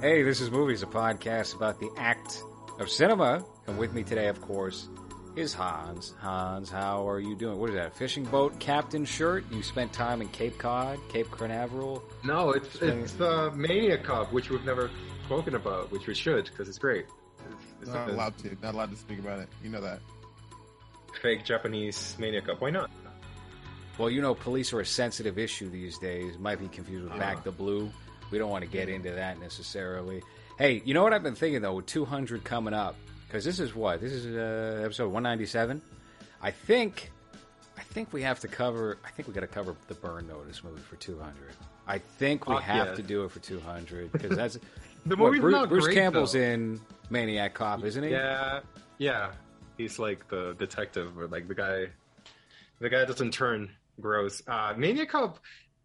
[0.00, 2.42] Hey, this is Movies, a podcast about the act
[2.78, 3.42] of cinema.
[3.66, 4.90] And with me today, of course,
[5.36, 6.12] is Hans.
[6.18, 7.58] Hans, how are you doing?
[7.58, 7.96] What is that?
[7.96, 9.50] Fishing boat captain shirt?
[9.50, 12.02] You spent time in Cape Cod, Cape Canaveral?
[12.24, 14.90] No, it's it's the Maniac Cop, which we've never
[15.24, 17.06] spoken about, which we should because it's great.
[17.50, 18.54] It's, it's Not a allowed to.
[18.62, 19.48] Not allowed to speak about it.
[19.64, 20.00] You know that.
[21.22, 22.60] fake Japanese Maniac Cop.
[22.60, 22.90] Why not?
[23.96, 26.38] Well, you know, police are a sensitive issue these days.
[26.38, 27.20] Might be confused with uh-huh.
[27.20, 27.90] Back the Blue.
[28.30, 30.22] We don't want to get into that necessarily.
[30.58, 33.74] Hey, you know what I've been thinking though, with 200 coming up, because this is
[33.74, 35.80] what this is uh, episode 197.
[36.42, 37.10] I think,
[37.76, 38.98] I think we have to cover.
[39.04, 41.34] I think we got to cover the Burn Notice movie for 200.
[41.86, 42.94] I think we Fuck have yeah.
[42.94, 44.58] to do it for 200 because that's
[45.06, 46.40] The what, movie's Bruce, not Bruce Campbell's though.
[46.40, 46.80] in
[47.10, 48.10] Maniac Cop, isn't he?
[48.10, 48.60] Yeah,
[48.98, 49.30] yeah.
[49.78, 51.86] He's like the detective, or like the guy.
[52.80, 54.42] The guy doesn't turn gross.
[54.48, 55.38] Uh, Maniac Cop.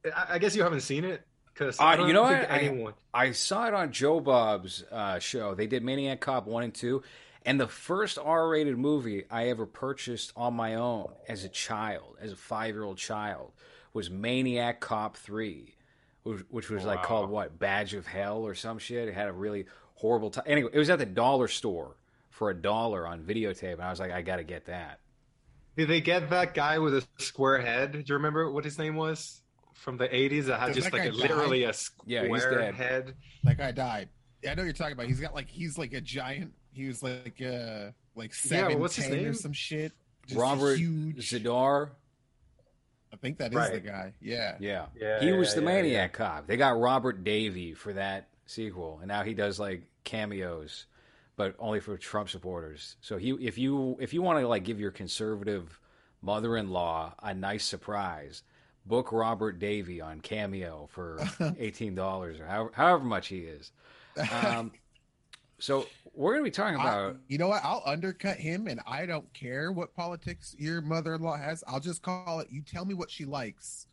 [0.05, 1.21] I, I guess you haven't seen it
[1.61, 2.51] because Uh, you know think what?
[2.51, 2.93] I- anyone.
[3.13, 5.53] I saw it on Joe Bob's uh, show.
[5.53, 7.03] They did Maniac Cop 1 and 2.
[7.45, 12.17] And the first R rated movie I ever purchased on my own as a child,
[12.21, 13.51] as a five year old child,
[13.93, 15.73] was Maniac Cop 3,
[16.23, 17.57] which, which was like called what?
[17.57, 19.07] Badge of Hell or some shit.
[19.07, 19.65] It had a really
[19.95, 20.43] horrible time.
[20.47, 21.97] Anyway, it was at the dollar store
[22.29, 23.73] for a dollar on videotape.
[23.73, 24.99] And I was like, I got to get that.
[25.77, 27.91] Did they get that guy with a square head?
[27.93, 29.40] Do you remember what his name was
[29.73, 30.47] from the eighties?
[30.47, 31.69] That had Did just that like a, literally die?
[31.69, 31.73] a
[32.05, 32.75] Yeah, he's square dead.
[32.75, 33.13] head.
[33.43, 34.09] That guy died.
[34.43, 35.05] Yeah, I know what you're talking about.
[35.07, 36.53] He's got like he's like a giant.
[36.73, 39.91] He was like uh like Yeah, seven what's his ten or some shit.
[40.27, 41.17] Just Robert huge.
[41.29, 41.89] Z'Dar.
[43.13, 43.73] I think that is Right.
[43.73, 44.13] the guy.
[44.21, 44.55] Yeah.
[44.59, 44.85] Yeah.
[44.99, 46.47] Yeah, he was the yeah, Maniac Cop.
[46.47, 50.85] They got Robert Davi for that sequel, and now he does like cameos,
[51.35, 52.95] but only for Trump supporters.
[53.01, 55.77] So he, if you if you want to like give your conservative
[56.21, 58.43] mother-in-law a nice surprise,
[58.85, 61.19] book Robert Davi on Cameo for
[61.59, 63.71] eighteen dollars or however, however much he is.
[64.45, 64.71] Um,
[65.59, 67.61] so we're gonna be talking I- about you know what?
[67.63, 71.63] I'll undercut him, and I don't care what politics your mother-in-law has.
[71.67, 72.47] I'll just call it.
[72.51, 73.87] You tell me what she likes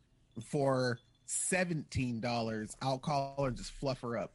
[0.45, 2.75] for seventeen dollars.
[2.81, 4.31] I'll call her and just fluff her up.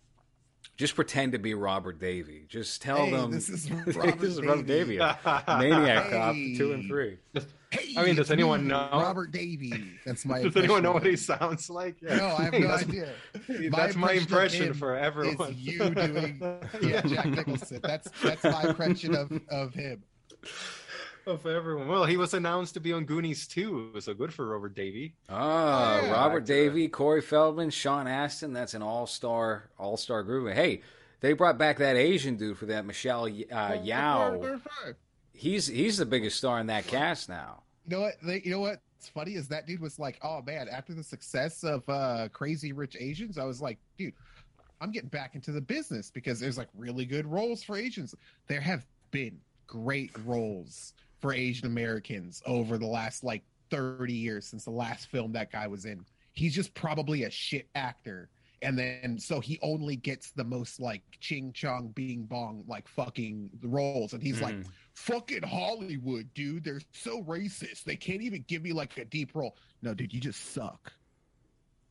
[0.77, 2.47] just pretend to be Robert Davi.
[2.49, 4.99] Just tell Hey, them this is this Robert is Robert Davi.
[4.99, 5.59] Davi.
[5.59, 7.19] Maniac Cop two and three.
[7.75, 8.89] Hey, I mean, does anyone me, know?
[8.93, 9.89] Robert Davi?
[10.05, 10.43] That's my.
[10.43, 11.97] Does anyone know what he sounds like?
[12.03, 12.17] Yeah.
[12.17, 13.71] No, I have Hey, no that's- idea.
[13.71, 15.51] That's my of impression him for everyone.
[15.51, 16.41] Is you doing
[16.83, 17.81] yeah, Jack Nicholson.
[17.83, 20.03] That's that's my impression of of him.
[21.27, 21.89] of everyone.
[21.89, 24.75] Well, he was announced to be on Goonies too, It was so good for Robert
[24.77, 25.13] Davi.
[25.29, 26.11] Ah, Yeah.
[26.13, 26.53] Robert Actor.
[26.53, 28.53] Davi, Corey Feldman, Sean Astin.
[28.53, 30.53] That's an all-star, all-star group.
[30.55, 30.83] Hey,
[31.21, 34.61] they brought back that Asian dude for that Michelle uh, Yeoh.
[35.35, 37.63] He's he's the biggest star in that cast now.
[37.87, 38.15] You know what?
[38.23, 38.81] They, you know what?
[38.99, 42.73] It's funny is that dude was like, oh man, after the success of uh Crazy
[42.73, 44.15] Rich Asians, I was like, dude,
[44.81, 48.15] I'm getting back into the business because there's like really good roles for Asians.
[48.47, 54.65] There have been great roles for Asian Americans over the last like 30 years since
[54.65, 56.05] the last film that guy was in.
[56.33, 58.29] He's just probably a shit actor.
[58.63, 63.51] And then so he only gets the most like ching chong bing bong like fucking
[63.63, 64.15] roles.
[64.15, 64.67] And he's like, Mhm.
[64.95, 66.65] Fucking Hollywood, dude.
[66.65, 67.85] They're so racist.
[67.85, 69.57] They can't even give me like a deep role.
[69.83, 70.93] No, dude, you just suck.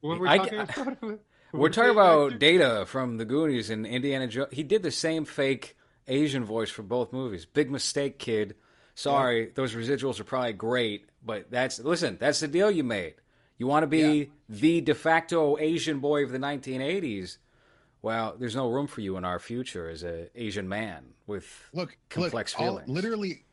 [0.02, 1.20] What were I- we talking about?
[1.54, 4.50] We're talking about Data from the Goonies and Indiana Jones.
[4.52, 5.78] He did the same fake
[6.08, 7.46] Asian voice for both movies.
[7.46, 8.56] Big mistake, kid.
[8.96, 12.18] Sorry, those residuals are probably great, but that's listen.
[12.20, 13.14] That's the deal you made.
[13.60, 14.26] You want to be Yeah.
[14.50, 17.38] the de facto Asian boy of the 1980s.
[18.02, 21.98] Well, there's no room for you in our future as an Asian man with Look,
[22.10, 22.90] Complex look, all- feelings.
[22.90, 23.46] literally,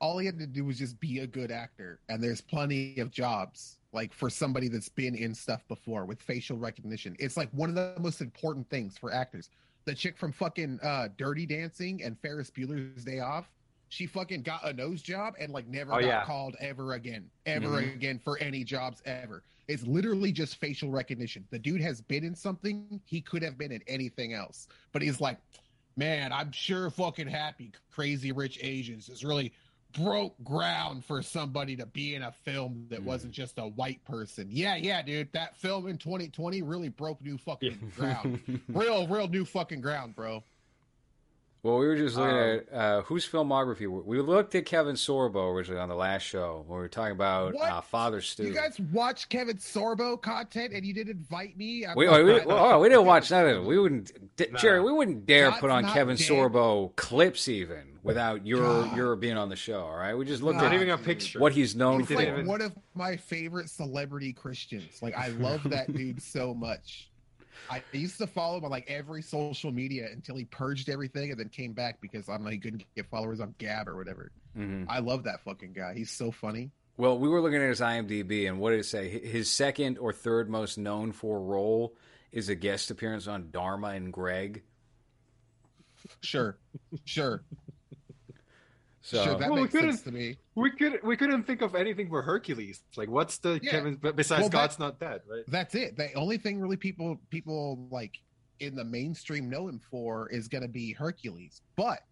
[0.00, 3.10] all he had to do was just be a good actor, and there's plenty of
[3.10, 7.14] jobs like for somebody that's been in stuff before with facial recognition.
[7.18, 9.50] It's like one of the most important things for actors.
[9.84, 13.50] The chick from fucking uh, Dirty Dancing and Ferris Bueller's Day Off.
[13.90, 16.24] She fucking got a nose job and like never Oh, got yeah.
[16.24, 17.94] called ever again, ever Mhm.
[17.94, 19.42] again for any jobs ever.
[19.68, 21.46] It's literally just facial recognition.
[21.50, 25.20] The dude has been in something he could have been in anything else, but he's
[25.20, 25.36] like,
[25.96, 27.72] man, I'm sure fucking happy.
[27.92, 29.52] Crazy Rich Asians is really
[29.98, 33.04] broke ground for somebody to be in a film that Mm.
[33.04, 34.48] wasn't just a white person.
[34.50, 35.30] Yeah, yeah, dude.
[35.32, 38.62] That film in 2020 really broke new fucking ground.
[38.68, 40.42] real, real new fucking ground, bro.
[41.64, 43.86] Well, we were just looking Um, at uh, whose filmography.
[44.04, 47.54] We looked at Kevin Sorbo originally on the last show when we were talking about
[47.54, 47.70] What?
[47.70, 48.46] uh, Father Stu.
[48.46, 51.86] You guys watch Kevin Sorbo content and you didn't invite me?
[51.86, 53.64] I'm We, like, we, oh, we didn't watch none of it.
[53.64, 54.58] We wouldn't, d- Nah.
[54.58, 54.82] Jerry.
[54.82, 56.26] We wouldn't dare God's put on Kevin dead.
[56.28, 58.96] Sorbo clips even without your God.
[58.96, 59.82] your being on the show.
[59.82, 60.62] All right, we just looked Nah.
[60.64, 61.38] Not at even a picture.
[61.38, 62.16] what he's known He's for.
[62.16, 65.00] like even- one of my favorite celebrity Christians.
[65.00, 67.08] Like I love that dude so much.
[67.70, 71.40] I used to follow him on like every social media until he purged everything and
[71.40, 74.30] then came back because I'm like he couldn't get followers on Gab or whatever.
[74.56, 74.86] Mhm.
[74.88, 75.94] I love that fucking guy.
[75.94, 76.70] He's so funny.
[76.98, 79.08] Well, we were looking at his IMDb, and what did it say?
[79.08, 81.94] His second or third most known for role
[82.32, 84.62] is a guest appearance on Dharma and Greg.
[86.20, 86.58] Sure,
[87.04, 87.44] sure,
[89.04, 89.34] So sure.
[89.38, 90.36] That Well, we makes couldn't- sense to me.
[90.54, 92.82] We could we couldn't think of anything for Hercules.
[92.96, 93.70] Like, what's the Yeah.
[93.72, 95.44] Kevin b- besides Well, that- God's not dead, right?
[95.48, 95.96] That's it.
[95.96, 98.18] The only thing really people people like
[98.60, 101.62] in the mainstream know him for is going to be Hercules.
[101.74, 102.04] But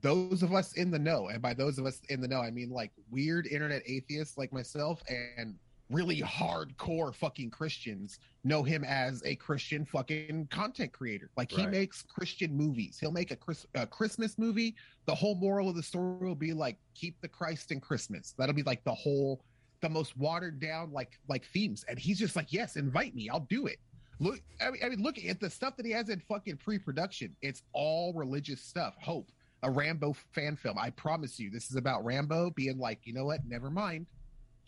[0.00, 2.52] those of us in the know, and by those of us in the know, I
[2.52, 5.58] mean like weird internet atheists like myself and
[5.90, 11.30] really hardcore fucking Christians know him as a Christian fucking content creator.
[11.36, 11.70] Like he Right.
[11.70, 12.98] makes Christian movies.
[13.00, 14.74] He'll make a, Chris, a Christmas movie.
[15.06, 18.34] The whole moral of the story will be like keep the Christ in Christmas.
[18.36, 19.42] That'll be like the whole
[19.80, 23.46] the most watered down like like themes and he's just like yes invite me i'll
[23.48, 23.78] do it
[24.18, 27.36] look i mean, I mean look at the stuff that he has in fucking pre-production
[27.42, 29.30] it's all religious stuff hope
[29.62, 33.24] a rambo fan film i promise you this is about rambo being like you know
[33.24, 34.06] what never mind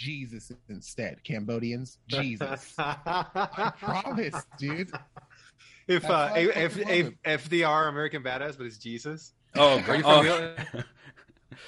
[0.00, 4.90] jesus instead cambodians jesus i promise dude
[5.90, 9.32] If That's uh, why if, fucking if, love if FDR American Badass, but it's Jesus.
[9.56, 10.18] oh, Are you oh.
[10.18, 10.56] familiar?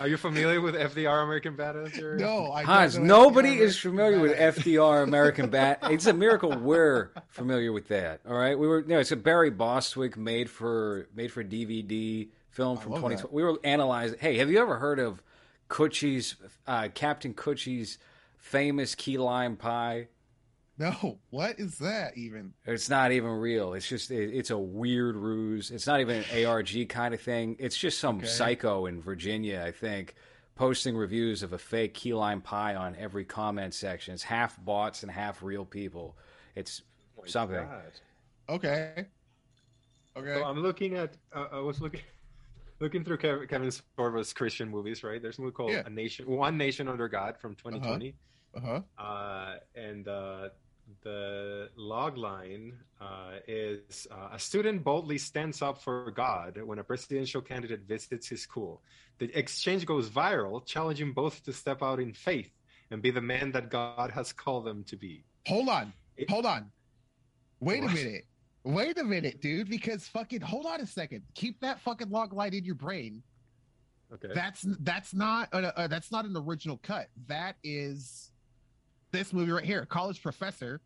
[0.01, 2.01] Are you familiar with FDR American Badass?
[2.01, 2.17] Or...
[2.17, 4.39] no i Hans, nobody anything is about familiar with.
[4.39, 5.81] FDR American Bat.
[5.91, 8.21] It's a miracle we're familiar with that.
[8.27, 8.83] All right, we were.
[8.83, 13.17] You No, it's a Barry Bostwick made for made for DVD film from love 2020.
[13.17, 13.33] that.
[13.33, 14.19] We were analyzing.
[14.21, 15.21] Hey, have you ever heard of
[15.69, 16.37] Coochie's
[16.69, 17.99] uh, Captain Coochie's
[18.43, 20.09] famous key lime pie?
[20.79, 23.75] no what is that even It's not even real.
[23.75, 25.71] It's just it, it's a weird ruse.
[25.71, 27.57] It's not even an ARG kind of thing.
[27.59, 28.27] It's just some Okay.
[28.27, 30.15] psycho in Virginia, I think,
[30.57, 34.15] posting reviews of a fake key lime pie on every comment section.
[34.15, 36.17] It's half bots and half real people.
[36.57, 36.83] It's
[37.19, 37.65] Oh something.
[37.65, 37.93] God.
[38.49, 39.07] okay
[40.17, 41.17] okay So I'm looking at.
[41.33, 42.01] Uh, I was looking.
[42.81, 45.23] Looking through Kevin, Kevin Sorbo's Christian movies, right?
[45.23, 45.85] There's a movie called Yeah.
[45.87, 48.09] "A Nation, One Nation Under God" from 2020.
[48.09, 48.17] uh-huh
[48.99, 50.49] uh, and uh,
[51.03, 56.85] the log line uh, is uh, a student boldly stands up for God when a
[56.85, 58.83] presidential candidate visits his school.
[59.19, 62.51] The exchange goes viral, challenging both to step out in faith
[62.91, 65.25] and be the man that God has called them to be.
[65.47, 65.93] Hold on.
[66.17, 66.71] It- Hold on.
[67.61, 67.93] Wait What?
[67.93, 68.25] a minute.
[68.65, 71.23] Wait a minute, dude, because fucking hold on a second.
[71.35, 73.23] Keep that fucking log line in your brain.
[74.13, 74.29] Okay.
[74.35, 77.09] That's that's not uh, uh, that's not an original cut.
[77.29, 78.31] That is
[79.13, 79.83] this movie right here.
[79.83, 80.81] A college professor,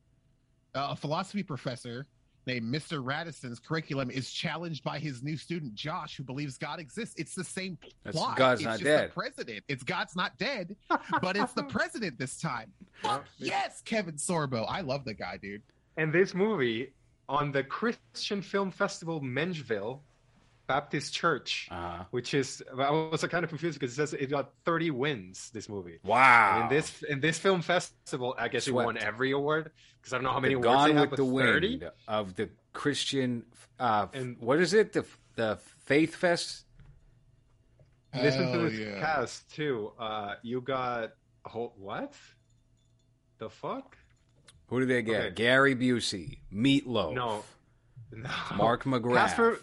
[0.75, 2.07] uh, a philosophy professor
[2.47, 3.03] named Mr.
[3.03, 7.15] Radisson's curriculum is challenged by his new student Josh, who believes God exists.
[7.19, 8.37] It's the same That's plot.
[8.37, 9.11] God's it's not just dead.
[9.11, 9.65] The president.
[9.69, 10.77] It's God's not dead,
[11.21, 12.73] but it's the president this time.
[13.03, 14.65] Fuck yes, Kevin Sorbo.
[14.69, 15.63] I love the guy, dude.
[15.97, 16.93] And this movie
[17.29, 20.01] on the Christian Film Festival Mengeville
[20.67, 24.53] Baptist Church, Uh, which is I was kind of confused because it says it got
[24.65, 25.51] 30 wins.
[25.51, 25.99] This movie.
[26.05, 26.63] wow.
[26.63, 29.71] And in this in this film festival, I guess it won every award
[30.01, 31.81] because I don't know how many the awards Gone have, with but the 30.
[32.09, 33.45] Of the Christian.
[33.79, 34.93] Uh, And- what is it?
[34.93, 35.05] The
[35.37, 36.65] the Faith Fest.
[38.15, 38.99] Listen to Hell this yeah.
[39.01, 39.93] cast too.
[39.99, 41.13] Uh, you got
[41.45, 42.15] a whole what?
[43.39, 43.97] The fuck?
[44.69, 45.21] Who do they get?
[45.27, 45.35] Okay.
[45.35, 47.45] Gary Busey, Meatloaf, No,
[48.13, 48.31] no.
[48.57, 49.15] Mark McGrath.
[49.15, 49.61] Casper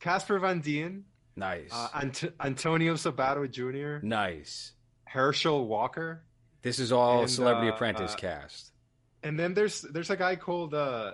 [0.00, 1.04] Casper Van Dien,
[1.36, 4.72] Nice, uh, Ant- Antonio Sabato Jr., nice.
[5.04, 6.24] Herschel Walker,
[6.62, 8.72] This is all And, Celebrity uh, Apprentice uh, cast.
[9.22, 11.12] and then there's there's a guy called uh,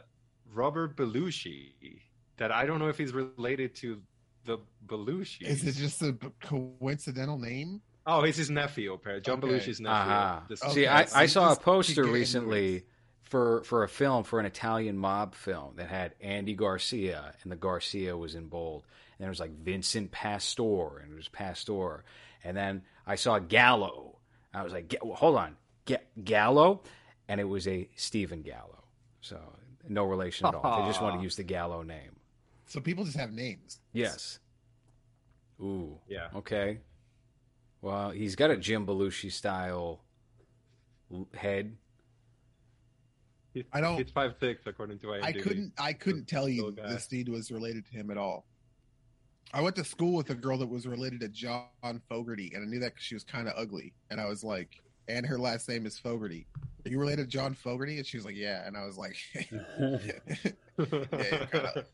[0.52, 2.00] Robert Belushi
[2.38, 4.00] that I don't know if he's related to
[4.44, 5.42] the Belushi.
[5.42, 7.80] Is it just a coincidental name?
[8.08, 9.22] Oh, he's his nephew, apparently.
[9.22, 9.54] John Okay.
[9.54, 10.12] Belushi's nephew.
[10.12, 10.40] Uh-huh.
[10.48, 12.82] This- Okay, See, I, I saw a poster recently movies.
[13.26, 17.56] For for a film for an Italian mob film that had Andy Garcia, and the
[17.56, 18.84] Garcia was in bold.
[19.18, 22.04] And there was like Vincent Pastore, and it was Pastore.
[22.44, 24.18] And then I saw Gallo.
[24.54, 25.56] I was like, well, hold on,
[25.86, 26.82] Ga- Gallo,
[27.28, 28.84] and it was a Stephen Gallo.
[29.20, 29.38] So
[29.88, 30.82] no relation at all.
[30.82, 32.16] They just want to use the Gallo name.
[32.66, 33.78] So people just have names.
[33.92, 34.38] Yes.
[35.60, 35.98] Ooh.
[36.08, 36.28] Yeah.
[36.36, 36.78] Okay.
[37.80, 40.00] Well, he's got a Jim Belushi style
[41.34, 41.76] head.
[43.56, 45.22] He's, I don't- He's five six according to IMDb.
[45.24, 45.72] I couldn't.
[45.78, 46.92] I couldn't tell you little guy.
[46.92, 48.44] this dude was related to him at all.
[49.54, 52.66] I went to school with a girl that was related to John Fogerty, and I
[52.68, 53.94] knew that because she was kind of ugly.
[54.10, 56.46] And I was like, and her last name is Fogerty.
[56.84, 57.96] Are you related to John Fogerty?
[57.96, 58.66] And she was like, yeah.
[58.66, 59.96] And I was like, yeah,
[60.76, 61.86] you're kind of.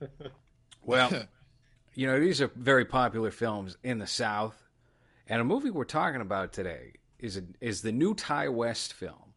[0.84, 1.10] Well,
[1.94, 4.54] you know, these are very popular films in the South,
[5.26, 9.27] and a movie we're talking about today is a, is the new Ti West film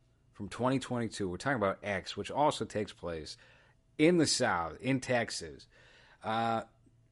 [0.42, 1.30] from 2022.
[1.30, 3.38] We're talking about X, which also takes place
[4.00, 5.68] in the South, in Texas.
[6.24, 6.64] Uh,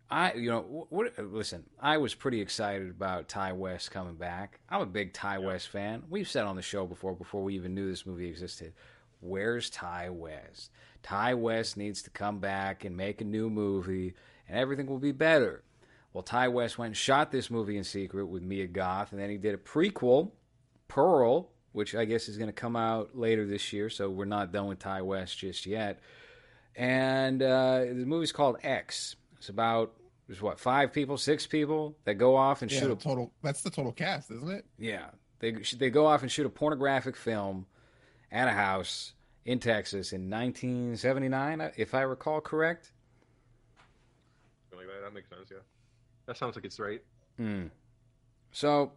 [0.09, 4.61] I, you know, what, listen, I was pretty excited about Ti West coming back.
[4.67, 6.01] I'm a big Ti West fan.
[6.09, 8.73] We've said on the show before, before we even knew this movie existed.
[9.19, 10.71] Where's Ti West?
[11.03, 14.15] Ti West needs to come back and make a new movie,
[14.47, 15.61] and everything will be better.
[16.13, 19.29] Well, Ti West went and shot this movie in secret with Mia Goth, and then
[19.29, 20.31] he did a prequel,
[20.87, 23.89] Pearl, which I guess is going to come out later this year.
[23.89, 25.99] So we're not done with Ti West just yet.
[26.75, 29.15] And uh, the movie's called X.
[29.37, 29.93] It's about
[30.27, 33.31] there's what five people, six people that go off and Yeah, shoot a total.
[33.41, 34.65] That's the total cast, isn't it?
[34.77, 35.07] yeah.
[35.39, 37.65] They they go off and shoot a pornographic film
[38.29, 39.13] at a house
[39.45, 42.91] in Texas in 1979, if I recall correct.
[44.69, 45.05] Something like that.
[45.05, 45.47] That makes sense.
[45.49, 45.57] Yeah,
[46.25, 47.01] that sounds like it's right.
[47.37, 47.67] Hmm.
[48.51, 48.91] So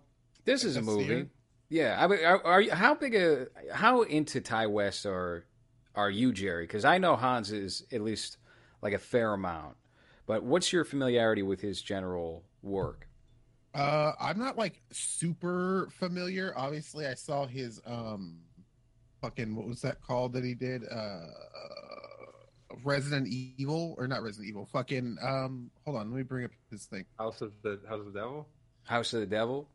[0.44, 1.28] this is a That's the movie.
[1.72, 1.86] Year?
[1.86, 5.46] Yeah, I mean, are, are you how big a how into Ti West are
[5.94, 6.64] are you, Jerry?
[6.64, 8.38] Because I know Hans is at least
[8.82, 9.76] like a fair amount.
[10.26, 13.08] But what's your familiarity with his general work?
[13.74, 16.52] Uh, I'm not like super familiar.
[16.56, 18.38] Obviously, I saw his um,
[19.20, 20.82] fucking what was that called that he did?
[20.90, 21.26] Uh,
[22.84, 24.66] Resident Evil or not Resident Evil?
[24.72, 27.04] Fucking um, hold on, let me bring up his thing.
[27.18, 28.48] House of the House of the Devil.
[28.84, 29.68] House of the Devil.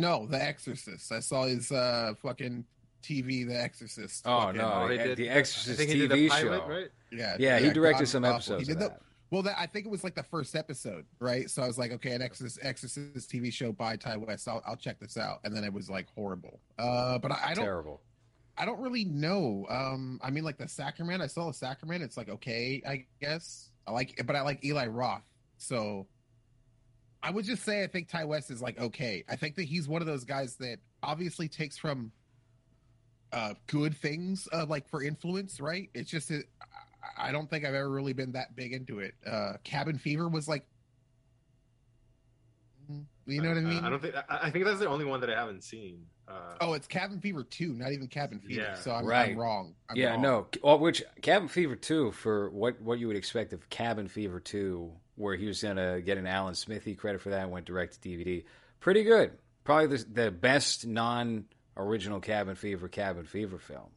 [0.00, 1.10] No, The Exorcist.
[1.12, 2.64] I saw his uh fucking
[3.02, 4.24] TV, The Exorcist.
[4.26, 6.68] Oh Fucking- no, Oh, he the, did- the Exorcist think he did TV pilot, show.
[6.68, 6.88] right?
[7.12, 8.34] Yeah, Yeah, he directed God some awful.
[8.36, 9.00] episodes He of did the, that.
[9.30, 11.50] Well, that I think it was like the first episode, right?
[11.50, 14.46] So I was like, okay, an Exorcist, Exorcist TV show by Ti West.
[14.46, 16.60] I'll, I'll check this out, and then it was like horrible.
[16.78, 18.00] Uh, but I, I don't, Terrible.
[18.56, 19.66] I don't really know.
[19.68, 21.22] Um, I mean, like the Sacrament.
[21.22, 22.04] I saw the Sacrament.
[22.04, 23.70] It's like okay, I guess.
[23.86, 25.28] I like, it, but I like Eli Roth.
[25.58, 26.06] So
[27.26, 29.24] I would just say I think Ti West is like okay.
[29.28, 32.12] I think that he's one of those guys that obviously takes from
[33.32, 35.90] uh good things uh like for influence, right?
[35.92, 36.30] It's just
[37.18, 39.14] I- don't think I've ever really been that big into it.
[39.26, 40.64] Uh Cabin Fever was like
[43.26, 43.84] you know what I Uh, mean?
[43.84, 44.14] I don't think.
[44.16, 46.06] I, I think that's the only one that I haven't seen.
[46.28, 48.60] Uh, Oh, it's Cabin Fever 2, not even Cabin Fever.
[48.62, 48.74] Yeah.
[48.74, 49.30] so I'm, Right.
[49.30, 49.74] I'm wrong.
[49.88, 50.22] I'm yeah, wrong.
[50.22, 50.46] no.
[50.62, 54.92] Well, which Cabin Fever two for what what you would expect of Cabin Fever two,
[55.16, 58.08] where he was gonna get an Alan Smithee credit for that and went direct to
[58.08, 58.44] DVD.
[58.80, 59.32] Pretty good.
[59.64, 61.44] Probably the the best non
[61.76, 63.90] original Cabin Fever Cabin Fever film.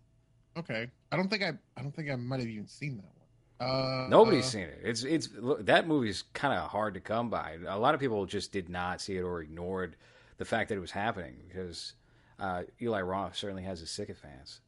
[0.57, 0.87] Okay.
[1.11, 3.18] I don't think I I don't think I might have even seen that one.
[3.59, 4.79] Uh Nobody's uh, seen it.
[4.83, 7.57] It's it's look, that movie's kind of hard to come by.
[7.67, 9.95] A lot of people just did not see it or ignored
[10.37, 11.93] the fact that it was happening because
[12.39, 14.61] uh, Eli Roth certainly has his sycophants.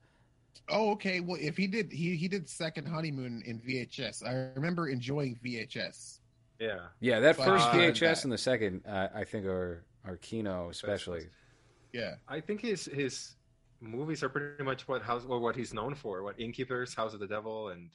[0.68, 1.22] Oh, okay.
[1.22, 4.28] Well, if he did he he did second honeymoon in VHS.
[4.28, 6.20] I remember enjoying VHS.
[6.60, 6.80] yeah.
[7.00, 10.18] Yeah, that But, first uh, VHS that- and the second, uh, I think, are are
[10.18, 11.28] Kino especially.
[11.94, 12.16] Yeah.
[12.28, 13.36] I think his his
[13.80, 16.24] movies are pretty much what house or what he's known for.
[16.24, 17.90] What Innkeepers, House of the Devil, and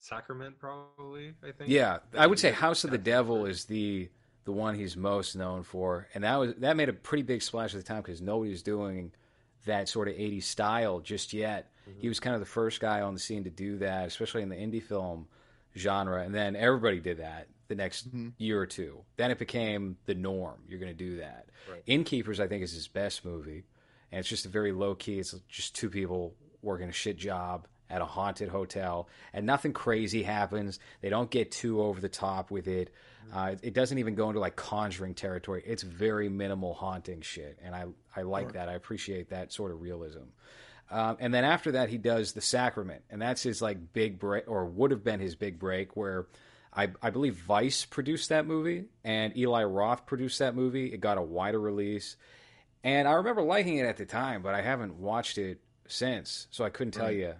[0.00, 1.34] Sacrament, probably.
[1.42, 1.70] I think.
[1.70, 4.08] Yeah, That I would say House of the Devil is the
[4.44, 7.74] the one he's most known for, and that was that made a pretty big splash
[7.74, 9.12] at the time because nobody was doing
[9.64, 11.70] that sort of '80s style just yet.
[11.88, 12.00] Mm-hmm.
[12.00, 14.48] He was kind of the first guy on the scene to do that, especially in
[14.48, 15.26] the indie film
[15.76, 18.32] genre, and then everybody did that the next Mhm.
[18.38, 19.04] year or two.
[19.16, 20.62] Then it became the norm.
[20.68, 21.48] You're going to do that.
[21.68, 21.82] Right.
[21.86, 23.64] Innkeepers, I think, is his best movie,
[24.12, 25.18] and it's just a very low key.
[25.18, 30.22] It's just two people working a shit job at a haunted hotel, and nothing crazy
[30.22, 30.78] happens.
[31.00, 32.92] They don't get too over the top with it.
[33.32, 35.62] Uh, it, it doesn't even go into like conjuring territory.
[35.66, 38.52] It's very minimal haunting shit, and I I like Sure.
[38.52, 38.68] that.
[38.68, 40.22] I appreciate that sort of realism.
[40.88, 44.44] Um, and then after that, he does the Sacrament, and that's his like big break,
[44.46, 46.26] or would have been his big break, where
[46.72, 50.92] I, I believe Vice produced that movie and Eli Roth produced that movie.
[50.92, 52.16] It got a wider release,
[52.84, 56.64] and I remember liking it at the time, but I haven't watched it since, so
[56.64, 57.16] I couldn't tell Right.
[57.16, 57.34] you.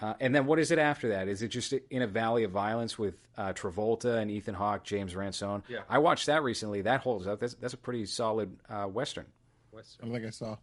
[0.00, 1.28] Uh, and then what is it after that?
[1.28, 5.16] Is it just in a valley of violence with uh, Travolta and Ethan Hawke, James
[5.16, 5.62] Ransone?
[5.68, 5.80] Yeah.
[5.88, 6.82] I watched that recently.
[6.82, 7.40] That holds up.
[7.40, 9.26] That's that's a pretty solid uh, western.
[9.74, 10.56] I don't think I saw.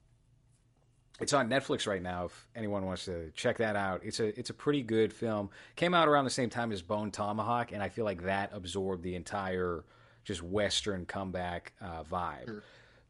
[1.21, 2.25] It's on Netflix right now.
[2.25, 5.49] If anyone wants to check that out, it's a it's a pretty good film.
[5.75, 9.03] Came out around the same time as Bone Tomahawk, and I feel like that absorbed
[9.03, 9.85] the entire
[10.25, 12.45] just Western comeback uh, vibe.
[12.45, 12.63] Sure.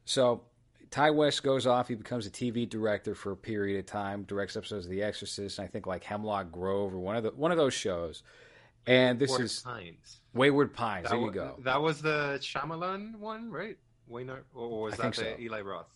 [0.06, 0.42] So
[0.96, 1.88] Ti West goes off.
[1.90, 4.24] He becomes a TV director for a period of time.
[4.24, 7.32] Directs episodes of The Exorcist, and I think like Hemlock Grove or one of the
[7.32, 8.24] one of those shows.
[8.88, 10.20] And this Wayward is Pines.
[10.34, 11.04] Wayward Pines.
[11.04, 11.56] That there you wa- go.
[11.64, 13.78] That was the Shyamalan one, right?
[14.08, 15.42] Wayne, or was I that think the so.
[15.42, 15.88] Eli Roth?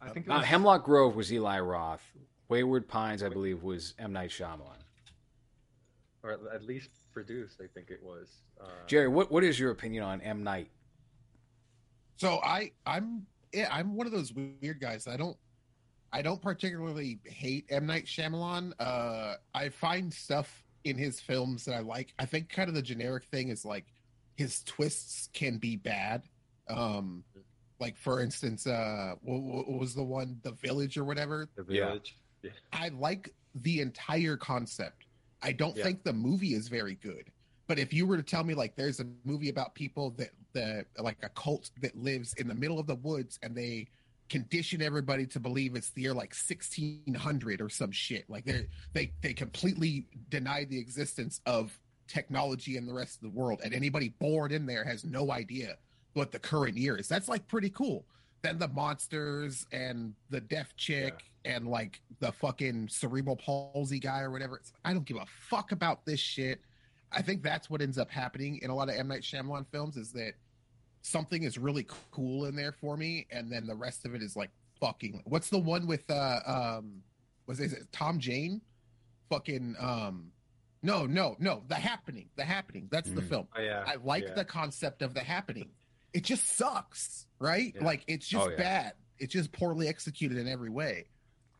[0.00, 2.02] I think it Uh, was, Hemlock Grove was Eli Roth.
[2.48, 4.76] Wayward Pines, I believe, was M Night Shyamalan.
[6.22, 7.60] or at- at least produced.
[7.62, 8.28] I think it was.
[8.60, 10.70] Uh, Jerry, what what is your opinion on M Night?
[12.16, 15.06] So I I'm yeah, I'm one of those weird guys.
[15.06, 15.36] I don't
[16.12, 18.72] I don't particularly hate M Night Shyamalan.
[18.78, 22.12] Uh I find stuff in his films that I like.
[22.18, 23.86] I think kind of the generic thing is like
[24.36, 26.24] his twists can be bad.
[26.68, 27.24] Um,
[27.80, 31.48] like for instance, uh, what, what was the one, The Village or whatever?
[31.56, 31.86] The Yeah.
[31.86, 32.16] village.
[32.42, 32.50] Yeah.
[32.72, 35.06] I like the entire concept.
[35.42, 35.84] I don't Yeah.
[35.84, 37.30] think the movie is very good.
[37.66, 40.86] But if you were to tell me like there's a movie about people that the
[40.98, 43.88] like a cult that lives in the middle of the woods and they
[44.28, 48.28] condition everybody to believe it's the year like 1600 or some shit.
[48.30, 53.38] Like they they they completely deny the existence of technology in the rest of the
[53.38, 55.76] world and anybody born in there has no idea
[56.14, 57.08] what the current year is.
[57.08, 58.06] That's like pretty cool.
[58.42, 64.30] Then the monsters and the deaf chick and like the fucking cerebral palsy guy or
[64.30, 64.56] whatever.
[64.56, 66.60] It's, i don't give a fuck about this shit.
[67.12, 69.08] I think that's what ends up happening in a lot of m.
[69.08, 70.34] Night Shyamalan films is that
[71.06, 74.34] something is really cool in there for me and then the rest of it is
[74.36, 77.02] like fucking what's the one with uh um
[77.46, 78.58] was it, is it tom jane
[79.28, 80.30] fucking um
[80.82, 83.28] no no no the happening the happening that's the Mm.
[83.28, 83.84] film Oh, yeah.
[83.86, 84.34] I like yeah.
[84.34, 85.70] the concept of the happening.
[86.14, 87.72] It just sucks, right?
[87.74, 87.84] Yeah.
[87.84, 88.56] Like it's just Oh, yeah.
[88.56, 88.92] bad.
[89.18, 91.06] It's just poorly executed in every way.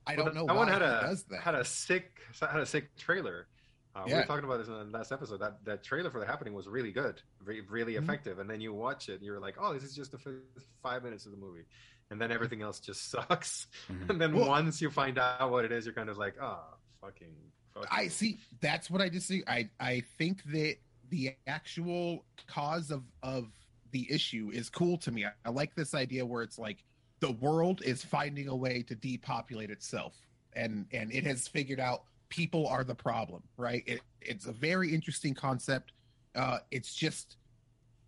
[0.06, 1.40] I Well, don't know that why one had a does that.
[1.40, 3.46] had a sick had a sick trailer.
[3.94, 4.18] Uh, We Yeah.
[4.20, 5.38] were talking about this in the last episode.
[5.38, 8.02] That that trailer for the happening was really good, re- really Mhm.
[8.02, 8.38] effective.
[8.40, 10.42] And then you watch it, you're like, oh, this is just the first
[10.82, 11.64] five minutes of the movie,
[12.10, 13.66] and then everything else just sucks.
[13.88, 14.10] Mhm.
[14.10, 16.76] And then Well- once you find out what it is, you're kind of like, oh,
[17.00, 17.34] fucking.
[17.72, 18.38] fuck I see.
[18.60, 19.42] That's what I just see.
[19.46, 20.76] I I think that
[21.10, 23.52] the actual cause of of
[23.92, 25.24] the issue is cool to me.
[25.24, 26.82] I, I like this idea where it's like
[27.20, 30.16] the world is finding a way to depopulate itself,
[30.52, 32.04] and and it has figured out
[32.34, 33.42] people are the problem.
[33.56, 33.82] Right?
[33.86, 35.92] It, it's a very interesting concept.
[36.34, 37.36] Uh, it's just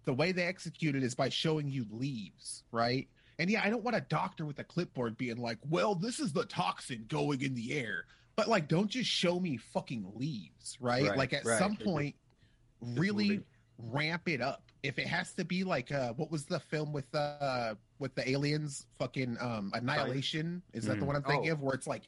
[0.04, 3.08] the way they execute it is by showing you leaves, right?
[3.38, 6.32] And yeah, I don't want a doctor with a clipboard being like, "Well, this is
[6.32, 8.04] the toxin going in the air."
[8.34, 11.08] But like, don't just show me fucking leaves, right?
[11.08, 11.58] Right, like at right.
[11.58, 12.14] some point,
[12.80, 13.44] really moving.
[13.78, 14.62] ramp it up.
[14.82, 18.28] If it has to be like, uh, what was the film with uh with the
[18.28, 18.86] aliens?
[18.98, 20.62] Fucking um, Annihilation.
[20.72, 21.06] Is that the Mm.
[21.06, 21.54] one I'm thinking Oh.
[21.54, 21.60] of?
[21.62, 22.02] Where it's like,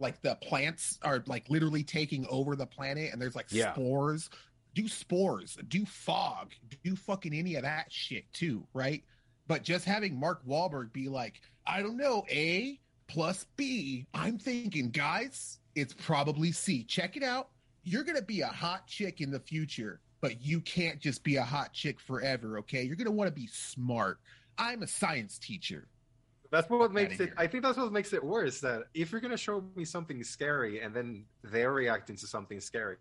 [0.00, 3.72] like the plants are like literally taking over the planet, and there's like Yeah.
[3.72, 4.30] spores.
[4.74, 6.52] Do spores, do fog,
[6.84, 9.02] do fucking any of that shit too, right?
[9.48, 14.90] But just having Mark Wahlberg be like, I don't know, A plus B, I'm thinking,
[14.90, 16.84] guys, it's probably C.
[16.84, 17.48] Check it out.
[17.82, 21.34] You're going to be a hot chick in the future, but you can't just be
[21.34, 22.84] a hot chick forever, okay?
[22.84, 24.20] You're going to want to be smart.
[24.56, 25.88] I'm a science teacher.
[26.50, 27.32] That's what makes it.
[27.36, 28.60] I think that's what makes it worse.
[28.60, 32.96] That if you're gonna show me something scary and then they're reacting to something scary,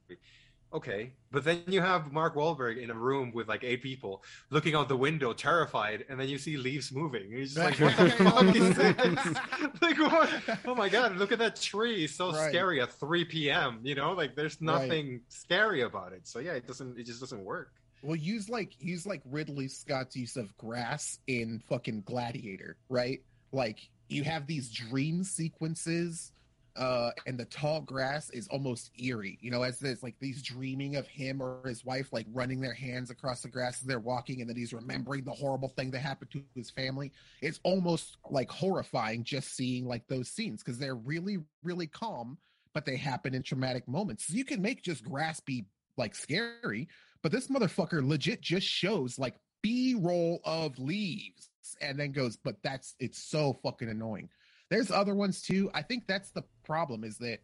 [0.73, 1.13] okay.
[1.31, 4.87] But then you have Mark Wahlberg in a room with like eight people looking out
[4.87, 7.23] the window, terrified, and then you see leaves moving.
[7.23, 9.81] And you're just like, what the fuck is this?
[9.81, 10.59] like, what?
[10.65, 11.17] Oh my god!
[11.17, 12.03] Look at that tree.
[12.03, 12.49] It's so Right.
[12.49, 13.79] scary at 3 p.m.
[13.83, 14.73] You know, like there's Right.
[14.81, 16.27] nothing scary about it.
[16.27, 16.99] So yeah, it doesn't.
[16.99, 17.71] It just doesn't work.
[18.01, 23.19] Well, use like use like Ridley Scott's use of grass in fucking Gladiator, right?
[23.51, 26.31] Like you have these dream sequences,
[26.75, 29.37] uh, and the tall grass is almost eerie.
[29.41, 32.73] You know, as there's like these dreaming of him or his wife like running their
[32.73, 35.99] hands across the grass as they're walking, and then he's remembering the horrible thing that
[35.99, 37.11] happened to his family.
[37.41, 42.37] It's almost like horrifying just seeing like those scenes because they're really, really calm,
[42.73, 44.29] but they happen in traumatic moments.
[44.29, 45.65] You can make just grass be
[45.97, 46.87] like scary,
[47.21, 51.48] but this motherfucker legit just shows like B roll of leaves
[51.81, 54.29] and then goes, but that's it's so fucking annoying.
[54.69, 55.69] There's other ones too.
[55.73, 57.39] I think that's the problem is that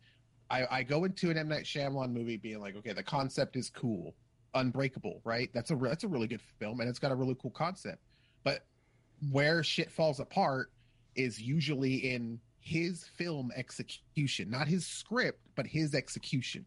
[0.50, 3.70] I, I go into an M Night Shyamalan movie being like, okay, the concept is
[3.70, 4.16] cool,
[4.54, 5.50] Unbreakable, right?
[5.54, 8.00] That's a re- that's a really good film and it's got a really cool concept.
[8.44, 8.66] But
[9.32, 10.72] where shit falls apart
[11.16, 16.66] is usually in his film execution, not his script, but his execution.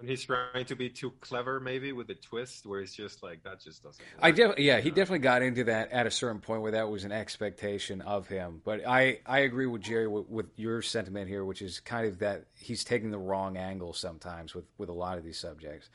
[0.00, 3.42] And he's trying to be too clever, maybe with a twist, where it's just like
[3.44, 4.00] that just doesn't.
[4.00, 4.18] Work.
[4.22, 4.94] I def- yeah, he Yeah.
[4.94, 8.62] definitely got into that at a certain point where that was an expectation of him.
[8.64, 12.18] But I, I agree with Jerry with, with your sentiment here, which is kind of
[12.20, 15.90] that he's taking the wrong angle sometimes with, with a lot of these subjects.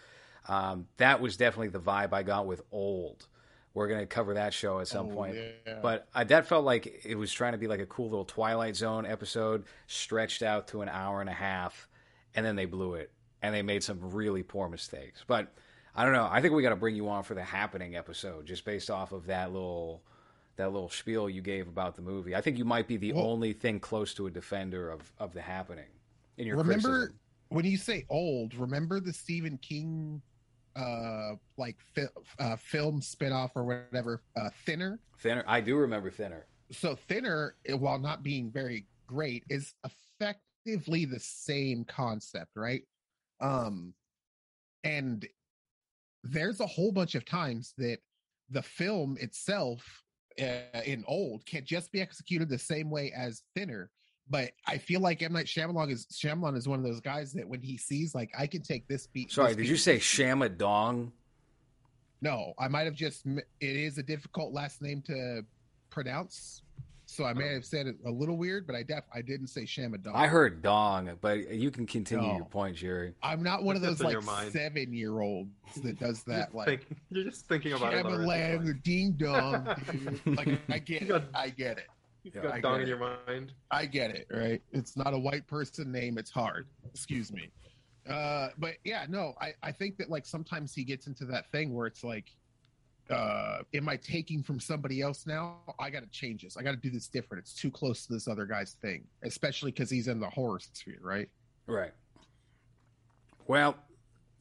[0.48, 3.28] Um, that was definitely the vibe I got with Old.
[3.74, 5.36] We're going to cover that show at some Oh, point.
[5.36, 5.80] yeah.
[5.82, 8.76] But I, that felt like it was trying to be like a cool little Twilight
[8.76, 11.89] Zone episode, stretched out to an hour and a half,
[12.36, 13.12] and then they blew it,
[13.45, 15.23] and they made some really poor mistakes.
[15.25, 15.53] But
[15.95, 16.27] I don't know.
[16.29, 19.12] I think we got to bring you on for the happening episode, just based off
[19.12, 20.01] of that little
[20.58, 22.34] that little spiel you gave about the movie.
[22.36, 25.34] I think you might be the Well- only thing close to a defender of of
[25.34, 25.89] the happening
[26.38, 27.19] in your remember criticism.
[27.49, 30.21] when you say old remember the stephen king
[30.75, 32.08] uh like fi-
[32.39, 35.43] uh, film spin-off or whatever uh thinner Thinner.
[35.47, 36.45] I do remember Thinner.
[36.71, 42.84] so thinner while not being very great is effectively the same concept right
[43.41, 43.93] um
[44.84, 45.28] and
[46.24, 47.98] there's a whole bunch of times that
[48.50, 50.04] the film itself
[50.41, 53.89] uh, in old can't just be executed the same way as thinner
[54.30, 57.48] but I feel like M Night Shyamalan is Shyamalan is one of those guys that
[57.48, 59.32] when he sees like I can take this beat.
[59.32, 61.12] Sorry, this did beat, you say Shamadong?
[62.21, 63.26] No, I might have just.
[63.26, 65.43] It is a difficult last name to
[65.91, 66.63] pronounce,
[67.15, 69.62] so I may have said it a little weird, but I def I didn't say
[69.63, 70.13] Shamadong.
[70.13, 72.36] I heard dong, but you can continue No.
[72.36, 73.13] your point, Jerry.
[73.23, 74.17] I'm not one of those like
[74.51, 75.49] seven year olds
[75.82, 76.49] that does that.
[76.54, 78.06] You're Like think- you're just thinking about it.
[78.06, 78.25] already.
[78.28, 79.67] Shyamalan or Ding Dong.
[80.25, 80.38] dude.
[80.38, 81.30] Like I get got- it.
[81.34, 81.88] I get it.
[82.23, 82.89] You've Yeah, got I dong get in it.
[82.89, 82.97] your
[83.28, 83.54] mind.
[83.71, 84.62] I get it, right?
[84.73, 86.67] It's not a white person name, it's hard.
[86.93, 87.49] Excuse me.
[88.10, 91.73] Uh but yeah, no, I, I think that like sometimes he gets into that thing
[91.73, 92.25] where it's like,
[93.10, 95.58] uh, am I taking from somebody else now?
[95.80, 96.58] I gotta change this.
[96.58, 97.44] I gotta do this different.
[97.44, 99.04] It's too close to this other guy's thing.
[99.24, 101.30] Especially because he's in the horror sphere, right?
[101.68, 101.91] Right.
[103.48, 103.76] Well,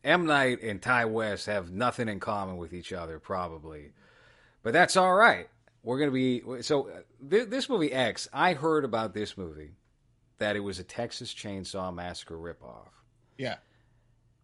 [0.02, 3.92] M Night and Ti West have nothing in common with each other, probably,
[4.62, 5.48] but that's all right.
[5.82, 6.88] We're gonna be so.
[6.88, 8.28] uh, Th- this movie X.
[8.32, 9.72] I heard about this movie
[10.38, 12.88] that it was a Texas Chainsaw Massacre ripoff,
[13.36, 13.56] Yeah.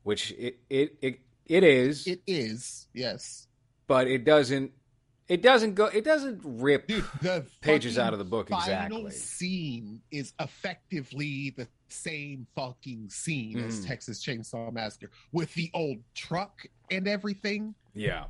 [0.02, 3.46] which it it it, it is, It is, yes.
[3.90, 4.70] But it doesn't.
[5.26, 5.86] It doesn't go.
[5.86, 6.86] It doesn't rip.
[6.86, 9.10] Dude, the Pages out of the book, final exactly.
[9.10, 13.88] Scene is effectively the same fucking scene as Mhm.
[13.88, 17.74] Texas Chainsaw Massacre with the old truck and everything.
[17.92, 18.26] Yeah.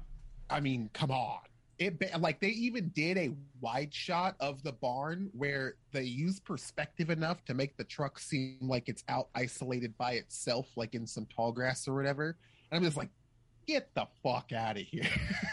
[0.48, 1.40] I mean, come on.
[1.78, 7.10] It like they even did a wide shot of the barn where they use perspective
[7.10, 11.26] enough to make the truck seem like it's out isolated by itself, like in some
[11.26, 12.36] tall grass or whatever.
[12.70, 13.10] And I'm just like,
[13.72, 15.04] get the fuck out of here.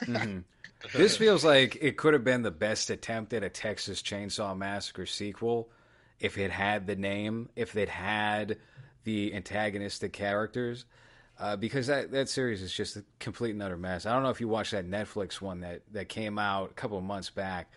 [0.03, 0.43] Mhm.
[0.93, 5.07] This feels like it could have been the best attempt at a Texas Chainsaw Massacre
[5.07, 5.69] sequel
[6.19, 8.57] if it had the name, if it had
[9.03, 10.85] the antagonistic characters,
[11.39, 14.05] uh, because that, that series is just a complete and utter mess.
[14.05, 16.97] I don't know if you watched that Netflix one that, that came out a couple
[16.99, 17.71] of months back.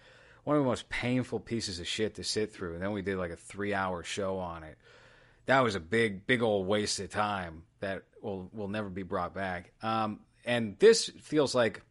[0.44, 2.74] One of the most painful pieces of shit to sit through.
[2.74, 4.76] And then we did like a three hour show on it.
[5.46, 9.35] That was a big, big old waste of time that will will never be brought
[9.35, 9.72] back.
[9.83, 11.83] Um, and this feels like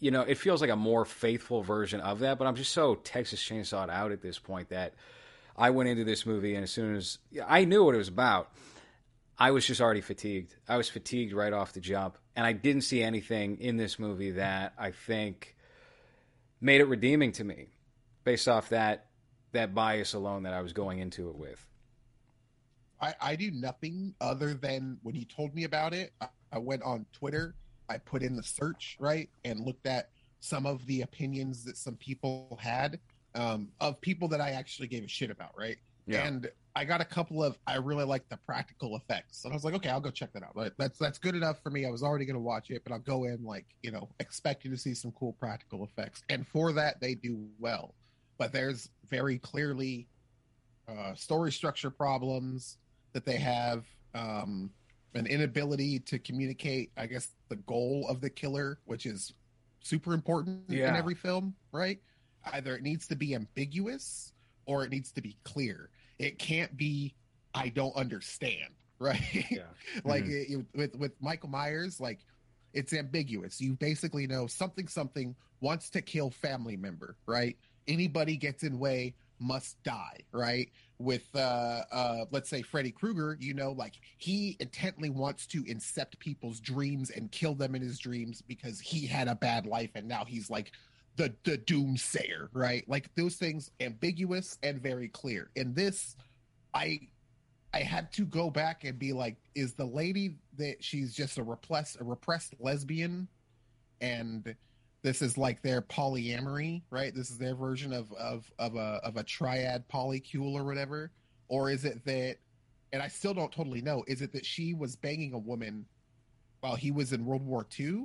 [0.00, 2.94] you know, it feels like a more faithful version of that, but I'm just so
[2.94, 4.94] Texas Chainsawed out at this point that
[5.56, 8.50] I went into this movie and as soon as I knew what it was about,
[9.38, 10.54] I was just already fatigued.
[10.68, 14.32] I was fatigued right off the jump, and I didn't see anything in this movie
[14.32, 15.56] that I think
[16.60, 17.68] made it redeeming to me
[18.22, 19.06] based off that
[19.52, 21.66] that bias alone that I was going into it with.
[23.00, 26.82] I, I do nothing other than when he told me about it, I, I went
[26.82, 27.54] on Twitter,
[27.90, 31.96] I put in the search, right, and looked at some of the opinions that some
[31.96, 32.98] people had
[33.34, 35.76] um, of people that I actually gave a shit about, right?
[36.06, 36.26] Yeah.
[36.26, 39.44] And I got a couple of I really like the practical effects.
[39.44, 40.56] And I was like, okay, I'll go check that out.
[40.56, 41.86] Like, that's that's good enough for me.
[41.86, 44.76] I was already gonna watch it, but I'll go in like, you know, expecting to
[44.76, 46.22] see some cool practical effects.
[46.28, 47.94] And for that they do well.
[48.38, 50.06] But there's very clearly
[50.88, 52.78] uh, story structure problems
[53.12, 54.70] that they have, um,
[55.14, 59.32] an inability to communicate, I guess, the goal of the killer, which is
[59.80, 61.98] super important in every film, right?
[62.52, 64.32] Either it needs to be ambiguous
[64.66, 65.90] or it needs to be clear.
[66.18, 67.14] It can't be,
[67.54, 69.20] I don't understand, right?
[69.50, 69.62] Yeah.
[70.04, 70.60] like mm-hmm.
[70.60, 72.20] it, with with Michael Myers, like
[72.72, 73.60] it's ambiguous.
[73.60, 77.56] You basically know something something wants to kill family member, right?
[77.88, 80.70] Anybody gets in way must die, right?
[80.98, 86.18] With uh uh let's say Freddy Krueger, you know, like he intently wants to incept
[86.18, 90.06] people's dreams and kill them in his dreams because he had a bad life and
[90.06, 90.72] now he's like
[91.16, 92.84] the the doomsayer, right?
[92.88, 95.50] Like those things ambiguous and very clear.
[95.56, 96.16] In this,
[96.74, 97.00] I
[97.72, 101.42] I had to go back and be like, is the lady that she's just a
[101.42, 103.28] repressed a repressed lesbian,
[104.00, 104.54] and
[105.02, 107.14] this is like their polyamory, right?
[107.14, 111.10] This is their version of of of a of a triad polycule or whatever,
[111.48, 112.36] or is it that?
[112.92, 114.04] And I still don't totally know.
[114.08, 115.86] Is it that she was banging a woman
[116.60, 118.04] while he was in World War II,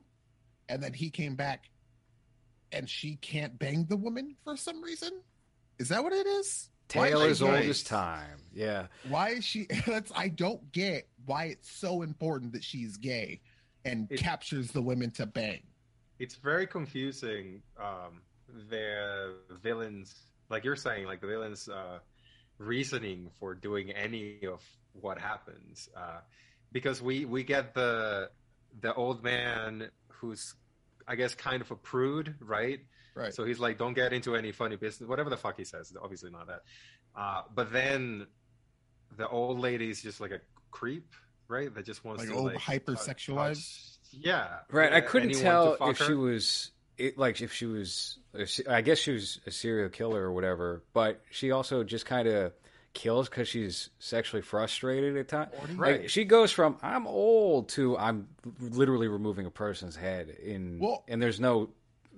[0.70, 1.70] and then he came back,
[2.72, 5.12] and she can't bang the woman for some reason?
[5.80, 6.70] Is that what it is?
[6.94, 8.38] Why Tale is as she old as time.
[8.54, 8.88] Yeah.
[9.10, 13.42] why is she that's i don't get why it's so important that she's gay
[13.84, 15.64] and It- captures the women to bang
[16.20, 18.22] it's very confusing um
[18.70, 20.16] their villains
[20.50, 22.00] like you're saying like the villains uh
[22.58, 24.62] reasoning for doing any of
[24.94, 26.20] what happens uh
[26.72, 28.30] because we we get the
[28.82, 30.56] the old man who's
[31.08, 32.80] i guess kind of a prude right
[33.14, 35.94] right so he's like don't get into any funny business whatever the fuck he says
[36.02, 36.62] obviously not that
[37.16, 38.26] uh but then
[39.18, 40.40] the old lady's just like a
[40.72, 41.14] creep
[41.48, 41.74] right?
[41.74, 43.95] That just wants Like to over like hypersexualized?
[44.12, 44.94] Touch- Yeah, Right.
[44.94, 48.18] I couldn't tell to fuck if she was it, like if she was.
[48.34, 52.06] if she- I guess she was a serial killer or whatever, but she also just
[52.06, 52.54] kind of
[52.94, 55.52] kills because she's sexually frustrated at times.
[55.76, 56.02] Right.
[56.02, 61.04] Like, she goes from "I'm old" to "I'm literally removing a person's head." In Well-
[61.08, 61.70] and there's no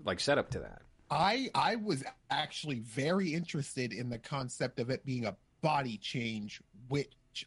[0.06, 0.82] like setup to that.
[1.10, 6.62] I I was actually very interested in the concept of it being a body change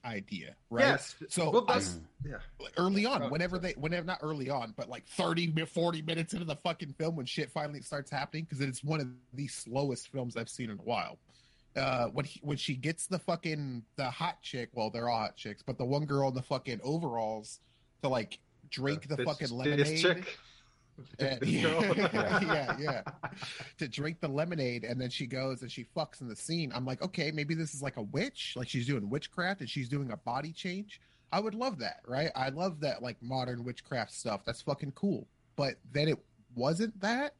[0.04, 0.82] idea, right?
[0.86, 1.14] Yes.
[1.28, 1.80] So well, I-
[2.26, 2.36] yeah.
[2.76, 6.44] early on, Oh, whenever they, whenever not early on, but like 30, 40 minutes into
[6.44, 10.36] the fucking film when shit finally starts happening, because it's one of the slowest films
[10.36, 11.18] I've seen in a while.
[11.76, 15.36] Uh, when he, when she gets the fucking the hot chick, well, they're all hot
[15.36, 17.60] chicks, but the one girl in the fucking overalls
[18.02, 18.38] to like
[18.70, 19.98] drink the This- fucking this lemonade.
[19.98, 20.38] chick.
[21.18, 21.82] Eh, this girl.
[21.96, 23.02] yeah, yeah, yeah.
[23.78, 26.72] To drink the lemonade, and then she goes and she fucks in the scene.
[26.74, 29.88] I'm like, okay, maybe this is like a witch, like she's doing witchcraft and she's
[29.88, 31.00] doing a body change.
[31.32, 32.30] I would love that, right?
[32.34, 34.44] I love that like modern witchcraft stuff.
[34.44, 35.28] That's fucking cool.
[35.56, 36.18] But then it
[36.54, 37.34] wasn't that,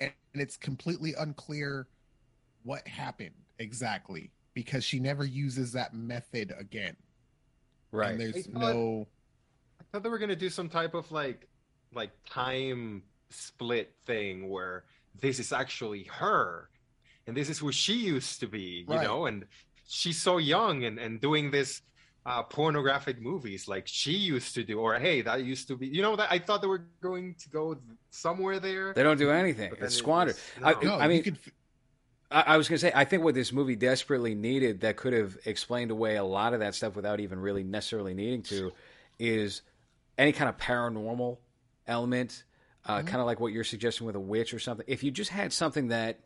[0.00, 1.88] and, and it's completely unclear
[2.62, 6.96] what happened exactly because she never uses that method again.
[7.90, 8.12] Right.
[8.12, 9.08] And there's I thought- no.
[9.80, 11.46] I thought they were gonna do some type of like
[11.94, 14.84] like time split thing where
[15.20, 16.68] this is actually her
[17.26, 19.04] and this is who she used to be, you Right.
[19.06, 19.46] know, and
[19.88, 21.82] she's so young and, and doing this
[22.26, 26.00] uh, pornographic movies like she used to do, or hey, that used to be you
[26.02, 27.76] know that I thought they were going to go
[28.10, 28.94] somewhere there.
[28.94, 29.68] They don't do anything.
[29.70, 30.36] but then It's it squandered.
[30.60, 30.88] was- I- no.
[30.90, 31.38] No, I mean- you could.
[32.30, 35.12] I, I was going to say, I think what this movie desperately needed that could
[35.12, 38.72] have explained away a lot of that stuff without even really necessarily needing to
[39.18, 39.60] is
[40.16, 41.36] any kind of paranormal
[41.86, 42.44] element,
[42.84, 43.06] uh, Mhm.
[43.06, 44.84] kind of like what you're suggesting with a witch or something.
[44.88, 46.20] If you just had something that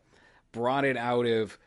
[0.51, 1.57] brought it out of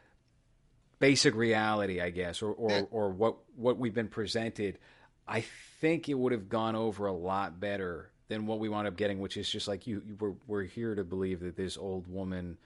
[0.98, 4.78] basic reality, I guess, or, or, or what, what we've been presented,
[5.26, 5.40] I
[5.80, 9.20] think it would have gone over a lot better than what we wound up getting,
[9.20, 12.56] which is just like you, you we're, we're here to believe that this old woman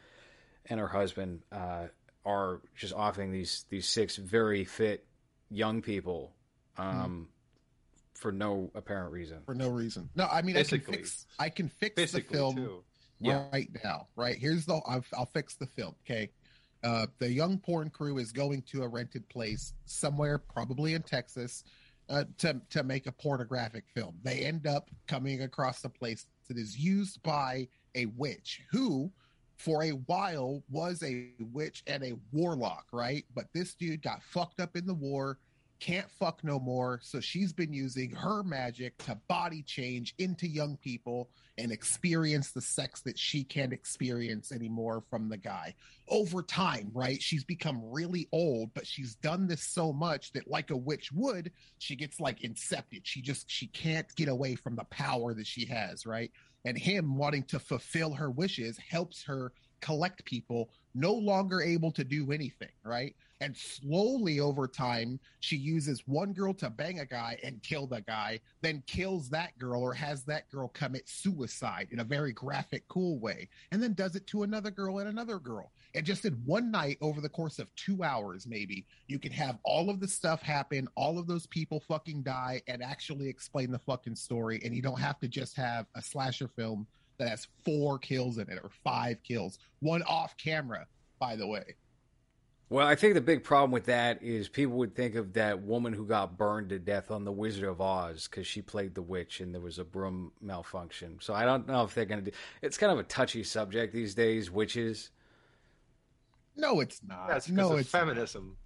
[0.66, 1.86] and her husband uh,
[2.24, 5.04] are just offering these these six very fit
[5.50, 6.32] young people
[6.76, 7.28] um,
[8.16, 9.38] for no apparent reason.
[9.44, 10.08] for no reason.
[10.14, 12.84] No, I mean I can fix I can fix the physically film too.
[13.18, 13.46] Yeah.
[13.52, 14.08] right now.
[14.16, 15.94] Right here's the I'll, I'll fix the film.
[16.04, 16.30] Okay,
[16.82, 21.64] uh, the young porn crew is going to a rented place somewhere, probably in Texas,
[22.08, 24.16] uh, to to make a pornographic film.
[24.22, 29.10] They end up coming across a place that is used by a witch who.
[29.56, 33.24] For a while, was a witch and a warlock, right?
[33.34, 35.38] But this dude got fucked up in the war,
[35.80, 37.00] can't fuck no more.
[37.02, 42.60] So she's been using her magic to body change into young people and experience the
[42.60, 45.74] sex that she can't experience anymore from the guy.
[46.08, 47.20] Over time, right?
[47.20, 51.50] She's become really old, but she's done this so much that, like a witch would,
[51.78, 53.00] she gets like incepted.
[53.04, 56.30] She just she can't get away from the power that she has, right?
[56.64, 62.04] And him wanting to fulfill her wishes helps her collect people no longer able to
[62.04, 63.14] do anything, right?
[63.40, 68.00] And slowly over time, she uses one girl to bang a guy and kill the
[68.00, 72.88] guy, then kills that girl or has that girl commit suicide in a very graphic,
[72.88, 75.70] cool way, and then does it to another girl and another girl.
[75.94, 79.58] And just in one night over the course of two hours, maybe, you can have
[79.64, 83.78] all of the stuff happen, all of those people fucking die, and actually explain the
[83.78, 84.60] fucking story.
[84.64, 86.86] And you don't have to just have a slasher film
[87.18, 90.86] that has four kills in it or five kills, one off camera,
[91.18, 91.74] by the way.
[92.68, 95.92] Well, I think the big problem with that is people would think of that woman
[95.92, 99.40] who got burned to death on The Wizard of Oz because she played the witch
[99.40, 101.18] and there was a broom malfunction.
[101.20, 102.36] So I don't know if they're going to do.
[102.62, 105.10] It's kind of a touchy subject these days, witches.
[106.56, 107.28] No, it's not.
[107.28, 108.56] That's no, of it's feminism.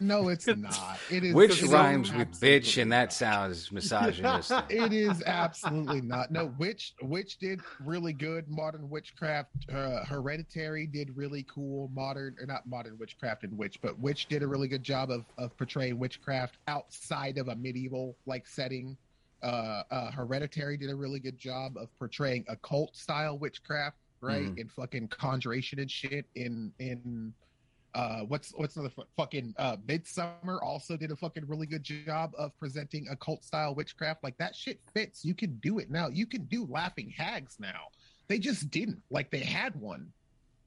[0.00, 0.98] No, it's not.
[1.10, 4.64] It is is rhymes with bitch, and that sounds misogynistic.
[4.70, 6.30] It is absolutely not.
[6.30, 8.48] No, Witch Witch did really good.
[8.48, 11.90] Modern Witchcraft, uh, Hereditary did really cool.
[11.94, 15.24] Modern or not modern Witchcraft and Witch, but Witch did a really good job of
[15.38, 18.96] of portraying witchcraft outside of a medieval like setting.
[19.42, 24.52] Uh, uh, Hereditary did a really good job of portraying occult style witchcraft, right?
[24.56, 26.26] In fucking conjuration and shit.
[26.34, 27.32] In in
[27.94, 32.32] uh what's what's another fu- fucking uh Midsommar also did a fucking really good job
[32.38, 34.22] of presenting occult style witchcraft.
[34.22, 35.24] Like that shit fits.
[35.24, 36.08] You can do it now.
[36.08, 37.88] You can do laughing hags now.
[38.28, 39.02] They just didn't.
[39.10, 40.12] Like they had one.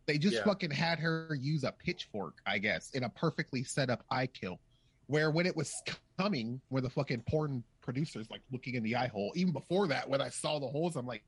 [0.06, 0.44] They just Yeah.
[0.44, 4.60] fucking had her use a pitchfork i guess in a perfectly set up eye kill
[5.08, 5.72] where when it was
[6.18, 10.10] coming where the fucking porn producers like looking in the eye hole even before that
[10.10, 11.24] when i saw the holes i'm like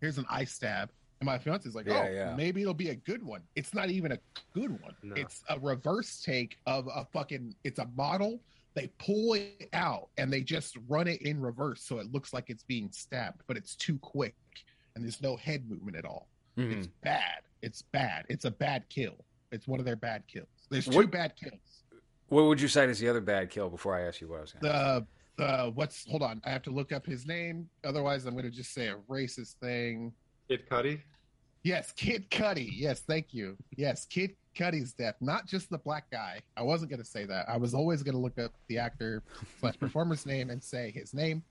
[0.00, 0.88] here's an eye stab
[1.22, 2.34] and my fiance's like Yeah, oh yeah.
[2.36, 4.18] maybe it'll be a good one it's not even a
[4.52, 5.14] good one No.
[5.16, 8.40] it's a reverse take of a fucking it's a model
[8.74, 12.48] they pull it out and they just run it in reverse so it looks like
[12.48, 14.34] it's being stabbed, but it's too quick
[14.96, 16.26] and there's no head movement at all.
[16.56, 16.78] Mhm.
[16.78, 17.42] It's bad.
[17.60, 18.24] It's bad.
[18.30, 19.14] It's a bad kill.
[19.50, 20.48] It's one of their bad kills.
[20.70, 21.84] There's two What- bad kills.
[22.28, 24.40] What would you cite as the other bad kill before I ask you what I
[24.40, 25.06] was going to
[25.36, 27.68] The uh what's hold on, I have to look up his name.
[27.84, 30.14] Otherwise I'm gonna just say a racist thing.
[30.52, 31.00] Kid Cudi.
[31.62, 32.68] Yes, Kid Cudi.
[32.74, 33.56] Yes, thank you.
[33.74, 35.14] Yes, Kid Cudi's death.
[35.22, 36.40] Not just the black guy.
[36.58, 37.48] I wasn't gonna say that.
[37.48, 39.22] I was always gonna look up the actor
[39.60, 41.42] slash performer's name and say his name.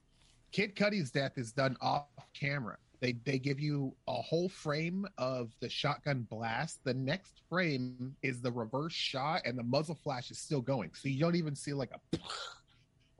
[0.52, 2.06] Kid Cudi's death is done off
[2.40, 2.78] camera.
[3.00, 6.84] They they give you a whole frame of the shotgun blast.
[6.84, 10.92] The next frame is the reverse shot, and the muzzle flash is still going.
[10.94, 12.18] So you don't even see like a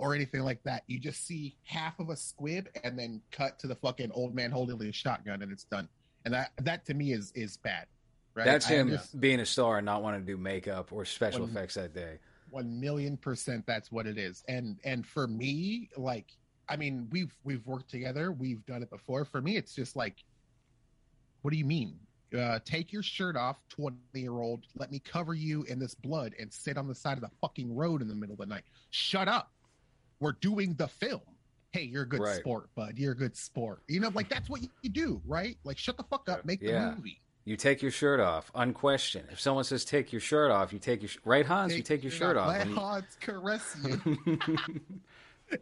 [0.02, 0.84] or anything like that.
[0.88, 4.50] You just see half of a squib and then cut to the fucking old man
[4.50, 5.88] holding the shotgun, and it's done.
[6.26, 7.86] And that that to me is is bad.
[8.34, 8.46] Right?
[8.46, 11.42] That's I him understand- being a star and not wanting to do makeup or special
[11.42, 12.18] When- effects that day.
[12.50, 16.26] one million percent that's what it is and and for me like
[16.68, 20.18] i mean we've we've worked together we've done it before for me it's just like
[21.44, 21.98] what do you mean
[22.38, 26.34] uh take your shirt off 20 year old let me cover you in this blood
[26.40, 28.64] and sit on the side of the fucking road in the middle of the night
[28.90, 29.52] shut up
[30.22, 31.20] we're doing the film
[31.72, 32.38] hey you're a good Right.
[32.38, 35.58] sport bud you're a good sport you know like that's what you, you do right
[35.66, 36.92] like shut the fuck up uh, make Yeah.
[36.92, 39.28] the movie You take your shirt off, unquestioned.
[39.32, 41.76] If someone says take your shirt off, you take your sh- right, Hans.
[41.76, 42.50] you take your shirt off.
[42.50, 44.00] let and- Hans caress you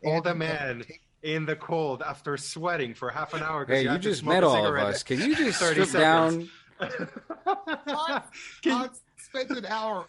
[0.06, 0.84] All the And- man
[1.24, 3.65] in the cold after sweating for half an hour.
[3.65, 5.04] hey, you had to just met all of us.
[5.04, 6.50] Can you just 30 strip down?
[7.45, 8.26] Hans,
[8.62, 10.06] Can- Hans spent an hour.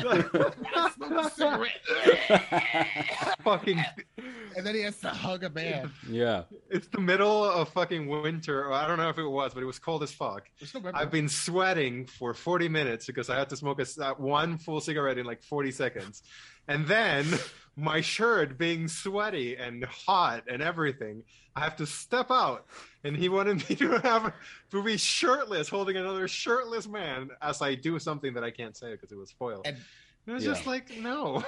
[0.00, 1.80] Smoke a cigarette.
[3.44, 3.82] fucking
[4.56, 5.90] and then he has to hug a man.
[6.08, 6.42] yeah.
[6.68, 9.78] it's the middle of fucking winter i don't know if it was but it was
[9.78, 10.48] cold as fuck
[10.94, 14.80] i've been sweating for 40 minutes because i had to smoke a, uh, one full
[14.80, 16.22] cigarette in like 40 seconds
[16.68, 17.26] and then
[17.80, 21.22] my shirt being sweaty and hot and everything
[21.56, 22.66] i have to step out
[23.04, 24.32] and he wanted me to have
[24.70, 28.92] to be shirtless holding another shirtless man as i do something that i can't say
[28.92, 29.78] because it was foiled And-
[30.26, 30.52] it was Yeah.
[30.52, 31.42] just like no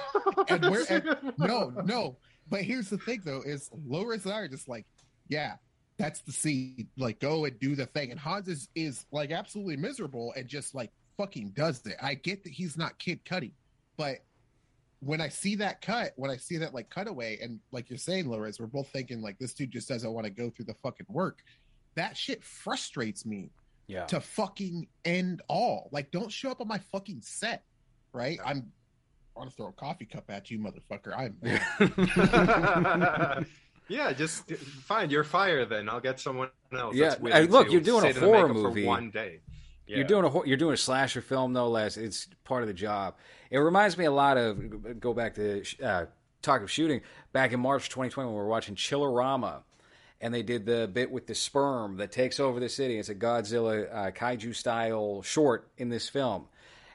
[0.49, 2.17] And we're and, no, no.
[2.49, 4.85] But here's the thing, though, is Loris and I are just like,
[5.29, 5.53] yeah,
[5.97, 6.89] that's the scene.
[6.97, 8.09] Like, go and do the thing.
[8.11, 11.95] And Hans is is like absolutely miserable and just like fucking does it.
[12.01, 13.51] I get that he's not Kid Cudi,
[13.95, 14.17] but
[15.05, 18.27] when I see that cut, when I see that like cutaway, and like you're saying,
[18.27, 21.07] Loris, we're both thinking like this dude just doesn't want to go through the fucking
[21.09, 21.39] work.
[21.95, 23.51] That shit frustrates me
[23.87, 24.05] Yeah.
[24.05, 25.89] to fucking end all.
[25.91, 27.63] Like, don't show up on my fucking set,
[28.13, 28.39] right?
[28.45, 28.71] I'm.
[29.35, 31.11] I want to throw a coffee cup at you, motherfucker.
[31.17, 31.35] I'm.
[33.87, 35.09] yeah, just fine.
[35.09, 35.69] You're fired.
[35.69, 36.95] Then I'll get someone else.
[36.95, 38.83] Yeah, that's willing hey, look, you're doing a sit in the horror movie.
[38.83, 39.39] for one day.
[39.87, 39.97] Yeah.
[39.97, 41.97] You're doing a you're doing a slasher film, no less.
[41.97, 43.15] It's part of the job.
[43.51, 46.05] It reminds me a lot of go back to uh,
[46.41, 49.63] talk of shooting back in March 2020 when we were watching Chillerama,
[50.21, 52.97] and they did the bit with the sperm that takes over the city.
[52.97, 56.47] It's a Godzilla uh, kaiju style short in this film,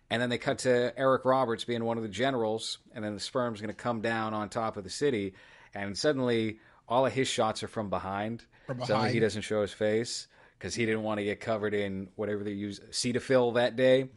[0.09, 3.21] and then they cut to Eric Roberts being one of the generals, and then the
[3.21, 5.35] sperm's going to come down on top of the city,
[5.75, 8.45] and suddenly all of his shots are from behind.
[8.67, 10.27] From Suddenly he doesn't show his face
[10.59, 14.09] because he didn't want to get covered in whatever they use Cetaphil that day.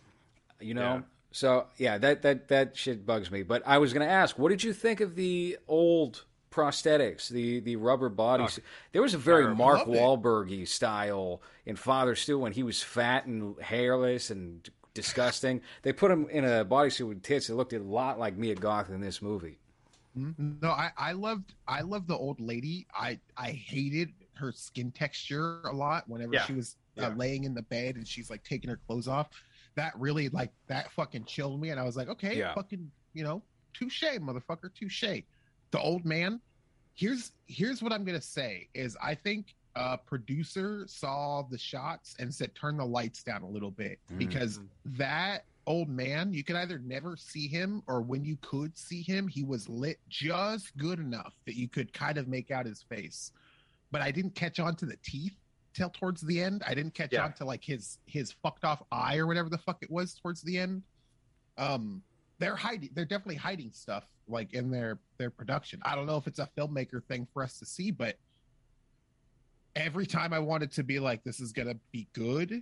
[0.59, 0.95] You know.
[0.95, 1.01] Yeah.
[1.31, 3.43] So yeah, that that that shit bugs me.
[3.43, 7.59] But I was going to ask, what did you think of the old prosthetics, the
[7.61, 8.59] the rubber bodies?
[8.91, 9.53] there was a very.
[9.55, 9.87] Mark.
[9.87, 15.61] Wahlbergy style in Father Stu when he was fat and hairless and disgusting.
[15.83, 17.49] they put him in a bodysuit with tits.
[17.49, 19.57] It looked a lot like Mia Goth in this movie.
[20.17, 20.55] Mm-hmm.
[20.61, 22.85] No, I, I loved I loved the old lady.
[22.93, 26.45] I I hated her skin texture a lot whenever Yeah.
[26.45, 27.13] she was uh, Yeah.
[27.15, 29.29] laying in the bed and she's like taking her clothes off.
[29.75, 32.53] That really like that fucking chilled me, and I was like, okay, Yeah.
[32.53, 33.41] fucking, you know,
[33.73, 35.23] touche, motherfucker, touche.
[35.71, 36.41] The old man.
[36.93, 42.33] Here's here's what I'm gonna say is I think a producer saw the shots and
[42.35, 44.17] said turn the lights down a little bit Mm.
[44.17, 49.01] because that old man you could either never see him or when you could see
[49.03, 52.81] him he was lit just good enough that you could kind of make out his
[52.83, 53.31] face
[53.91, 55.35] but i didn't catch on to the teeth
[55.73, 56.63] till towards the end.
[56.67, 57.23] I didn't catch Yeah.
[57.23, 60.41] on to like his his fucked off eye or whatever the fuck it was towards
[60.41, 60.83] the end.
[61.57, 62.03] Um
[62.39, 65.79] they're hiding they're definitely hiding stuff like in their their production.
[65.83, 68.17] I don't know if it's a filmmaker thing for us to see but
[69.77, 72.61] every time i wanted to be like this is gonna be good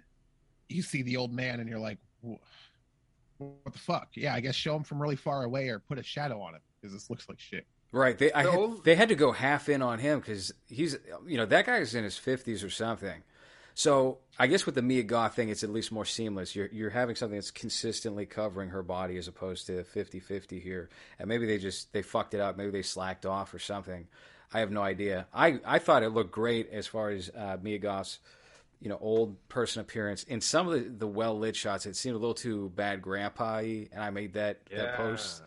[0.67, 4.09] you see the old man and you're like what the fuck?
[4.15, 6.61] Yeah i guess show him from really far away or put a shadow on him
[6.79, 8.17] because this looks like shit Right.
[8.17, 10.97] They I The had, old- they had to go half in on him because he's
[11.25, 13.23] you know that guy's in his fifties or something.
[13.75, 16.55] So I guess with the Mia Goth thing, it's at least more seamless.
[16.55, 20.89] You're you're having something that's consistently covering her body as opposed to 50-50 here.
[21.17, 22.57] And maybe they just they fucked it up.
[22.57, 24.07] Maybe they slacked off or something.
[24.53, 25.27] I have no idea.
[25.33, 28.19] I, I thought it looked great as far as uh, Mia Goth's
[28.81, 30.23] you know old person appearance.
[30.23, 33.87] In some of the, the well lit shots, it seemed a little too bad grandpa-y,
[33.93, 34.77] and I made that, Yeah.
[34.83, 35.41] that post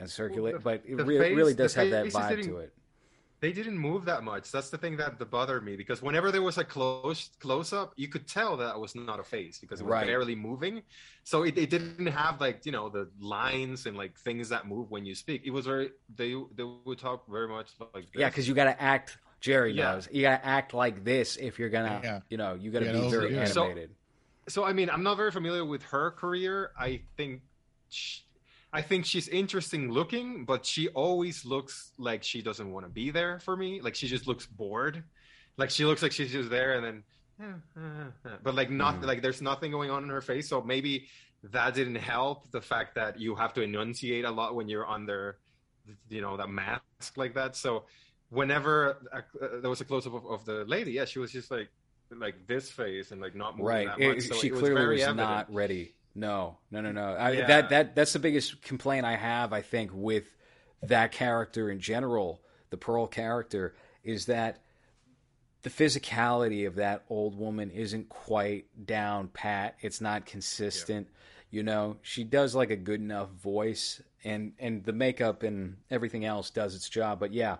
[0.00, 0.54] and circulate.
[0.54, 2.72] Well, the- but it re- face- really does have that vibe to it.
[3.40, 4.50] they didn't move that much.
[4.52, 7.94] That's the thing that, that bothered me because whenever there was a close close up,
[7.96, 10.06] you could tell that was not a face because it was Right.
[10.06, 10.82] barely moving.
[11.24, 14.90] So it, it didn't have like you know the lines and like things that move
[14.90, 15.42] when you speak.
[15.44, 18.20] It was very they they would talk very much like this.
[18.20, 19.16] Yeah, because you got to act.
[19.40, 19.92] Jerry Yeah.
[19.94, 22.20] knows you got to act like this if you're gonna, Yeah.
[22.28, 23.94] you know, you got to Yeah, be very are- So- animated.
[24.48, 26.72] so I mean, I'm not very familiar with her career.
[26.78, 27.40] I think,
[27.88, 28.18] sh
[28.72, 33.10] I think she's interesting looking, but she always looks like she doesn't want to be
[33.10, 33.80] there for me.
[33.80, 35.02] Like she just looks bored.
[35.56, 37.02] Like she looks like she's just there, and
[37.38, 37.62] then,
[38.44, 39.06] but like not Mm.
[39.06, 40.48] like there's nothing going on in her face.
[40.48, 41.06] So maybe
[41.42, 42.50] that didn't help.
[42.52, 45.38] The fact that you have to enunciate a lot when you're under,
[46.08, 47.56] you know, that mask like that.
[47.56, 47.84] So
[48.28, 49.20] whenever uh,
[49.60, 51.68] there was a close up of, of the lady, yeah, she was just like
[52.12, 53.86] like this face and like not moving Right.
[53.88, 54.22] that much.
[54.22, 55.94] So she it was clearly very was not ready.
[56.14, 57.14] No, no, no, no.
[57.14, 57.46] I, Yeah.
[57.46, 59.52] That that that's the biggest complaint I have.
[59.52, 60.34] I think with
[60.82, 62.40] that character in general,
[62.70, 64.62] the Pearl character, is that
[65.62, 69.76] the physicality of that old woman isn't quite down pat.
[69.80, 71.08] It's not consistent.
[71.50, 76.24] You know, she does like a good enough voice, and and the makeup and everything
[76.24, 77.20] else does its job.
[77.20, 77.56] But yeah,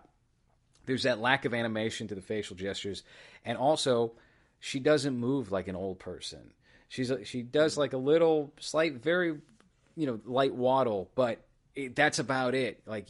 [0.86, 3.02] there's that lack of animation to the facial gestures,
[3.44, 4.12] and also
[4.60, 6.52] she doesn't move like an old person.
[6.90, 9.38] She's a, she does like a little slight, very
[9.96, 11.38] you know light waddle, but
[11.76, 12.82] it, that's about it.
[12.84, 13.06] Like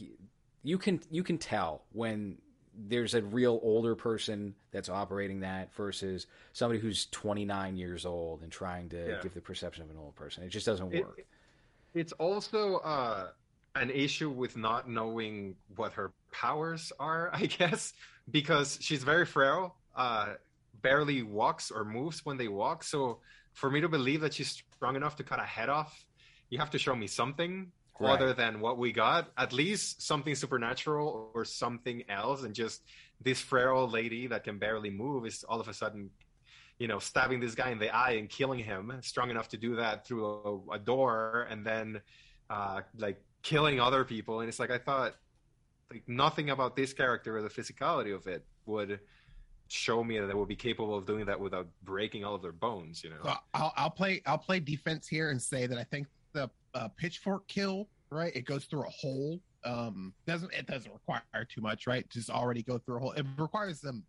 [0.63, 2.37] you can you can tell when
[2.75, 8.51] there's a real older person that's operating that versus somebody who's 29 years old and
[8.51, 9.19] trying to Yeah.
[9.21, 10.43] give the perception of an old person.
[10.43, 11.21] It just doesn't It- work.
[11.95, 13.31] It's also uh,
[13.75, 17.93] an issue with not knowing what her powers are, I guess,
[18.29, 20.35] because she's very frail, uh,
[20.83, 22.83] barely walks or moves when they walk.
[22.83, 23.19] So
[23.53, 26.05] for me to believe that she's strong enough to cut a head off,
[26.49, 28.13] you have to show me something Right.
[28.13, 29.31] other than what we got.
[29.37, 32.81] At least something supernatural or something else, and just
[33.21, 36.09] this frail lady that can barely move is all of a sudden
[36.79, 39.75] you know, stabbing this guy in the eye and killing him, strong enough to do
[39.75, 40.25] that through
[40.71, 42.01] a, a door, and then
[42.49, 44.39] uh, like killing other people.
[44.39, 45.13] And it's like I thought,
[45.91, 48.99] like nothing about this character or the physicality of it would
[49.71, 52.51] show me that they would be capable of doing that without breaking all of their
[52.51, 53.03] bones.
[53.03, 56.07] You know, So I'll, I'll play I'll play defense here and say that I think
[56.33, 59.39] the uh, pitchfork kill right it goes through a hole.
[59.63, 62.09] Um doesn't it doesn't require too much right?
[62.09, 63.11] Just already go through a hole.
[63.13, 64.03] It requires them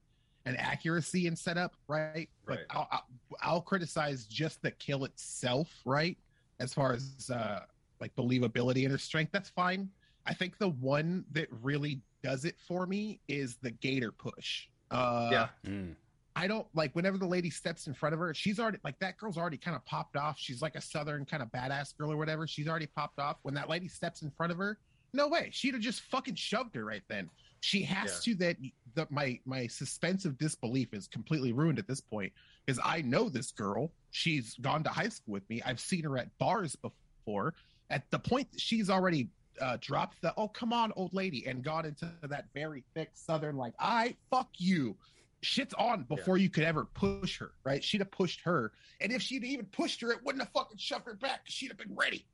[0.44, 2.28] an accuracy and setup right?
[2.46, 2.66] But Right.
[2.70, 3.06] I'll, I'll
[3.40, 6.16] I'll criticize just the kill itself right?
[6.60, 7.60] As far as uh
[8.00, 9.88] like believability and her strength that's fine.
[10.26, 15.28] I think the one that really does it for me is the gator push uh
[15.30, 15.48] Yeah.
[15.66, 15.94] Mm.
[16.34, 19.18] I don't like whenever the lady steps in front of her, she's already like that
[19.18, 20.38] girl's already kind of popped off.
[20.38, 22.46] She's like a southern kind of badass girl or whatever.
[22.46, 23.36] She's already popped off.
[23.42, 24.78] When that lady steps in front of her,
[25.12, 25.50] no way.
[25.52, 27.28] She'd have just fucking shoved her right then.
[27.60, 28.56] She has to that
[28.94, 32.32] the, my my suspense of disbelief is completely ruined at this point
[32.64, 33.92] because I know this girl.
[34.10, 35.62] She's gone to high school with me.
[35.64, 37.54] I've seen her at bars before.
[37.90, 39.28] At the point that she's already
[39.60, 43.56] uh, dropped the oh come on old lady and got into that very thick southern
[43.56, 44.96] like I fuck you
[45.42, 47.82] shit's on before you could ever push her, right?
[47.82, 51.04] She'd have pushed her, and if she'd even pushed her, it wouldn't have fucking shoved
[51.06, 51.40] her back.
[51.44, 52.24] She'd have been ready.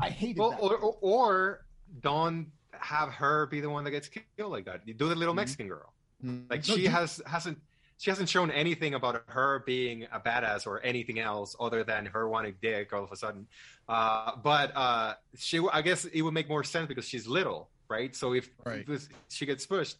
[0.00, 0.60] I hated well, that.
[0.60, 1.66] or, or or
[2.00, 4.82] don't have her be the one that gets killed like that.
[4.86, 5.38] You do the little Mhm.
[5.38, 5.92] Mexican girl.
[6.24, 6.48] Mm.
[6.50, 7.58] Like No, she dude, has hasn't
[8.02, 12.28] she hasn't shown anything about her being a badass or anything else other than her
[12.28, 13.46] wanting dick all of a sudden.
[13.88, 18.12] Uh, but uh, she, I guess it would make more sense because she's little, right?
[18.16, 18.84] So if Right.
[19.28, 19.98] she gets pushed,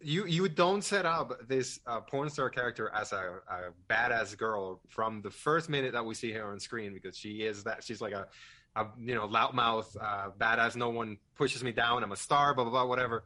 [0.00, 4.78] you you don't set up this uh, porn star character as a, a badass girl
[4.86, 8.00] from the first minute that we see her on screen because she is that she's
[8.00, 8.28] like a,
[8.76, 10.76] a you know loudmouth uh, badass.
[10.76, 12.04] No one pushes me down.
[12.04, 12.54] I'm a star.
[12.54, 12.84] Blah blah blah.
[12.84, 13.24] Whatever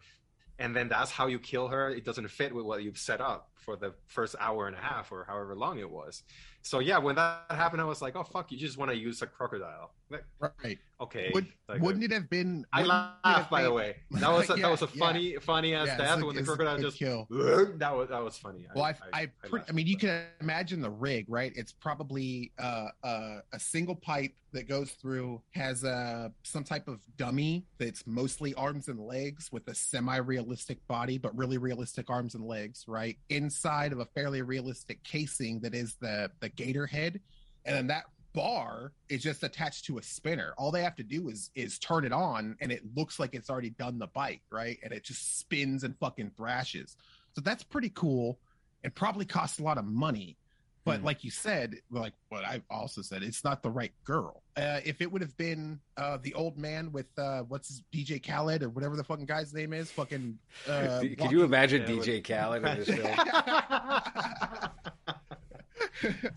[0.58, 1.90] and then that's how you kill her.
[1.90, 5.12] It doesn't fit with what you've set up for the first hour and a half
[5.12, 6.22] or however long it was.
[6.62, 9.22] So yeah, when that happened, I was like, oh fuck, you just want to use
[9.22, 9.92] a crocodile.
[10.10, 10.78] Like, right?
[11.00, 12.66] okay, Would, like, wouldn't it have been?
[12.72, 13.96] I laughed have by the way.
[14.10, 14.98] That was a, Yeah, that was a yeah.
[14.98, 17.26] funny funny ass Yeah, death a- when the crocodile just kill.
[17.30, 18.66] that was that was funny.
[18.74, 21.52] Well, I, I, pretty, laughed I mean, you can imagine the rig, right?
[21.56, 27.00] It's probably uh, uh, a single pipe that goes through, has a some type of
[27.16, 32.44] dummy that's mostly arms and legs with a semi-realistic body, but really realistic arms and
[32.44, 33.16] legs, right?
[33.28, 37.20] In inside of a fairly realistic casing that is the the gator head,
[37.64, 40.54] and then that bar is just attached to a spinner.
[40.56, 43.50] All they have to do is is turn it on, and it looks like it's
[43.50, 44.78] already done the bite, right?
[44.84, 46.96] And it just spins and fucking thrashes.
[47.34, 48.38] So that's pretty cool.
[48.84, 50.36] It probably costs a lot of money,
[50.84, 51.06] but Hmm.
[51.06, 54.42] like you said, like what I've also said, it's not the right girl.
[54.56, 58.24] Uh, if it would have been uh, the old man with uh, what's his DJ
[58.26, 60.38] Khaled or whatever the fucking guy's name is, fucking.
[60.68, 60.70] Uh,
[61.00, 62.88] Could walking- you imagine Yeah, DJ with- Khaled in this
[66.08, 66.14] film?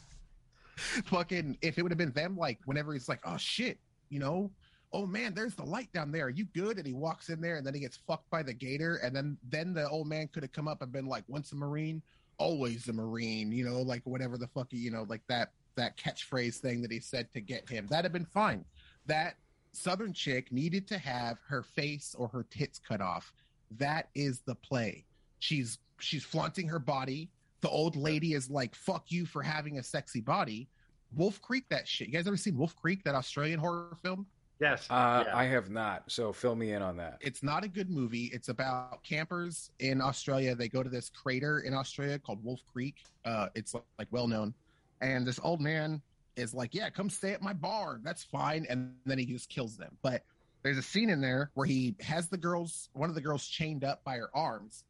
[1.05, 3.77] fucking if it would have been them like whenever he's like oh shit
[4.09, 4.51] you know
[4.91, 7.55] oh man there's the light down there are you good and he walks in there
[7.55, 10.43] and then he gets fucked by the gator and then then the old man could
[10.43, 12.01] have come up and been like once a marine
[12.39, 16.57] always the marine you know like whatever the fuck you know like that that catchphrase
[16.57, 17.87] thing that he said to get him.
[17.87, 18.65] That'd have been fine.
[19.05, 19.35] That
[19.71, 23.33] southern chick needed to have her face or her tits cut off.
[23.71, 25.05] That is the play.
[25.39, 27.29] She's she's flaunting her body.
[27.61, 30.69] The old lady is like fuck you for having a sexy body.
[31.15, 32.07] Wolf creek that shit.
[32.07, 34.25] You guys ever seen wolf creek that australian horror film
[34.63, 34.87] yes.
[34.89, 35.37] Uh, yeah.
[35.37, 35.99] I have not.
[36.07, 37.17] So fill me in on that.
[37.29, 41.55] it's not a good movie it's about campers in australia they go to this crater
[41.67, 44.53] in australia called wolf creek uh it's like, like well known
[45.01, 46.01] and this old man
[46.35, 49.73] is like yeah come stay at my bar that's fine and then he just kills
[49.77, 50.19] them but
[50.63, 53.83] there's a scene in there where he has the girls one of the girls chained
[53.83, 54.83] up by her arms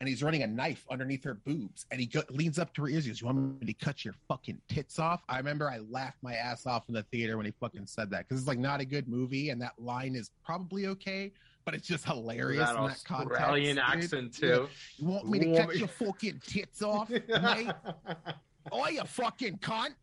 [0.00, 2.88] and he's running a knife underneath her boobs and he go- leans up to her
[2.88, 5.78] ears he goes you want me to cut your fucking tits off i remember i
[5.90, 8.58] laughed my ass off in the theater when he fucking said that because it's like
[8.58, 11.32] not a good movie and that line is probably okay
[11.64, 13.84] but it's just hilarious that in that context Australian dude.
[13.86, 14.48] accent Yeah.
[14.56, 14.68] too.
[14.98, 17.70] you want me to Want cut your fucking tits off mate
[18.72, 19.94] oh you fucking cunt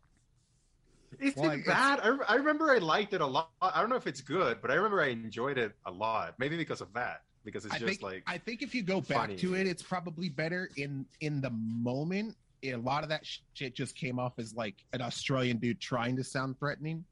[1.20, 2.00] Is Like, it it's- bad?
[2.02, 3.50] I, I remember I liked it a lot.
[3.62, 6.34] I don't know if it's good, but I remember I enjoyed it a lot.
[6.38, 7.22] Maybe because of that.
[7.46, 9.82] Because it's I just think like I think if you go back to it, it's
[9.82, 12.36] probably better in in the moment.
[12.62, 13.22] A lot of that
[13.54, 17.04] shit just came off as like an Australian dude trying to sound threatening.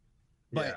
[0.53, 0.75] but- yeah.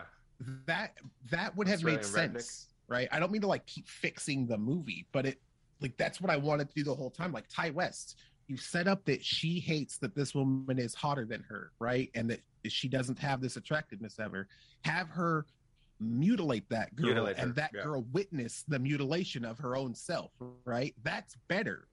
[0.67, 0.93] That
[1.31, 3.07] that would have made Australian sense, right?
[3.11, 5.41] I don't mean to like keep fixing the movie, but it
[5.81, 7.31] like that's what I wanted to do the whole time.
[7.31, 11.41] Like Ti West, you set up that she hates that this woman is hotter than
[11.49, 12.11] her, right?
[12.13, 14.47] And that she doesn't have this attractiveness ever.
[14.83, 15.47] Have her
[15.99, 17.83] mutilate that girl Mutilate and that yeah.
[17.83, 20.31] girl witness the mutilation of her own self,
[20.65, 20.93] right?
[21.03, 21.87] That's better.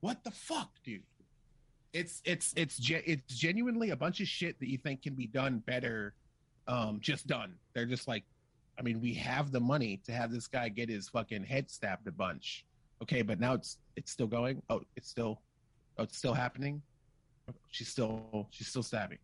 [0.00, 1.02] What the fuck, dude?
[1.92, 5.62] It's it's it's it's genuinely a bunch of shit that you think can be done
[5.66, 6.14] better
[6.68, 7.54] um just done.
[7.74, 8.24] They're just like
[8.78, 12.06] I mean, we have the money to have this guy get his fucking head stabbed
[12.06, 12.64] a bunch.
[13.02, 14.62] Okay, but now it's it's still going.
[14.68, 15.40] Oh, it's still
[15.98, 16.82] oh, it's still happening.
[17.70, 19.18] She's still she's still stabbing.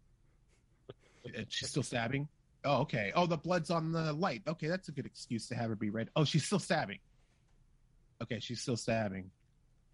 [1.49, 2.29] She's still stabbing.
[2.65, 3.13] Oh, okay.
[3.15, 4.43] Oh, the blood's on the light.
[4.47, 6.11] Okay, that's a good excuse to have her be red.
[6.15, 6.99] Oh, she's still stabbing.
[8.23, 9.31] Okay, she's still stabbing.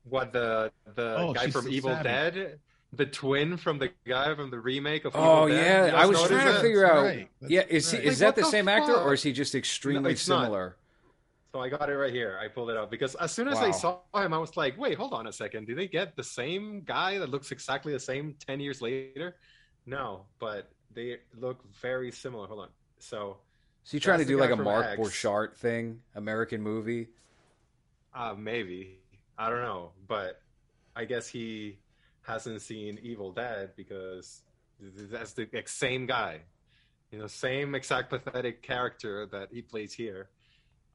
[0.05, 2.35] What the the Oh, guy from Evil savage.
[2.35, 2.59] Dead,
[2.93, 5.83] the twin from the guy from the remake of Oh Evil Dead?
[5.83, 7.03] Oh yeah, You I was trying to figure That's out.
[7.05, 7.29] right.
[7.47, 8.03] Yeah, is right.
[8.03, 10.43] he, is Like, that the the same actor, or is he just extremely it's not.
[10.45, 10.77] similar?
[11.55, 12.39] So I got it right here.
[12.43, 14.99] I pulled it up because as soon as I saw him, I was like, "Wait,
[14.99, 15.67] hold on a second.
[15.67, 19.37] Do they get the same guy that looks exactly the same ten years later?"
[19.87, 22.47] No, but they look very similar.
[22.47, 22.69] Hold on.
[22.99, 23.39] So
[23.85, 25.01] Is he trying to do like a Mark X.
[25.01, 27.09] Borchardt thing, American movie?
[28.15, 28.99] Uh, maybe.
[29.37, 29.93] I don't know.
[30.07, 30.41] But
[30.97, 31.79] I guess he
[32.23, 34.43] hasn't seen Evil Dead because
[34.81, 36.41] that's the same guy.
[37.11, 40.29] You know, same exact pathetic character that he plays here.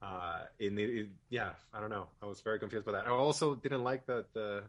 [0.03, 2.07] Uh, in the, it- yeah, I don't know.
[2.21, 3.07] I was very confused by that.
[3.07, 4.63] I also didn't like that the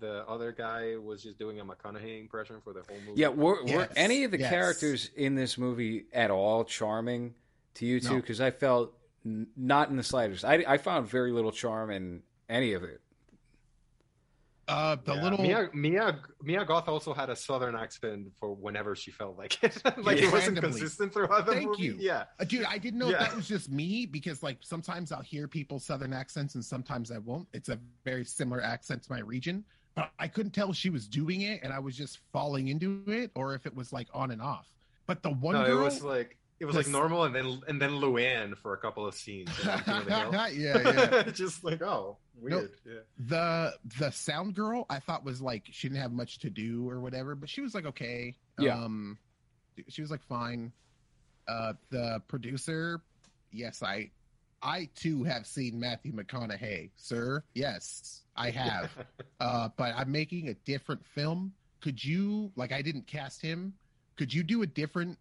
[0.00, 3.20] the other guy was just doing a McConaughey impression for the whole movie.
[3.20, 4.50] Yeah, were, were any of the yes.
[4.50, 7.34] characters in this movie at all charming
[7.74, 8.08] to you two?
[8.14, 8.16] No.
[8.16, 8.92] Because I felt
[9.24, 10.44] n- not in the slightest.
[10.44, 13.00] I, I found very little charm in any of it.
[14.70, 18.94] Uh, the Yeah, little Mia Mia Mia Goth also had a southern accent for whenever
[18.94, 19.82] she felt like it.
[19.84, 20.78] like Yeah, it wasn't randomly.
[20.80, 21.82] consistent throughout the Thank movie.
[21.82, 21.96] you.
[21.98, 22.24] Yeah.
[22.38, 23.22] Uh, dude, I didn't know Yeah.
[23.22, 27.10] if that was just me because, like, sometimes I'll hear people's southern accents and sometimes
[27.10, 27.48] I won't.
[27.52, 29.64] It's a very similar accent to my region,
[29.96, 33.02] but I couldn't tell if she was doing it and I was just falling into
[33.08, 34.68] it or if it was like on and off.
[35.06, 37.80] But the one No, girl, it was like it was like normal, and then and
[37.80, 39.50] then Luanne for a couple of scenes.
[39.58, 40.48] you know, King of the Hill.
[40.52, 41.22] yeah, yeah.
[41.32, 42.70] Just like oh, weird.
[42.86, 42.92] Yeah.
[43.18, 47.00] the the sound girl I thought was like she didn't have much to do or
[47.00, 48.36] whatever, but she was like okay.
[48.58, 48.78] Yeah.
[48.78, 49.18] Um,
[49.88, 50.72] she was like fine.
[51.48, 53.00] Uh, the producer,
[53.50, 54.10] yes, I,
[54.62, 57.42] I too have seen Matthew McConaughey, sir.
[57.54, 58.90] Yes, I have.
[59.40, 61.52] uh, but I'm making a different film.
[61.80, 63.72] Could you like I didn't cast him?
[64.16, 65.18] Could you do a different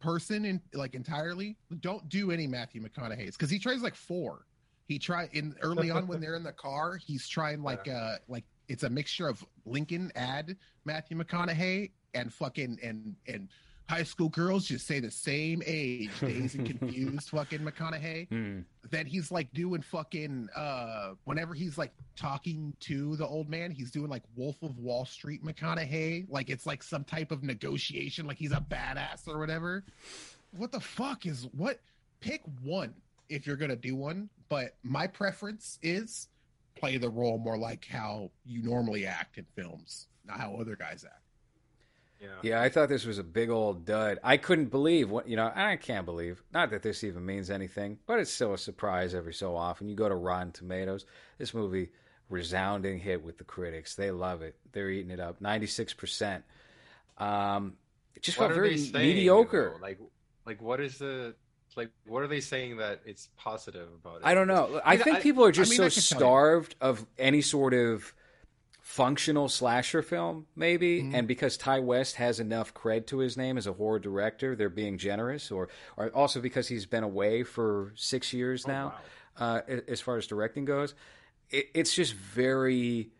[0.00, 1.56] person in like entirely?
[1.80, 4.46] Don't do any Matthew McConaughey's because he tries like four.
[4.86, 8.44] He try in early on when they're in the car, he's trying like uh like
[8.68, 13.48] it's a mixture of Lincoln ad Matthew McConaughey and fucking and and
[13.90, 18.28] high school girls just say the same age, dazed and confused fucking McConaughey.
[18.28, 18.60] Hmm.
[18.88, 23.90] Then he's like doing fucking uh whenever he's like talking to the old man, he's
[23.90, 26.26] doing like Wolf of Wall Street McConaughey.
[26.30, 29.84] Like it's like some type of negotiation, like he's a badass or whatever.
[30.56, 31.80] What the fuck is what
[32.20, 32.94] pick one
[33.28, 36.28] if you're gonna do one, but my preference is
[36.76, 41.04] play the role more like how you normally act in films, not how other guys
[41.04, 41.22] act.
[42.20, 42.28] Yeah.
[42.42, 44.18] Yeah, I thought this was a big old dud.
[44.22, 45.50] I couldn't believe what you know.
[45.54, 49.32] I can't believe not that this even means anything, but it's still a surprise every
[49.32, 49.88] so often.
[49.88, 51.06] You go to Rotten Tomatoes,
[51.38, 51.88] this movie
[52.28, 53.94] resounding hit with the critics.
[53.94, 54.54] They love it.
[54.72, 55.40] They're eating it up.
[55.40, 56.44] Ninety six percent.
[57.18, 57.74] Um,
[58.14, 59.74] it just What felt very saying, mediocre.
[59.76, 59.82] though?
[59.82, 59.98] Like,
[60.46, 61.34] like what is the
[61.76, 61.90] like?
[62.06, 64.22] What are they saying that it's positive about it?
[64.24, 64.80] I don't know.
[64.84, 66.00] I think I- people are just mean, so I tell you.
[66.02, 68.12] starved of any sort of
[68.90, 71.14] functional slasher film, maybe, Mhm.
[71.14, 74.68] and because Ti West has enough cred to his name as a horror director, they're
[74.68, 78.94] being generous, or, or also because he's been away for six years Oh, now,
[79.38, 79.46] wow.
[79.68, 80.96] uh, as far as directing goes.
[81.50, 83.12] It, it's just very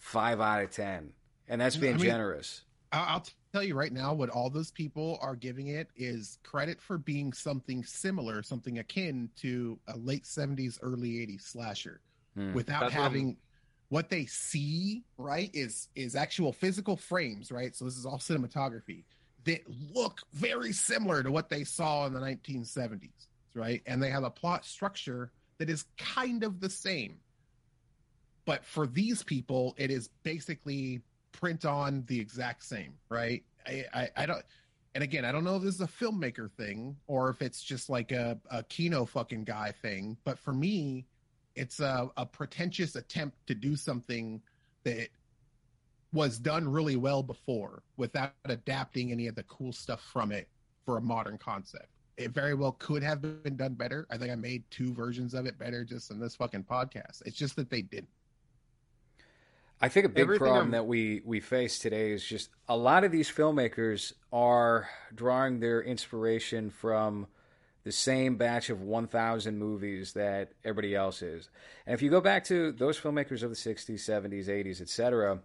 [0.00, 1.12] five out of ten,
[1.46, 2.62] and that's being I mean- generous.
[2.90, 6.80] I'll, I'll tell you right now what all those people are giving it is credit
[6.82, 12.00] for being something similar, something akin to a late 70s, early 80s slasher
[12.34, 12.52] Hmm.
[12.54, 13.36] without That's having
[13.92, 17.76] what they see, right, is is actual physical frames, right?
[17.76, 19.04] So this is all cinematography
[19.44, 19.60] that
[19.94, 23.82] look very similar to what they saw in the 1970s, right?
[23.84, 27.18] And they have a plot structure that is kind of the same.
[28.46, 33.44] But for these people, it is basically print on the exact same, right?
[33.66, 34.42] I, I, I don't
[34.94, 37.90] and again, I don't know if this is a filmmaker thing or if it's just
[37.90, 41.04] like a, a Kino fucking guy thing, but for me,
[41.54, 44.40] it's a, a pretentious attempt to do something
[44.84, 45.08] that
[46.12, 50.48] was done really well before without adapting any of the cool stuff from it
[50.84, 51.88] for a modern concept.
[52.18, 54.06] It very well could have been done better.
[54.10, 57.22] I think I made two versions of it better just in this fucking podcast.
[57.24, 58.08] It's just that they didn't.
[59.80, 62.76] I think a big Everything problem I'm- that we we face today is just a
[62.76, 67.26] lot of these filmmakers are drawing their inspiration from
[67.84, 71.48] the same batch of 1000 movies that everybody else is.
[71.86, 75.40] And if you go back to those filmmakers of the 60s, 70s, 80s, etc.,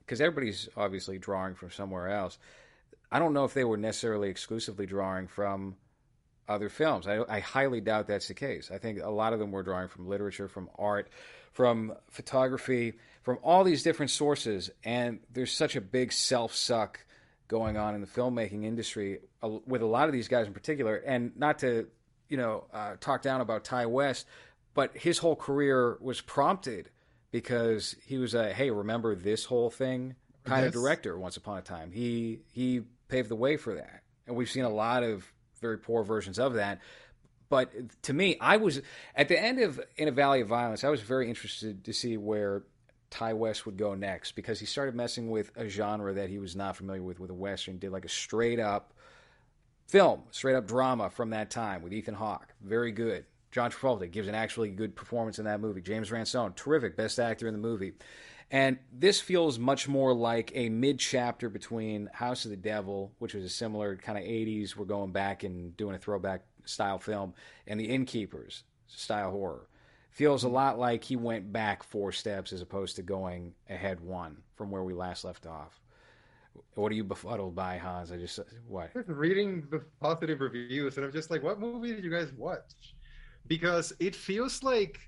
[0.00, 2.38] because everybody's obviously drawing from somewhere else.
[3.12, 5.76] I don't know if they were necessarily exclusively drawing from
[6.48, 7.06] other films.
[7.06, 8.70] I, I highly doubt that's the case.
[8.72, 11.10] I think a lot of them were drawing from literature, from art,
[11.52, 14.70] from photography, from all these different sources.
[14.82, 17.00] And there's such a big self suck
[17.48, 19.20] going on in the filmmaking industry
[19.66, 20.96] with a lot of these guys in particular.
[20.96, 21.88] And not to,
[22.28, 24.26] you know, uh, talk down about Ti West,
[24.74, 26.90] but his whole career was prompted
[27.30, 31.62] because he was a hey, remember this whole thing kind of director once upon a
[31.62, 31.90] time.
[31.90, 35.30] He he paved the way for that, and we've seen a lot of
[35.60, 36.80] very poor versions of that.
[37.48, 38.82] But to me, I was
[39.14, 40.84] at the end of In a Valley of Violence.
[40.84, 42.62] I was very interested to see where
[43.10, 46.54] Ti West would go next because he started messing with a genre that he was
[46.54, 47.78] not familiar with with a western.
[47.78, 48.92] Did like a straight up
[49.86, 52.54] film, straight up drama from that time with Ethan Hawke.
[52.62, 53.24] Very good.
[53.50, 55.80] John Travolta gives an actually good performance in that movie.
[55.80, 57.94] James Ransone, terrific, best actor in the movie.
[58.50, 63.34] And this feels much more like a mid chapter between House of the Devil, which
[63.34, 67.34] was a similar kind of 80s, we're going back and doing a throwback style film,
[67.66, 69.67] and The Innkeepers style horror.
[70.18, 74.36] Feels a lot like he went back four steps as opposed to going ahead one
[74.56, 75.78] from where we last left off.
[76.74, 78.10] What are you befuddled by, Hans?
[78.10, 78.92] I just, what?
[78.94, 82.96] just reading the positive reviews and I'm just like, what movie did you guys watch?
[83.46, 84.98] Because it feels like,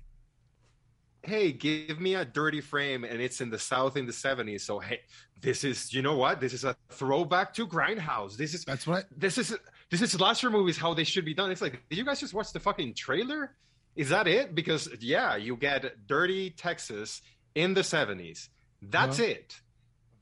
[1.23, 4.61] hey, give me a dirty frame and it's in the South in the 70s.
[4.61, 5.01] So, hey,
[5.41, 6.39] this is, you know what?
[6.39, 8.37] This is a throwback to Grindhouse.
[8.37, 9.57] This is, That's what this is,
[9.89, 11.51] this is slasher movies, how they should be done.
[11.51, 13.57] It's like, did you guys just watch the fucking trailer?
[13.95, 14.55] Is that it?
[14.55, 17.21] Because, yeah, you get dirty Texas
[17.55, 18.49] in the 70s.
[18.81, 19.29] That's Uh-huh.
[19.29, 19.61] it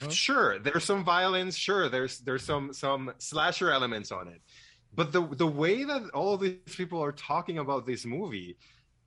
[0.01, 0.09] Uh-huh.
[0.11, 4.41] sure there's some violence sure there's there's some some slasher elements on it
[4.93, 8.57] but the the way that all these people are talking about this movie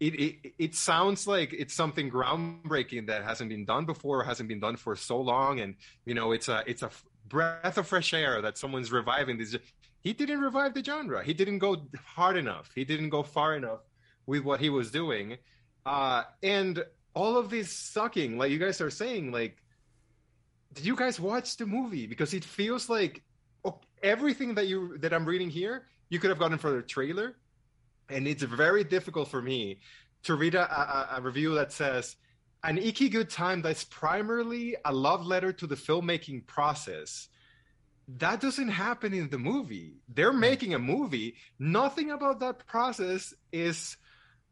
[0.01, 4.61] it, it it sounds like it's something groundbreaking that hasn't been done before hasn't been
[4.61, 6.91] done for so long and you know it's a it's a
[7.27, 9.57] breath of fresh air that someone's reviving this
[10.03, 11.87] he didn't revive the genre he didn't go
[12.17, 13.81] hard enough he didn't go far enough
[14.27, 15.39] with what he was doing.
[15.85, 19.57] Uh and all of this sucking like you guys are saying like
[20.73, 22.07] did you guys watch the movie?
[22.07, 23.23] Because it feels like
[23.65, 27.37] oh, everything that you that i'm reading here you could have gotten for the trailer.
[28.11, 29.79] And it's very difficult for me
[30.25, 32.17] to read a, a, a review that says
[32.63, 37.29] an icky good time that's primarily a love letter to the filmmaking process.
[38.19, 39.95] That doesn't happen in the movie.
[40.07, 41.37] They're making a movie.
[41.59, 43.97] Nothing about that process is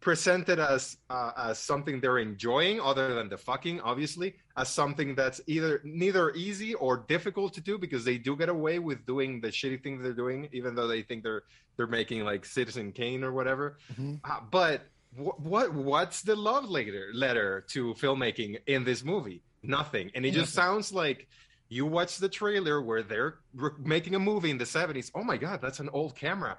[0.00, 5.40] presented as uh, as something they're enjoying other than the fucking obviously as something that's
[5.46, 9.48] either neither easy or difficult to do because they do get away with doing the
[9.48, 11.42] shitty thing they're doing even though they think they're
[11.76, 13.78] they're making like citizen kane or whatever.
[13.94, 14.20] Mhm.
[14.24, 19.42] uh, but wh- what what's the love letter letter to filmmaking in this movie?
[19.62, 20.10] Nothing.
[20.14, 21.28] And it just sounds like
[21.68, 25.36] you watch the trailer where they're re- making a movie in the 70s oh my
[25.36, 26.58] god that's an old camera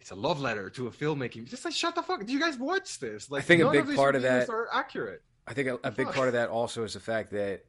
[0.00, 2.56] it's a love letter to a filmmaking just like shut the fuck do you guys
[2.56, 3.30] watch this?
[3.30, 5.22] Like think a big of part of that- are accurate.
[5.46, 7.64] I think a, a big part of that also is the fact that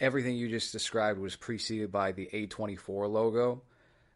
[0.00, 3.62] everything you just described was preceded by the A24 logo.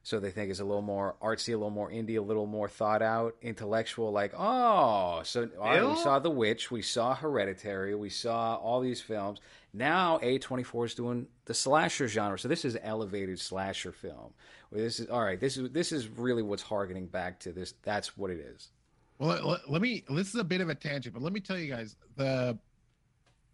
[0.05, 2.69] So they think it's a little more artsy, a little more indie, a little more
[2.69, 4.11] thought out, intellectual.
[4.11, 9.01] Like, oh, so right, we saw The Witch, we saw Hereditary, we saw all these
[9.01, 9.41] films.
[9.73, 12.37] Now A24 is doing the slasher genre.
[12.39, 14.33] So this is elevated slasher film.
[14.73, 15.39] This is all right.
[15.39, 17.75] This is this is really what's harkening back to this.
[17.83, 18.71] That's what it is.
[19.19, 20.03] Well, let, let- let me.
[20.11, 22.59] This is a bit of a tangent, but let me tell you guys: the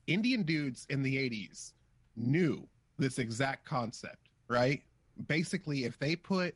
[0.06, 1.72] Indian dudes in the '80s
[2.16, 2.66] knew
[2.98, 4.82] this exact concept, right?
[5.26, 6.54] Basically, if they put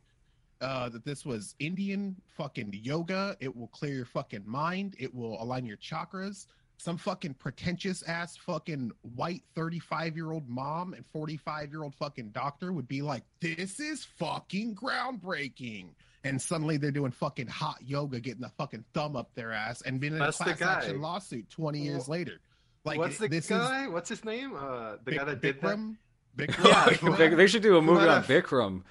[0.61, 5.43] uh, that this was Indian fucking yoga, it will clear your fucking mind, it will
[5.43, 6.47] align your chakras.
[6.79, 12.31] Some fucking pretentious ass fucking white 35 year old mom and 45 year old fucking
[12.31, 15.89] doctor would be like, This is fucking groundbreaking.
[16.25, 20.01] And suddenly they're doing fucking hot yoga, getting the fucking thumb up their ass, and
[20.01, 22.39] being in That's a class action lawsuit twenty years later.
[22.85, 23.89] Like what's the this guy?
[23.89, 24.55] What's his name?
[24.57, 25.79] Uh the is guy that did that
[26.37, 26.65] Bikram.
[27.11, 28.83] Yeah, They- they should do a movie on a- Bikram.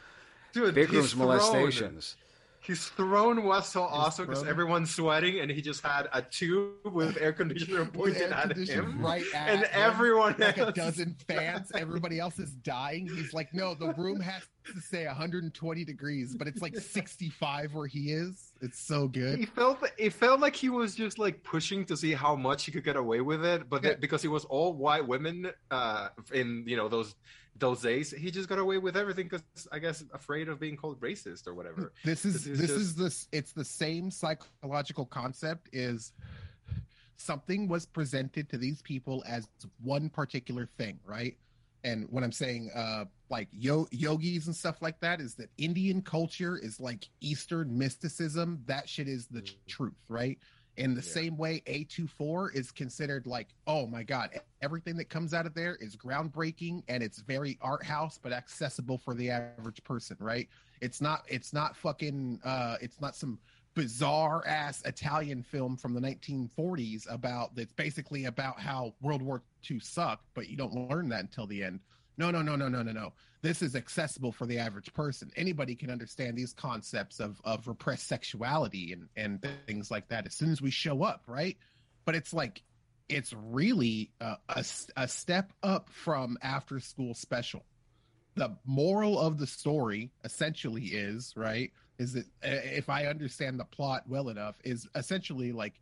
[0.53, 2.15] dude Bikram's throne- molestations.
[2.63, 7.17] He's thrown was so awesome because everyone's sweating, and he just had a tube with
[7.19, 11.15] air conditioner With pointed air at him, right at and him, everyone like a dozen
[11.27, 11.71] fans.
[11.73, 13.07] Everybody else is dying.
[13.07, 17.87] He's like, no, the room has to say 120 degrees, but it's like 65 where
[17.87, 18.50] he is.
[18.61, 19.49] It's so He good.
[19.49, 22.83] felt it felt like he was just like pushing to see how much he could
[22.83, 23.95] get away with it, but Yeah.
[23.99, 27.15] because he was all white women uh, in you know those
[27.57, 30.99] those days, he just got away with everything because I guess afraid of being called
[31.01, 31.91] racist or whatever.
[32.05, 33.27] This is This is this just- is this.
[33.31, 35.67] It's the same psychological concept.
[35.73, 36.13] Is
[37.17, 39.47] something was presented to these people as
[39.83, 41.35] one particular thing, right?
[41.83, 46.01] And when I'm saying uh like yo- yogis and stuff like that, is that Indian
[46.01, 48.61] culture is like Eastern mysticism.
[48.65, 49.55] That shit is the Mm.
[49.67, 50.37] truth, right?
[50.77, 51.11] In the Yeah.
[51.13, 54.29] same way, A24 is considered like, oh my God,
[54.61, 58.97] everything that comes out of there is groundbreaking and it's very art house, but accessible
[58.97, 60.47] for the average person, right?
[60.81, 63.39] It's not, it's not fucking, uh, it's not some
[63.73, 69.79] bizarre ass Italian film from the 1940s about that's basically about how World War II
[69.79, 71.79] sucked, but you don't learn that until the end.
[72.17, 73.13] No, no, no, no, no, no, no.
[73.41, 75.31] This is accessible for the average person.
[75.35, 80.35] Anybody can understand these concepts of of repressed sexuality and and things like that as
[80.35, 81.57] soon as we show up, right?
[82.05, 82.61] But it's like
[83.09, 84.65] it's really a a
[84.97, 87.63] a step up from after school special.
[88.35, 94.03] The moral of the story essentially is right is that if I understand the plot
[94.07, 95.79] well enough, is essentially like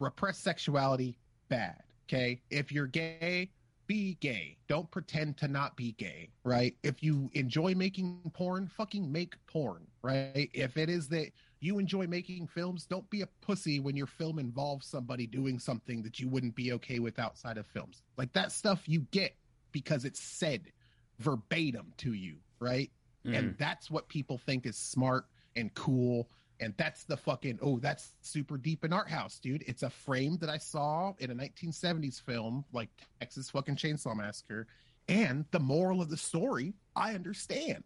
[0.00, 1.16] repressed sexuality
[1.48, 1.82] bad.
[2.08, 3.50] Okay, if you're gay,
[3.86, 4.56] be gay.
[4.68, 6.74] Don't pretend to not be gay, right?
[6.82, 10.50] If you enjoy making porn, fucking make porn, right?
[10.52, 11.28] If it is that
[11.60, 16.02] you enjoy making films, don't be a pussy when your film involves somebody doing something
[16.02, 18.02] that you wouldn't be okay with outside of films.
[18.16, 19.36] Like that stuff you get
[19.70, 20.72] because it's said
[21.20, 22.90] verbatim to you, right?
[23.24, 23.38] Mhm.
[23.38, 25.26] And that's what people think is smart
[25.56, 26.28] and cool.
[26.60, 29.64] And that's the fucking oh, that's super deep in art house, dude.
[29.66, 32.88] It's a frame that I saw in a 1970s film like
[33.20, 34.66] Texas fucking Chainsaw Massacre.
[35.08, 37.82] And the moral of the story, I understand.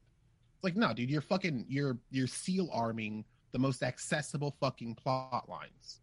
[0.54, 5.48] It's like, no, dude, you're fucking you're you're seal arming the most accessible fucking plot
[5.48, 6.00] lines.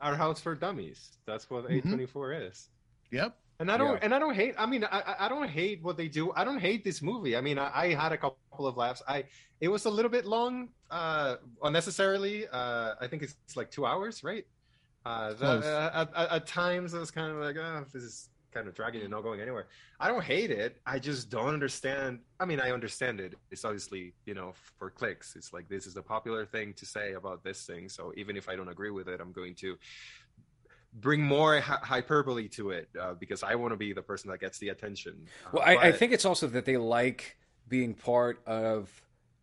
[0.00, 1.18] Our house for dummies.
[1.26, 1.82] That's what Mhm.
[1.82, 2.68] A24 is.
[3.10, 3.36] Yep.
[3.60, 3.98] And I don't, Yeah.
[4.02, 4.54] and I don't hate.
[4.58, 6.32] I mean, I, I- don't hate what they do.
[6.32, 7.36] I don't hate this movie.
[7.36, 9.02] I mean, I, I had a couple of laughs.
[9.06, 9.24] I,
[9.60, 12.48] it was a little bit long, uh, unnecessarily.
[12.50, 14.44] Uh, I think it's, it's like two hours, right?
[15.04, 15.64] Uh, Close.
[15.64, 18.74] uh, at, at, at times, I was kind of like, oh, this is kind of
[18.74, 19.66] dragging and not going anywhere.
[20.00, 20.80] I don't hate it.
[20.84, 22.18] I just don't understand.
[22.40, 23.34] I mean, I understand it.
[23.50, 25.36] It's obviously, you know, for clicks.
[25.36, 27.88] It's like this is the popular thing to say about this thing.
[27.88, 29.76] So even if I don't agree with it, I'm going to
[30.92, 34.40] bring more hy- hyperbole to it uh, because I want to be the person that
[34.40, 35.26] gets the attention.
[35.46, 37.36] Uh, Well, I, I think it's also that they like
[37.68, 38.90] being part of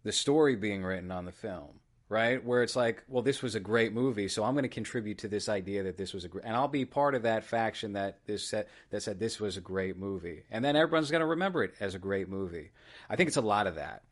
[0.04, 1.80] the story being written on the film.
[2.10, 2.44] right?
[2.44, 5.28] Where it's like, well, this was a great movie, so I'm going to contribute to
[5.28, 8.20] this idea that this was a great, and I'll be part of that faction that
[8.26, 11.64] this said that said this was a great movie, and then everyone's going to remember
[11.66, 12.72] it as a great movie.
[13.10, 14.04] I think it's a lot of that.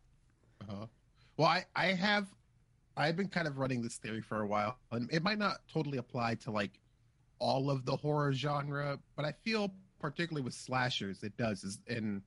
[0.61, 0.87] Uh-huh.
[1.37, 2.27] Well, I, I have,
[2.97, 5.97] I've been kind of running this theory for a while, and it might not totally
[5.97, 6.79] apply to like
[7.39, 11.63] all of the horror genre, but I feel particularly with slashers, it does.
[11.63, 12.21] Is and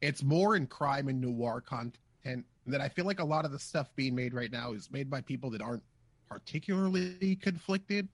[0.00, 3.58] it's more in crime and noir content that I feel like a lot of the
[3.58, 5.82] stuff being made right now is made by people that aren't
[6.28, 8.08] particularly conflicted.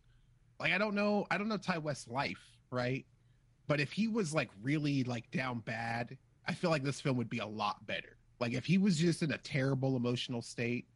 [0.60, 3.04] Like I don't know, I don't know Ti West's life, right?
[3.66, 6.16] But if he was like really like down bad,
[6.46, 8.16] I feel like this film would be a lot better.
[8.40, 10.86] Like if he was just in a terrible emotional state,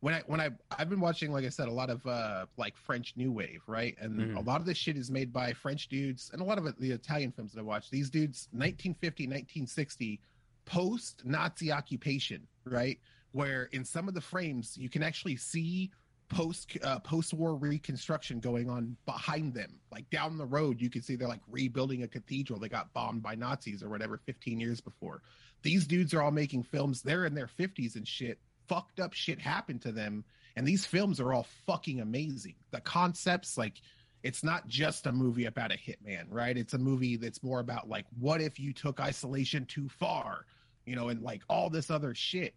[0.00, 2.76] when I when I I've been watching, like I said, a lot of uh like
[2.76, 3.96] French New Wave, right?
[4.00, 4.36] And Mhm.
[4.36, 6.78] a lot of this shit is made by French dudes, and a lot of it,
[6.78, 7.90] the Italian films that I watch.
[7.90, 10.20] These dudes, 1950, 1960,
[10.64, 12.98] post Nazi occupation, right?
[13.32, 15.90] Where in some of the frames you can actually see
[16.28, 19.78] post uh, post war reconstruction going on behind them.
[19.92, 23.22] Like down the road, you can see they're like rebuilding a cathedral that got bombed
[23.22, 25.22] by Nazis or whatever 15 years before.
[25.62, 27.00] These dudes are all making films.
[27.02, 28.40] They're in their 50s and shit.
[28.68, 30.24] Fucked up shit happened to them,
[30.56, 32.54] and these films are all fucking amazing.
[32.70, 33.80] The concepts, like,
[34.22, 36.56] it's not just a movie about a hitman, right?
[36.56, 40.46] It's a movie that's more about like, what if you took isolation too far,
[40.84, 42.54] you know, and like all this other shit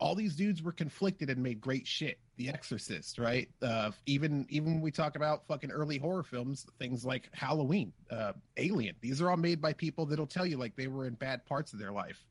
[0.00, 2.18] all these dudes were conflicted and made great shit.
[2.36, 3.48] The Exorcist, right?
[3.60, 8.32] Uh, even even when we talk about fucking early horror films, things like Halloween, uh,
[8.56, 11.44] Alien, these are all made by people that'll tell you like they were in bad
[11.46, 12.24] parts of their life.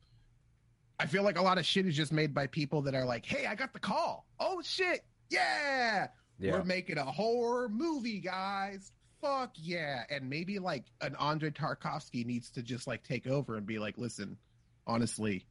[1.00, 3.26] I feel like a lot of shit is just made by people that are like,
[3.26, 4.26] "Hey, I got the call.
[4.40, 6.08] Oh shit, yeah,
[6.40, 8.92] Yeah, we're making a horror movie, guys.
[9.22, 13.66] Fuck yeah!" And maybe like an Andrei Tarkovsky needs to just like take over and
[13.66, 14.38] be like, "Listen,
[14.86, 15.46] honestly."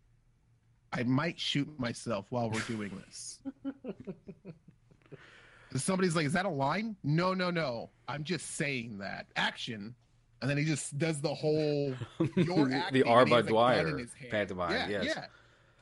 [0.92, 3.40] I might shoot myself while we're doing this.
[5.76, 7.90] Somebody's like, "Is that a line?" No, no, no.
[8.08, 9.94] I'm just saying that action,
[10.46, 11.94] and then he just does the whole
[12.36, 13.26] you're acting, the and R.
[13.26, 14.30] he has a gun Dwyer in his hand.
[14.30, 14.72] pantomime.
[14.72, 15.04] Yeah, yes.
[15.16, 15.24] yeah.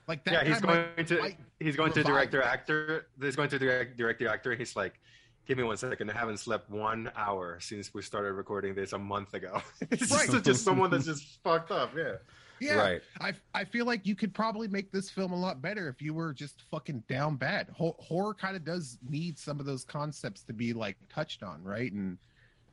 [0.08, 0.32] Like that.
[0.32, 3.06] yeah, he's guy might- going to might he's going to revive director actor.
[3.20, 4.54] He's going to direct director actor.
[4.54, 5.00] He's like,
[5.46, 6.10] give me one second.
[6.10, 9.60] I haven't slept one hour since we started recording this a month ago.
[9.90, 10.30] it's Right.
[10.30, 11.96] just, just someone that's just fucked up.
[11.96, 12.14] Yeah.
[12.60, 13.02] Yeah, Right.
[13.20, 16.14] I I feel like you could probably make this film a lot better if you
[16.14, 17.68] were just fucking down bad.
[17.76, 21.62] Ho- horror kind of does need some of those concepts to be like touched on,
[21.64, 21.90] right?
[21.92, 22.16] And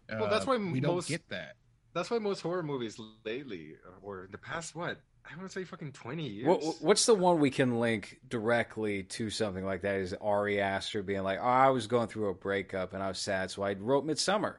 [0.10, 1.56] uh, Well, that's why we don't get that.
[1.94, 4.98] That's why most horror movies lately, or in the past, what
[5.30, 6.48] I want to say, fucking twenty years.
[6.48, 9.96] What, what's the one we can link directly to something like that?
[9.96, 13.20] Is Ari Aster being like, "Oh, I was going through a breakup and I was
[13.20, 14.56] sad, so I wrote Midsommar,"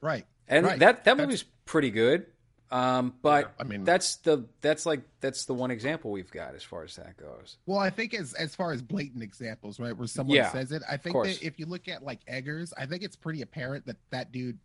[0.00, 0.26] Right.
[0.48, 0.78] and Right.
[0.78, 2.26] that that That's- movie's pretty good.
[2.72, 6.62] Um, but I mean, that's the that's like that's the one example we've got as
[6.62, 7.56] far as that goes.
[7.66, 10.82] Well, I think as as far as blatant examples, right, where someone Yeah, says it,
[10.88, 13.96] I think that if you look at like Eggers, I think it's pretty apparent that
[14.10, 14.58] that dude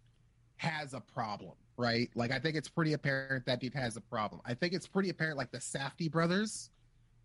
[0.58, 2.10] has a problem, right?
[2.16, 4.41] Like, I think it's pretty apparent that dude has a problem.
[4.45, 6.70] I think it's pretty apparent, like the Safdie brothers.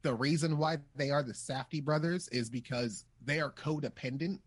[0.03, 4.39] The reason why they are the Safdie brothers is because they are codependent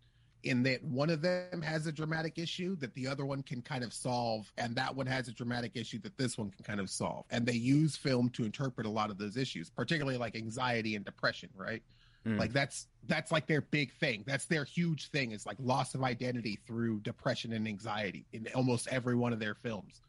[0.43, 3.83] in that one of them has a dramatic issue that the other one can kind
[3.83, 6.89] of solve, and that one has a dramatic issue that this one can kind of
[6.89, 7.25] solve.
[7.29, 11.05] And they use film to interpret a lot of those issues, particularly like anxiety and
[11.05, 11.81] depression, right?
[12.25, 12.37] Hmm.
[12.37, 14.23] Like that's that's like their big thing.
[14.25, 18.87] That's their huge thing is like loss of identity through depression and anxiety in almost
[18.87, 20.01] every one of their films.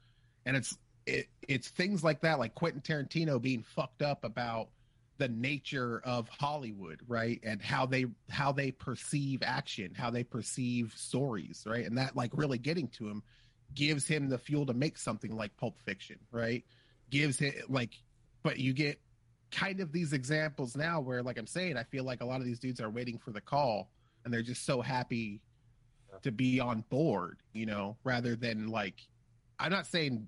[0.46, 4.68] And it's it, it's things like that, like Quentin Tarantino being fucked up about
[5.18, 7.40] the nature of Hollywood, right?
[7.42, 11.84] And how they how they perceive action, how they perceive stories, right?
[11.84, 13.22] And that like really getting to him
[13.74, 16.64] gives him the fuel to make something like Pulp Fiction, right?
[17.10, 17.90] Gives it like
[18.42, 19.00] but you get
[19.54, 22.44] kind of these examples now where like I'm saying, I feel like a lot of
[22.44, 23.90] these dudes are waiting for the call
[24.24, 25.40] and they're just so happy
[26.22, 29.06] to be on board, you know, rather than like
[29.58, 30.26] I'm not saying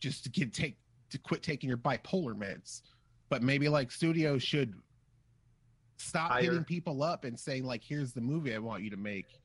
[0.00, 0.76] just to get take
[1.10, 2.82] to quit taking your bipolar meds,
[3.28, 4.74] but maybe like studios should
[5.96, 6.42] stop Hire.
[6.42, 9.40] hitting people up and saying like here's the movie I want you to make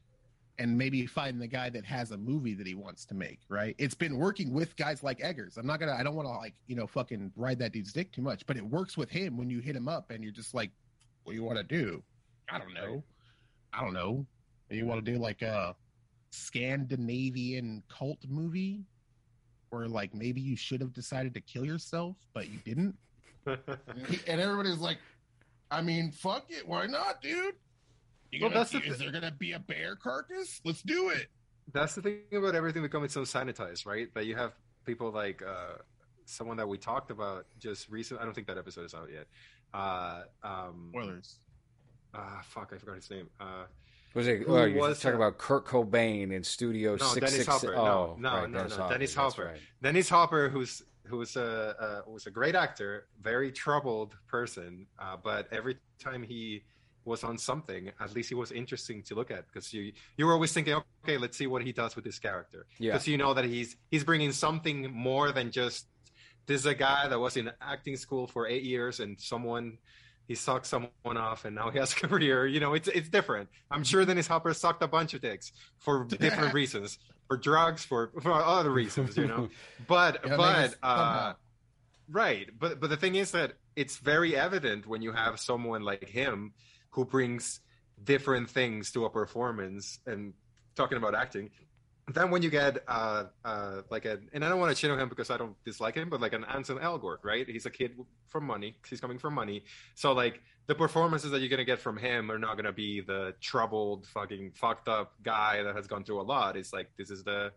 [0.59, 3.75] and maybe find the guy that has a movie that he wants to make, right?
[3.79, 5.57] It's been working with guys like Eggers.
[5.57, 8.21] I'm not gonna I don't wanna like, you know, fucking ride that dude's dick too
[8.21, 10.71] much, but it works with him when you hit him up and you're just like,
[11.23, 12.03] What do you wanna do?
[12.49, 13.03] I don't know.
[13.73, 14.25] I don't know.
[14.69, 15.75] You wanna do like a
[16.29, 18.85] Scandinavian cult movie?
[19.69, 22.95] Where like maybe you should have decided to kill yourself, but you didn't?
[23.47, 23.59] and
[24.27, 24.99] everybody's like,
[25.71, 27.55] I mean, fuck it, why not, dude?
[28.33, 30.59] You Well, gonna- that's the is thi- there gonna be a bear carcass?
[30.65, 31.27] Let's do it.
[31.71, 34.13] That's the thing about everything becoming so sanitized, right?
[34.15, 34.53] That you have
[34.85, 35.75] people like uh,
[36.25, 38.21] someone that we talked about just recently.
[38.21, 39.27] I don't think that episode is out yet.
[39.73, 41.39] Uh, um, Spoilers.
[42.13, 43.29] uh, fuck, I forgot his name.
[43.39, 43.65] Uh,
[44.13, 44.43] Was it?
[44.43, 47.75] Who Oh, you're was talking about Kurt Cobain in Studio No, Six Dennis Hopper.
[47.75, 48.93] Oh, No, no, right, no, Dennis no, Hopper.
[48.93, 49.45] Dennis Hopper.
[49.45, 49.59] right.
[49.81, 51.75] Dennis Hopper, who's who's a
[52.07, 56.63] uh, was a great actor, very troubled person, uh, but every time he
[57.05, 60.33] was on something, at least he was interesting to look at because you you were
[60.33, 62.93] always thinking, okay, let's see what he does with this character, Yeah.
[62.93, 65.87] because you know that he's he's bringing something more than just
[66.45, 69.77] this is a guy that was in acting school for eight years and someone
[70.27, 72.45] he sucked someone off and now he has a career.
[72.47, 73.49] You know, it's it's different.
[73.71, 76.97] I'm sure Dennis Hopper sucked a bunch of dicks for different reasons,
[77.27, 79.17] for drugs, for for other reasons.
[79.17, 79.49] You know,
[79.87, 81.33] but Yeah, but uh,
[82.09, 82.49] right.
[82.57, 86.53] But but the thing is that it's very evident when you have someone like him
[86.93, 87.59] who brings
[88.03, 90.33] different things to a performance and
[90.75, 91.49] talking about acting
[92.11, 94.99] then when you get uh uh like a and I don't want to shit on
[94.99, 97.47] him because I don't dislike him, but like an Ansel Elgort, right?
[97.47, 98.75] He's a kid from money.
[98.89, 99.63] He's coming from money.
[99.95, 103.33] So like the performances that you're gonna get from him are not gonna be the
[103.39, 106.57] troubled, fucking fucked up guy that has gone through a lot.
[106.57, 107.51] It's like this is the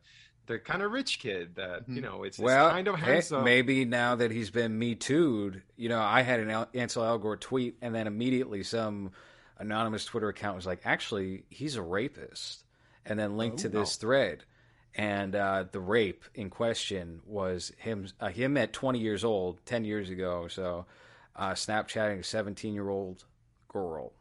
[0.46, 2.02] the kind of rich kid that you Mhm.
[2.02, 3.44] know it's, Well, it's kind of hey, handsome.
[3.44, 7.40] maybe now that he's been Me Too'd, you know, I had an El- Ansel Elgort
[7.40, 9.12] tweet, and then immediately some
[9.58, 12.64] anonymous Twitter account was like, actually, he's a rapist,
[13.04, 13.70] and then linked to Oh.
[13.70, 14.44] this thread.
[14.94, 19.84] And uh, the rape in question was him, uh, him at 20 years old, 10
[19.84, 20.86] years ago or so,
[21.34, 23.24] uh, Snapchatting a 17 year old
[23.68, 24.12] girl.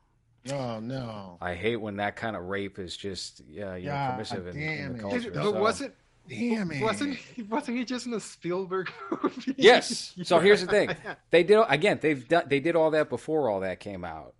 [0.51, 1.37] Oh no.
[1.41, 4.57] I hate when that kind of rape is just, yeah, you know, God permissive in,
[4.61, 5.33] in damn the it.
[5.33, 5.95] but so- wasn't
[6.27, 6.81] Damn it.
[6.81, 8.91] wasn't he, wasn't he just in a Spielberg
[9.23, 9.55] movie?
[9.57, 10.13] Yes.
[10.23, 10.89] So here's the thing.
[11.31, 11.99] They did again.
[12.01, 12.45] They've done.
[12.47, 14.33] They did all that before all that came out.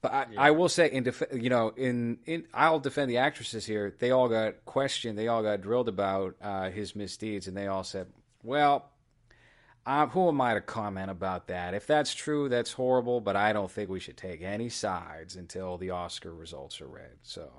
[0.00, 0.40] But I, Yeah.
[0.42, 3.94] I will say, in def- you know, in in I'll defend the actresses here.
[3.98, 5.18] They all got questioned.
[5.18, 8.06] They all got drilled about uh, his misdeeds, and they all said,
[8.42, 8.90] "Well,
[9.86, 11.74] uh, who am I to comment about that?
[11.74, 13.20] If that's true, that's horrible.
[13.20, 17.18] But I don't think we should take any sides until the Oscar results are read."
[17.22, 17.50] So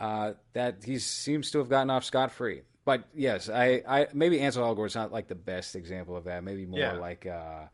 [0.00, 2.62] uh, that he seems to have gotten off scot free.
[2.88, 6.42] But yes, I, I maybe Ansel Elgort's not like the best example of that.
[6.42, 6.92] Maybe more Yeah.
[6.92, 7.66] like uh,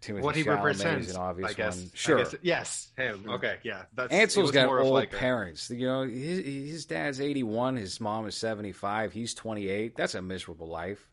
[0.00, 1.76] Timothy what he Chalamet represents, is an obvious I guess.
[1.76, 1.84] one.
[1.86, 3.24] I Sure, guess- yes, him.
[3.28, 3.82] Okay, yeah.
[3.94, 5.70] That's it Ansel's was got more of old like a- parents.
[5.70, 9.12] You know, his, his dad's eighty one, his mom is seventy five.
[9.12, 9.96] He's twenty eight.
[9.96, 11.08] That's a miserable life.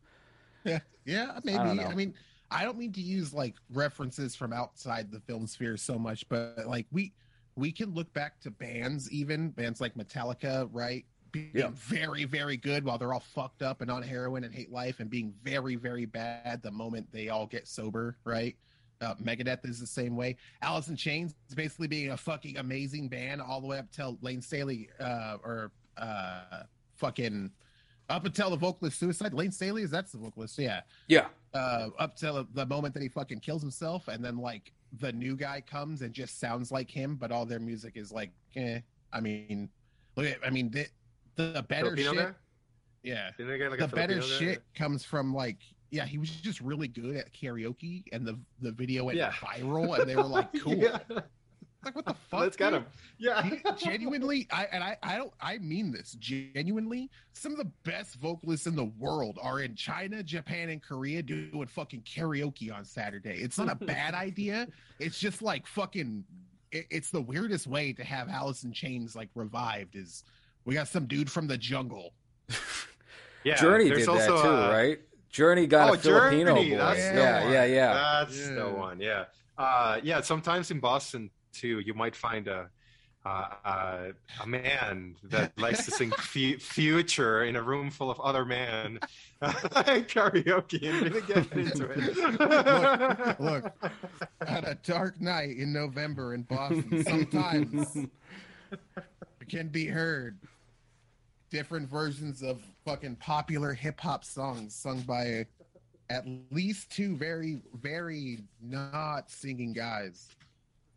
[0.64, 1.58] Yeah, yeah, maybe.
[1.58, 1.90] I I, don't know.
[1.96, 2.14] mean,
[2.48, 6.64] I don't mean to use like references from outside the film sphere so much, but
[6.68, 7.12] like we
[7.56, 11.04] we can look back to bands, even bands like Metallica, right?
[11.32, 11.70] Being Yeah.
[11.74, 15.08] very, very good while they're all fucked up and on heroin and hate life, and
[15.10, 18.54] being very, very bad the moment they all get sober, right?
[19.00, 20.36] Uh, Megadeth is the same way.
[20.60, 24.16] Alice in Chains is basically being a fucking amazing band all the way up till
[24.22, 26.62] Lane Staley uh, or uh,
[26.96, 27.50] fucking
[28.08, 29.32] up until the vocalist suicide.
[29.34, 33.08] Lane Staley is that's the vocalist, yeah Yeah, uh, up till the moment that he
[33.08, 37.16] fucking kills himself, and then like the new guy comes and just sounds like him,
[37.16, 38.80] but all their music is like, eh.
[39.12, 39.70] I mean,
[40.16, 40.86] look at, I mean, the,
[41.36, 42.34] the better Filipino shit, guy?
[43.02, 44.20] yeah, get like the better guy?
[44.26, 45.58] shit comes from like,
[45.90, 49.32] yeah, he was just really good at karaoke, and the the video went Yeah.
[49.32, 50.98] viral, and they were like, cool, Yeah.
[51.84, 52.40] like what the fuck?
[52.40, 52.86] Let's get him.
[53.18, 53.50] Yeah.
[53.76, 58.66] genuinely I and I I don't I mean this genuinely some of the best vocalists
[58.68, 63.38] in the world are in China, Japan and Korea doing fucking karaoke on Saturday.
[63.40, 64.68] It's not a bad idea.
[65.00, 66.24] It's just like fucking
[66.70, 70.22] it, it's the weirdest way to have Alice in Chains like revived is
[70.64, 72.12] we got some dude from the jungle.
[73.44, 73.56] yeah.
[73.56, 74.98] Journey there's did that too, uh, right?
[75.30, 76.76] Journey got oh, a Filipino Journey, boy.
[76.76, 77.12] That's Yeah.
[77.12, 77.52] the yeah, one.
[77.52, 77.92] yeah, yeah.
[78.24, 78.64] That's the Yeah.
[78.66, 79.00] one.
[79.00, 79.24] Yeah.
[79.58, 80.20] Uh, yeah.
[80.20, 82.68] Sometimes in Boston too, you might find a
[83.24, 83.98] uh, uh,
[84.42, 88.98] a man that likes to sing fu- "Future" in a room full of other men
[89.42, 93.40] karaoke and really get into it.
[93.40, 93.72] Look,
[94.40, 97.94] At a dark night in November in Boston, sometimes
[98.72, 100.38] it can be heard
[101.52, 105.46] different versions of fucking popular hip hop songs sung by
[106.10, 110.28] at least two very, very not singing guys.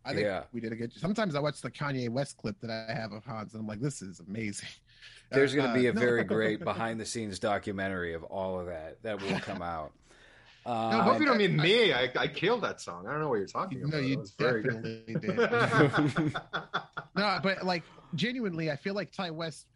[0.06, 0.44] I think Yeah.
[0.54, 0.94] we did a good.
[0.94, 3.80] Sometimes I watch the Kanye West clip that I have of Hans, and I'm like,
[3.82, 4.70] "This is amazing."
[5.32, 6.00] There's going Uh, to be a no.
[6.00, 9.92] very great behind the scenes documentary of all of that that will come out.
[10.68, 11.94] No, Uh, hope you don't mean me.
[11.94, 13.06] I, I killed that song.
[13.06, 13.92] I don't know what you're talking about.
[13.94, 14.82] No, you was very good.
[15.06, 15.14] definitely
[16.24, 16.34] did.
[17.16, 17.84] no, but like
[18.16, 19.68] genuinely, I feel like Ti West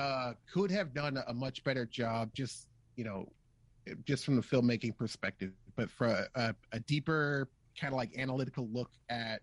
[0.00, 2.32] uh, could have done a much better job.
[2.32, 3.28] Just you know,
[4.04, 7.48] just from the filmmaking perspective, but for a, a, deeper
[7.78, 9.40] kind of like analytical look at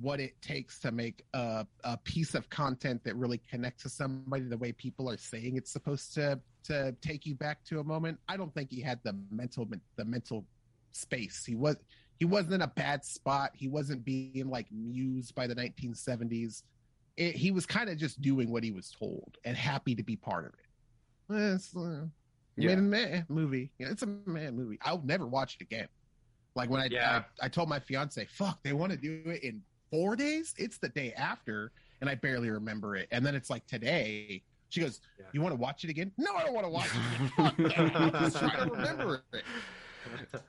[0.00, 4.44] what it takes to make a, a piece of content that really connects to somebody
[4.44, 8.18] the way people are saying it's supposed to to take you back to a moment.
[8.28, 10.44] I don't think he had the mental the mental
[10.92, 11.44] space.
[11.44, 11.76] He was
[12.18, 13.52] he wasn't in a bad spot.
[13.54, 16.62] He wasn't being like mused by the 1970s.
[17.20, 20.16] It, he was kind of just doing what he was told and happy to be
[20.16, 21.34] part of it.
[21.34, 22.06] Eh, It's, uh,
[22.56, 22.68] Yeah.
[22.68, 23.70] made a meh movie.
[23.78, 24.78] Yeah, it's a meh movie.
[24.82, 25.88] I'll never watch it again.
[26.54, 27.24] Like when I Yeah.
[27.42, 30.78] I, I told my fiance, "Fuck, they want to do it in four days." It's
[30.78, 33.06] the day after, and I barely remember it.
[33.12, 34.42] And then it's like today.
[34.70, 35.26] She goes, Yeah.
[35.32, 37.30] "You want to watch it again?" No, I don't want to watch it.
[37.36, 37.54] Fuck.
[37.96, 39.44] I'm just trying to remember it.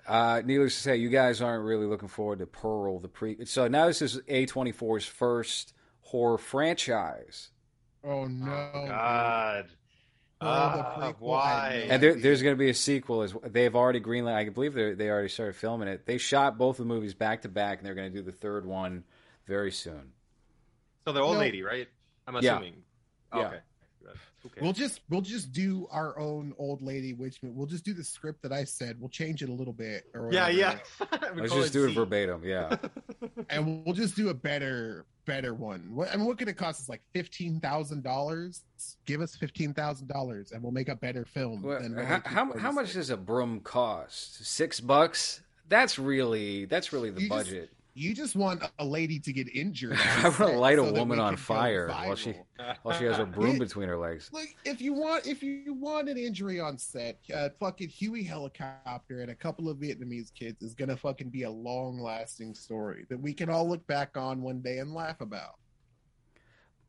[0.07, 3.43] Uh, needless to say, you guys aren't really looking forward to Pearl, the pre.
[3.45, 5.73] So now this is A24's first
[6.11, 7.49] horror franchise,
[8.03, 8.71] Oh no!
[8.73, 9.65] Oh, God.
[10.43, 11.19] Oh, the ah, prequel.
[11.19, 11.85] why?
[11.87, 13.21] and there, there's going to be a sequel.
[13.21, 14.33] As they've already greenlit.
[14.33, 16.05] I believe they they already started filming it.
[16.07, 18.65] They shot both the movies back to back, and they're going to do the third
[18.65, 19.03] one
[19.45, 20.13] very soon.
[21.05, 21.39] So the old No.
[21.39, 21.87] lady, right?
[22.27, 22.55] I'm Yeah.
[22.55, 22.83] assuming.
[23.35, 23.47] Yeah.
[23.47, 23.59] Okay.
[24.45, 24.61] Okay.
[24.61, 27.37] We'll just we'll just do our own old lady witch.
[27.43, 28.99] We'll just do the script that I said.
[28.99, 30.05] We'll change it a little bit.
[30.15, 30.79] Or yeah, yeah.
[31.35, 32.43] We Let's call just do it verbatim.
[32.43, 32.75] Yeah.
[33.49, 35.93] and we'll just do a better better one.
[35.93, 36.89] What I mean, what could it cost us?
[36.89, 38.63] Like fifteen thousand dollars.
[39.05, 41.61] Give us fifteen thousand dollars, and we'll make a better film.
[41.61, 44.45] Well, than how, how, how much does a broom cost?
[44.45, 45.41] Six bucks?
[45.69, 47.69] That's really that's really the You just- budget.
[47.93, 49.97] You just want a lady to get injured.
[50.23, 52.35] I wanna light a so woman on fire while she-
[52.83, 54.29] While she has her broom It- between her legs.
[54.31, 59.21] Like if you want if you want an injury on set, uh, fucking Huey helicopter
[59.21, 63.19] and a couple of Vietnamese kids is gonna fucking be a long lasting story that
[63.19, 65.55] we can all look back on one day and laugh about.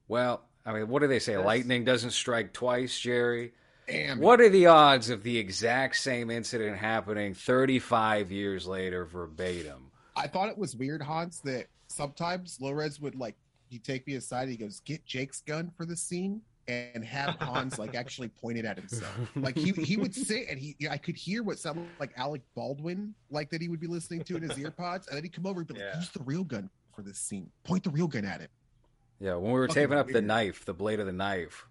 [0.08, 1.32] Well, I mean, what do they say?
[1.32, 1.44] Yes.
[1.44, 3.52] Lightning doesn't strike twice, Jerry.
[3.88, 9.90] And What are the odds of the exact same incident happening 35 years later verbatim?
[10.16, 13.36] I thought it was weird, Hans, that sometimes Lores would like
[13.68, 14.48] he take me aside.
[14.48, 18.76] He goes, "Get Jake's gun for the scene," and have Hans like actually pointed at
[18.78, 19.14] himself.
[19.34, 23.14] Like he he would sit and he I could hear what sounded like Alec Baldwin
[23.30, 25.60] like that he would be listening to in his earpods, and then he'd come over
[25.60, 25.98] and be like, Yeah.
[25.98, 27.50] "Use the real gun for this scene.
[27.64, 28.50] Point the real gun at it."
[29.18, 31.66] Yeah, when we were Fucking taping up the knife, the blade of the knife,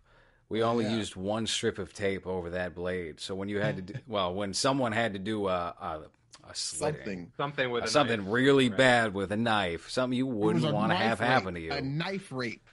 [0.50, 0.96] we only Yeah.
[0.96, 3.20] used one strip of tape over that blade.
[3.20, 6.02] So when you had to, do, well, when someone had to do a a,
[6.50, 7.32] a slitting, Something.
[7.38, 8.34] Something with a something knife.
[8.34, 8.78] really Right.
[8.78, 11.30] bad with a knife, something you wouldn't want to have rape.
[11.30, 11.72] happen to you.
[11.72, 12.68] A knife rape.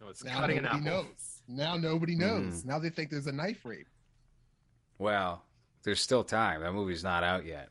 [0.00, 1.02] No, it's Now cutting an nobody apple.
[1.04, 1.42] knows.
[1.48, 2.44] Now nobody Mm-hmm.
[2.50, 2.64] knows.
[2.64, 3.88] Now they think there's a knife rape.
[4.98, 5.44] Well,
[5.82, 6.60] there's still time.
[6.62, 7.70] That movie's not out yet.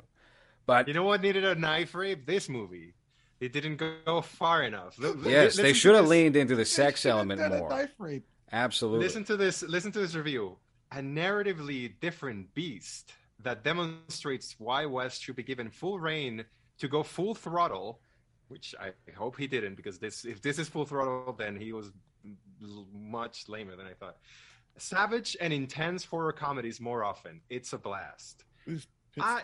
[0.66, 2.26] But You know what needed a knife rape?
[2.26, 2.94] This movie.
[3.40, 4.98] They didn't go far enough.
[5.00, 7.70] Li- li- yes, they should have leaned into the sex should've element done a more.
[7.70, 8.26] Knife rape.
[8.52, 9.06] Absolutely.
[9.06, 9.64] Listen to this.
[9.64, 10.58] Listen to this review.
[10.92, 13.14] A narratively different beast
[13.44, 16.44] that demonstrates why West should be given full reign
[16.80, 18.00] to go full throttle,
[18.50, 21.92] which I hope he didn't, because this if this is full throttle, then he was
[22.94, 24.18] much lamer than I thought.
[24.78, 27.42] Savage and intense horror comedies more often.
[27.50, 28.44] It's a blast.
[28.68, 28.88] It's-
[29.20, 29.42] I,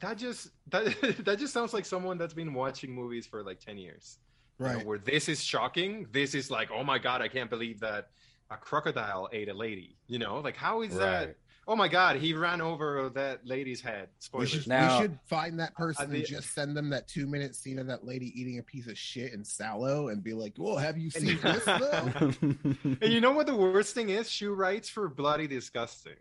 [0.00, 0.84] that just that
[1.24, 4.18] that just sounds like someone that's been watching movies for like ten years.
[4.60, 4.86] You know, Right.
[4.86, 6.06] where this is shocking.
[6.12, 8.10] This is like, oh my god, I can't believe that
[8.50, 9.96] a crocodile ate a lady.
[10.08, 11.36] You know, like how is that?
[11.68, 11.72] Right.
[11.72, 14.08] Oh my god, he ran over that lady's head.
[14.10, 14.50] We Spoilers.
[14.50, 17.26] should, Now- we should find that person Uh, the- and just send them that two
[17.26, 20.54] minute scene of that lady eating a piece of shit in Salò and be like,
[20.56, 24.30] "Well, have you seen this though?" and you know what the worst thing is?
[24.30, 26.14] She writes for Bloody Disgusting,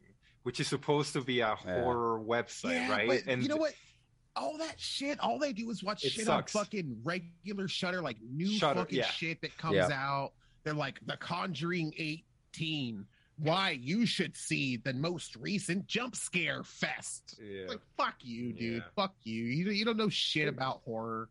[0.43, 1.81] which is supposed to be a Yeah.
[1.81, 3.23] horror website, yeah, right?
[3.27, 3.73] and you know what?
[4.35, 6.55] All that shit, all they do is watch It shit sucks.
[6.55, 9.07] on fucking regular Shudder, like new Shudder, fucking yeah.
[9.07, 9.89] shit that comes Yeah.
[9.91, 10.33] out.
[10.63, 13.07] They're like The Conjuring 18.
[13.39, 17.39] Why you should see the most recent jump scare fest.
[17.41, 17.67] Yeah.
[17.67, 18.73] Like fuck you, dude.
[18.75, 18.79] Yeah.
[18.95, 19.43] Fuck you.
[19.43, 21.29] You you don't know shit about horror.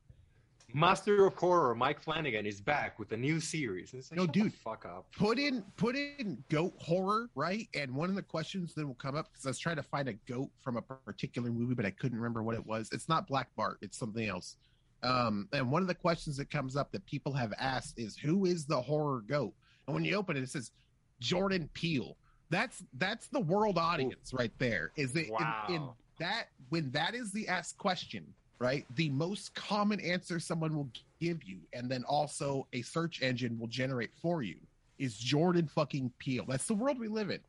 [0.75, 3.95] Master of Horror, Mike Flanagan is back with a new series.
[3.95, 4.53] Like, No, dude.
[4.53, 5.07] fuck up.
[5.17, 9.15] put in put in goat horror right and one of the questions that will come
[9.17, 11.91] up because i was trying to find a goat from a particular movie but i
[11.91, 14.57] couldn't remember what it was it's not black bart it's something else
[15.05, 18.45] um and one of the questions that comes up that people have asked is who
[18.45, 19.55] is the horror goat
[19.87, 20.73] and when you open it it says
[21.21, 22.17] jordan peele.
[22.51, 24.93] That's that's the world audience right there.
[24.97, 25.27] Is that
[25.69, 25.89] in, in
[26.19, 28.25] that when that is the asked question
[28.59, 30.89] right the most common answer someone will
[31.21, 34.57] give you and then also a search engine will generate for you
[34.99, 36.45] is jordan fucking peele.
[36.49, 37.41] That's the world we live in.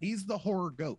[0.00, 0.98] He's the horror goat.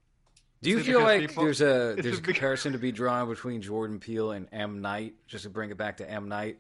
[0.62, 1.64] Do you feel like people- there's a
[1.98, 4.82] there's a because- comparison to be drawn between Jordan Peele and M.
[4.82, 6.28] Night, just to bring it back to M.
[6.28, 6.60] Night?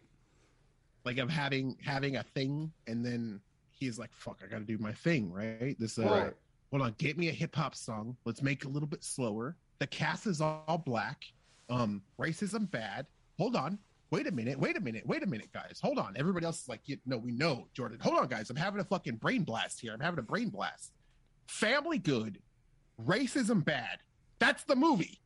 [1.03, 3.39] like of having having a thing and then
[3.77, 5.75] he's like fuck i gotta do my thing right?
[5.79, 6.33] This uh Right.
[6.71, 8.15] hold on get me a hip-hop song.
[8.25, 9.55] Let's make it a little bit slower.
[9.79, 11.23] The cast is all black.
[11.69, 13.05] Um racism bad.
[13.37, 13.77] Hold on.
[14.11, 14.57] Wait a minute.
[14.59, 15.05] Wait a minute.
[15.05, 15.79] Wait a minute guys.
[15.83, 16.13] Hold on.
[16.17, 17.99] Everybody else is like yeah, no we know jordan.
[18.01, 18.49] Hold on guys.
[18.49, 19.93] I'm having a fucking brain blast here.
[19.93, 20.91] I'm having a brain blast.
[21.47, 22.39] Family good
[23.03, 23.99] racism bad.
[24.39, 25.19] That's the movie.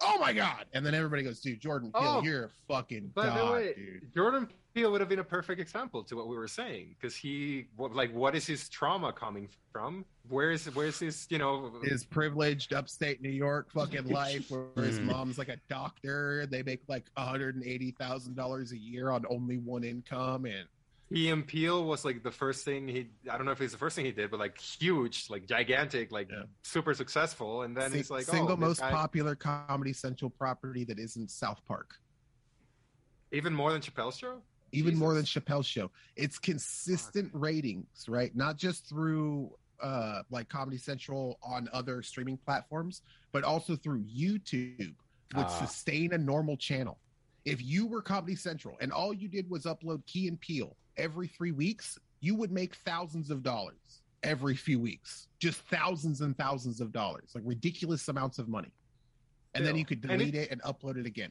[0.00, 3.52] Oh my god, and then everybody goes, dude, Jordan Peele, Oh, you're a fucking god,
[3.54, 4.14] way, dude.
[4.14, 4.46] Jordan
[4.76, 7.94] Peele would have been a perfect example to what we were saying because he, what,
[7.94, 10.04] like, what is his trauma coming from?
[10.28, 14.98] Where is, where's his, you know, His privileged upstate New York fucking life, where his
[14.98, 15.04] Mhm.
[15.04, 19.24] mom's like a doctor, they make like hundred and eighty thousand dollars a year on
[19.30, 20.68] only one income, and
[21.10, 23.78] Key and Peele was like the first thing he, I don't know if it's the
[23.78, 26.42] first thing he did, but like huge, like gigantic, like Yeah.
[26.64, 27.62] super successful.
[27.62, 31.30] And then si- he's like, single oh, most guy- popular Comedy Central property that isn't
[31.30, 31.94] South Park.
[33.32, 34.40] even more than Chappelle's show.
[34.72, 35.90] Even more than Chappelle's show.
[36.16, 38.34] It's consistent ratings, right?
[38.34, 39.52] Not just through
[39.82, 43.02] uh like Comedy Central on other streaming platforms,
[43.32, 44.94] but also through YouTube
[45.34, 45.66] would Ah.
[45.66, 46.98] sustain a normal channel.
[47.44, 51.28] If you were Comedy Central and all you did was upload Key and Peele every
[51.28, 55.28] three weeks, you would make thousands of dollars every few weeks.
[55.38, 58.72] Just thousands and thousands of dollars, like ridiculous amounts of money.
[59.54, 61.30] And then you could And delete it and upload it again.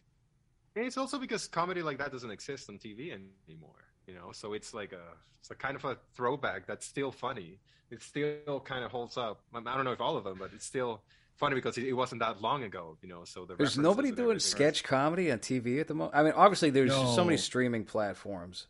[0.75, 3.11] And it's also because comedy like that doesn't exist on TV
[3.47, 3.75] anymore,
[4.07, 4.31] you know.
[4.33, 5.01] So it's like a,
[5.39, 7.59] it's a kind of a throwback that's still funny.
[7.91, 9.41] It still kind of holds up.
[9.53, 11.01] I I don't know if all of them, but it's still
[11.35, 13.23] funny because it, it wasn't that long ago, you know.
[13.23, 16.15] So the There's nobody doing everything are- sketch comedy on TV at the moment.
[16.15, 18.67] I mean, obviously, there's so many streaming platforms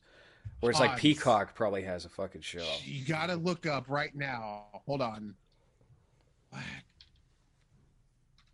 [0.60, 2.66] where it's like Peacock probably has a fucking show.
[2.84, 4.66] You gotta look up right now.
[4.86, 5.36] Hold on.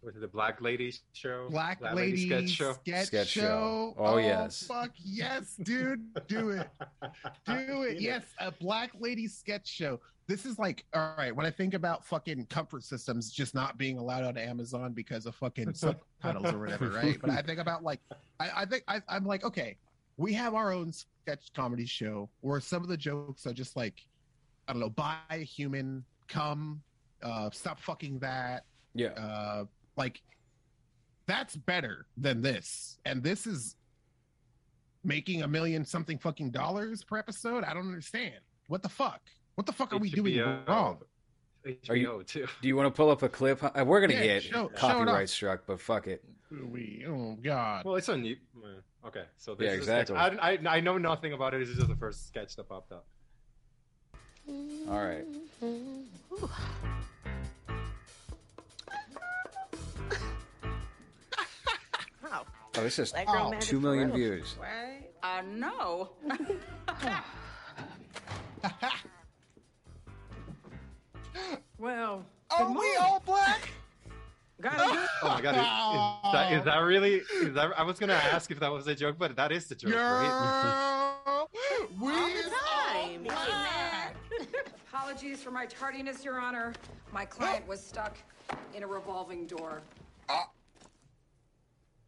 [0.03, 1.47] Was it the Black Lady show?
[1.51, 2.73] Black, Lady, sketch show.
[2.73, 3.41] sketch, Sketch show.
[3.41, 3.95] show.
[3.97, 4.63] Oh, yes.
[4.63, 6.01] Fuck yes, dude.
[6.27, 6.67] Do it.
[7.45, 8.01] Do it.
[8.01, 9.99] Yes, a Black Lady sketch show.
[10.27, 13.97] This is like, all right, when I think about fucking comfort systems just not being
[13.99, 17.17] allowed on Amazon because of fucking subtitles or whatever, right?
[17.21, 17.99] But I think about like,
[18.39, 19.77] I, I think I, I'm like, okay,
[20.17, 24.05] we have our own sketch comedy show where some of the jokes are just like,
[24.67, 26.81] I don't know, buy a human, come,
[27.21, 28.65] uh, stop fucking that,
[28.95, 29.09] Yeah.
[29.09, 29.65] uh
[29.97, 30.21] like
[31.27, 33.75] that's better than this and this is
[35.03, 38.35] making a million something fucking dollars per episode i don't understand
[38.67, 39.21] what the fuck
[39.55, 40.67] what the fuck are we doing HBO.
[40.67, 40.97] wrong
[41.65, 42.47] HBO Are you- too.
[42.61, 43.63] Do you want to pull up a clip?
[43.63, 45.29] Uh, We're gonna Yeah, get show- show copyright off.
[45.29, 46.23] struck, but fuck it.
[46.49, 48.37] we oh god Well, it's on you.
[49.05, 50.15] Okay, so this Yeah, exactly.
[50.15, 50.39] sketch.
[50.41, 51.59] I, I I know nothing about it.
[51.59, 53.05] This is just the first sketch that popped up.
[54.49, 55.25] All right.
[55.61, 56.49] Wow.
[62.77, 64.55] Oh, this is That girl Oh, magic two million for views.
[64.59, 65.09] Right?
[65.23, 66.09] Uh, no.
[71.77, 73.69] Well, are we all black
[74.61, 75.09] got it.
[75.23, 77.15] Oh my god, is, is that is that really?
[77.41, 77.71] Is that?
[77.75, 81.17] I was gonna ask if that was a joke, but that is the joke, right?
[81.25, 81.49] Girl,
[81.99, 83.23] we All is the all time.
[83.23, 84.15] black.
[84.93, 86.73] Apologies for my tardiness, Your Honor.
[87.11, 88.15] My client was stuck
[88.75, 89.81] in a revolving door.
[90.29, 90.47] Ah.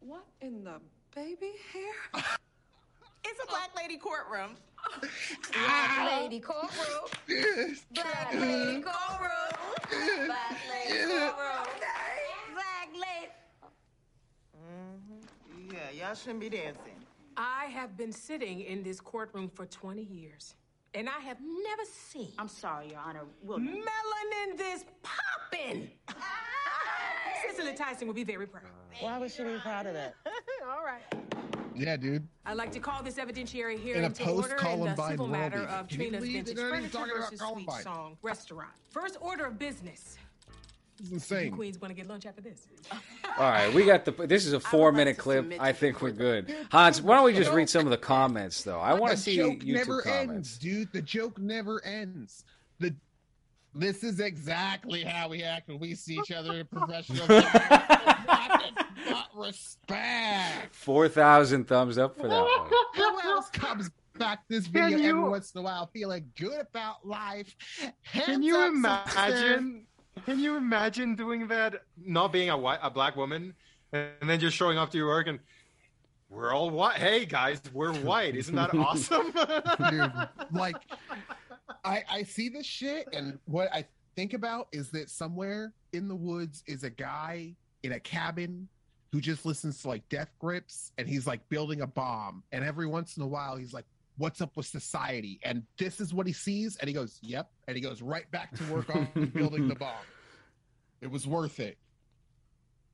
[0.06, 0.80] What in the
[1.14, 2.22] baby hair?
[3.26, 4.54] It's a black lady courtroom.
[5.00, 7.08] Black lady courtroom.
[7.26, 7.86] Yes.
[7.90, 10.26] Black lady courtroom.
[10.26, 11.66] Black lady courtroom.
[12.52, 13.32] Black lady.
[14.60, 15.72] Mm-hmm.
[15.72, 17.00] Yeah, y'all shouldn't be dancing.
[17.38, 20.54] I have been sitting in this courtroom for 20 years,
[20.92, 23.22] and I have never seen I'm sorry, Your Honor.
[23.42, 25.90] We'll melanin this popping.
[27.56, 28.64] Cicely Tyson would be very proud.
[29.00, 30.14] Why would she be proud of that?
[30.66, 31.02] All right.
[31.74, 34.94] yeah dude I'd like to call this evidentiary In hearing a to order in the
[34.94, 35.68] post-Columbine civil matter Eve.
[35.68, 37.40] of Can you Trina's believe Vintage they're even Furniture talking about versus
[37.74, 38.70] Sweet Song Restaurant.
[38.90, 40.16] First order of business.
[40.98, 42.68] it's You insane queens want to get lunch after this.
[43.38, 44.12] All right, we got the.
[44.12, 45.52] This is a four-minute to clip.
[45.58, 46.54] I think we're good.
[46.70, 48.78] Hans, why don't we just read some of the comments though?
[48.78, 50.30] I want to see YouTube never comments.
[50.30, 50.92] ends, dude.
[50.92, 52.44] The joke never ends.
[53.74, 57.26] The this is exactly how we act when we see each other in professional.
[57.28, 58.62] not,
[59.08, 60.74] not respect.
[60.74, 62.70] Four thousand thumbs up for that one.
[62.94, 67.06] Who else comes back this video you- every once in a while feeling good about
[67.06, 67.54] life?
[68.12, 69.30] Can you up, sister.
[69.30, 69.86] imagine?
[70.24, 71.82] Can you imagine doing that?
[71.96, 73.54] Not being a white, a black woman,
[73.92, 75.40] and then just showing up to your work and
[76.30, 76.96] we're all white.
[76.96, 78.34] Hey guys, we're white.
[78.36, 79.32] Isn't that awesome?
[79.90, 80.12] dude.
[80.52, 80.76] Like,
[81.84, 83.86] I I see this shit, and what I
[84.16, 88.68] think about is that somewhere in the woods is a guy in a cabin
[89.12, 92.86] who just listens to like death grips, and he's like building a bomb, and every
[92.86, 93.84] once in a while he's like.
[94.16, 95.40] What's up with society?
[95.42, 98.54] And this is what he sees, and he goes, "Yep," and he goes right back
[98.56, 99.90] to work on building the bomb.
[101.00, 101.78] It was worth it.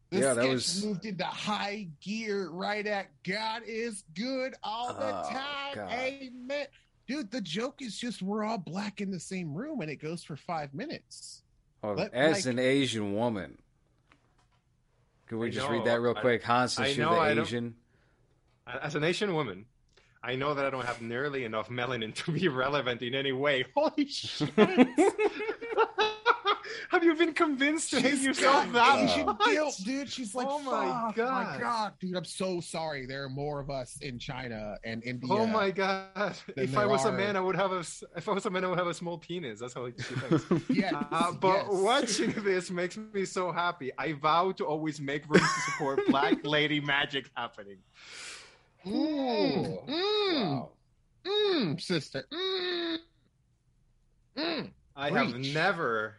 [0.09, 5.15] This Yeah, that was- moved into high gear right at God is good all the
[5.15, 5.75] Oh, time.
[5.75, 5.93] God.
[5.93, 6.67] Amen.
[7.11, 10.23] Dude, the joke is just we're all black in the same room and it goes
[10.23, 11.43] for five minutes.
[11.83, 13.59] Oh, Let- as like- an Asian woman,
[15.27, 15.73] Can we I just know.
[15.77, 16.45] read that real quick?
[16.45, 17.75] Hans, since I you're know, I the Asian.
[18.65, 19.67] As an Asian woman,
[20.23, 23.65] I know that I don't have nearly enough melanin to be relevant in any way.
[23.75, 24.49] Holy shit!
[26.91, 29.47] have you been convinced to hate yourself that much?
[29.47, 30.11] guilt, dude.
[30.11, 31.55] She's like, Oh my "Fuck, God.
[31.55, 32.17] my god, dude.
[32.17, 33.07] I'm so sorry.
[33.07, 35.33] There are more of us in China and India.
[35.33, 36.37] Oh my god!
[36.57, 37.85] If I was a man, I would have a.
[38.17, 39.61] If I was a man, I would have a small penis.
[39.61, 40.45] That's how she thinks.
[40.71, 41.67] Yes, Uh, but yes.
[41.71, 43.91] watching this makes me so happy.
[43.99, 47.79] I vow to always make room to support Black Lady magic happening.
[48.87, 50.71] Mm, mm, Wow.
[51.27, 52.25] mm, sister.
[52.33, 52.97] Mm,
[54.37, 54.71] mm.
[54.97, 56.17] I have never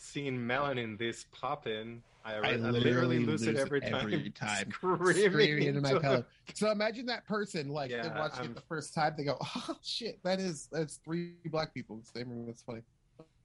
[0.00, 2.02] seen melanin this poppin.
[2.24, 4.12] I, I literally literally lose, it every it time.
[4.12, 4.70] every time.
[4.70, 6.24] Screaming, Screaming into my pillow.
[6.54, 9.14] So imagine that person like Yeah, they're watching I'm- it the first time.
[9.16, 12.46] They go, "Oh shit, that is that's three black people in the same room.
[12.46, 12.82] That's funny."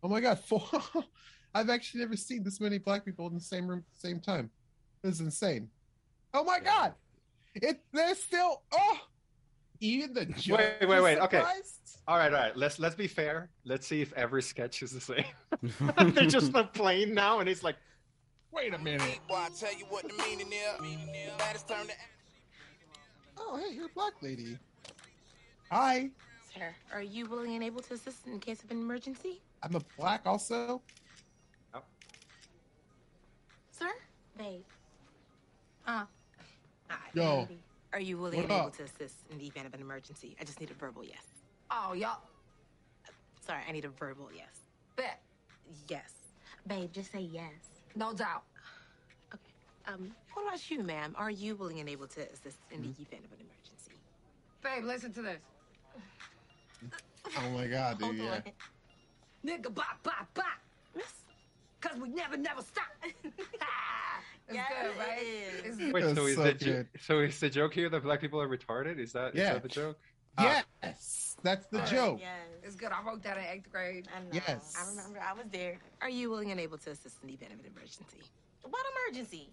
[0.04, 0.62] Oh my god, four.
[1.56, 4.20] I've actually never seen this many black people in the same room at the same
[4.20, 4.50] time.
[5.02, 5.70] This is insane.
[6.34, 6.64] Oh my Yeah.
[6.64, 6.94] god,
[7.56, 9.00] it they're still oh.
[9.84, 10.48] Even the judge
[10.80, 11.44] Wait, wait, is wait, okay.
[12.08, 12.56] All right, all right.
[12.56, 13.50] Let's let's be fair.
[13.66, 15.26] Let's see if every sketch is the same.
[16.14, 17.76] They're just not playing now, and it's like,
[18.54, 19.20] Wait a minute.
[19.28, 21.32] Boy, I tell you what the meaning is.
[21.38, 21.94] Baddest turn to
[23.38, 24.58] Oh, hey, you're a black lady.
[25.70, 26.10] Hi,
[26.54, 29.42] Sir, are you willing and able to assist in case of an emergency?
[29.64, 30.82] I'm a black also.
[33.72, 33.92] Sir?
[34.38, 34.62] Babe.
[35.86, 36.06] Uh.
[36.88, 37.42] Hi, Yo.
[37.42, 37.60] baby.
[37.94, 40.36] Are you willing What and able to assist in the event of an emergency?
[40.42, 41.22] I just need a verbal yes.
[41.70, 42.18] Oh, y'all.
[43.46, 44.62] Sorry, I need a verbal yes.
[44.96, 45.22] Bet.
[45.88, 46.12] Yes.
[46.66, 47.52] Babe, just say yes.
[47.96, 48.44] No doubt.
[49.32, 49.94] Okay.
[49.94, 51.14] Um, what about you, ma'am?
[51.18, 54.00] Are you willing and able to assist in the event of an emergency?
[54.64, 55.40] Babe, listen to this.
[57.38, 58.18] Oh my god, dude.
[58.18, 58.42] Yeah.
[59.46, 60.46] Nigga, bop, bop, bop.
[60.94, 61.06] Miss?
[61.80, 62.84] Cause we never, never stop.
[64.48, 65.18] it's Yes, good, right?
[65.22, 65.80] it is.
[65.80, 66.88] It's wait, That's so is so the jo- good.
[67.02, 69.00] so is the joke here that black people are retarded?
[69.00, 69.54] Is that is Yeah.
[69.54, 69.98] that the joke?
[70.38, 70.64] Ah.
[70.84, 71.92] Yes, that's the Alright.
[71.94, 72.20] joke.
[72.20, 72.40] Yes.
[72.64, 72.92] It's good.
[72.92, 74.08] I wrote that in eighth grade.
[74.16, 74.30] I know.
[74.34, 74.74] Yes.
[74.80, 75.78] I remember I was there.
[76.02, 78.22] Are you willing and able to assist in the event of an emergency?
[78.64, 79.50] What emergency?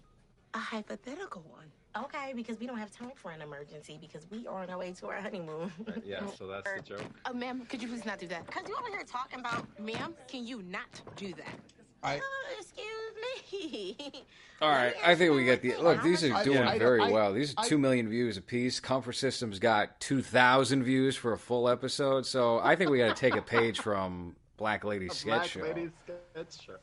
[0.53, 1.71] A hypothetical one.
[2.05, 4.91] Okay, because we don't have time for an emergency because we are on our way
[4.93, 5.71] to our honeymoon.
[5.85, 7.03] Right, yeah, so that's the joke.
[7.25, 8.45] Oh, ma'am, could you please not do that?
[8.47, 11.59] Because you over here talking about, ma'am, can you not do that?
[12.03, 14.23] I Oh, excuse me.
[14.61, 16.03] All right, I think we get the look.
[16.03, 17.33] These are doing I- very I- well.
[17.33, 18.79] These are I- two million views apiece.
[18.79, 23.15] Comfort Systems got two thousand views for a full episode, so I think we got
[23.15, 25.61] to take a page from Black Lady A Sketch black Show.
[25.61, 25.89] lady
[26.33, 26.75] sketch show.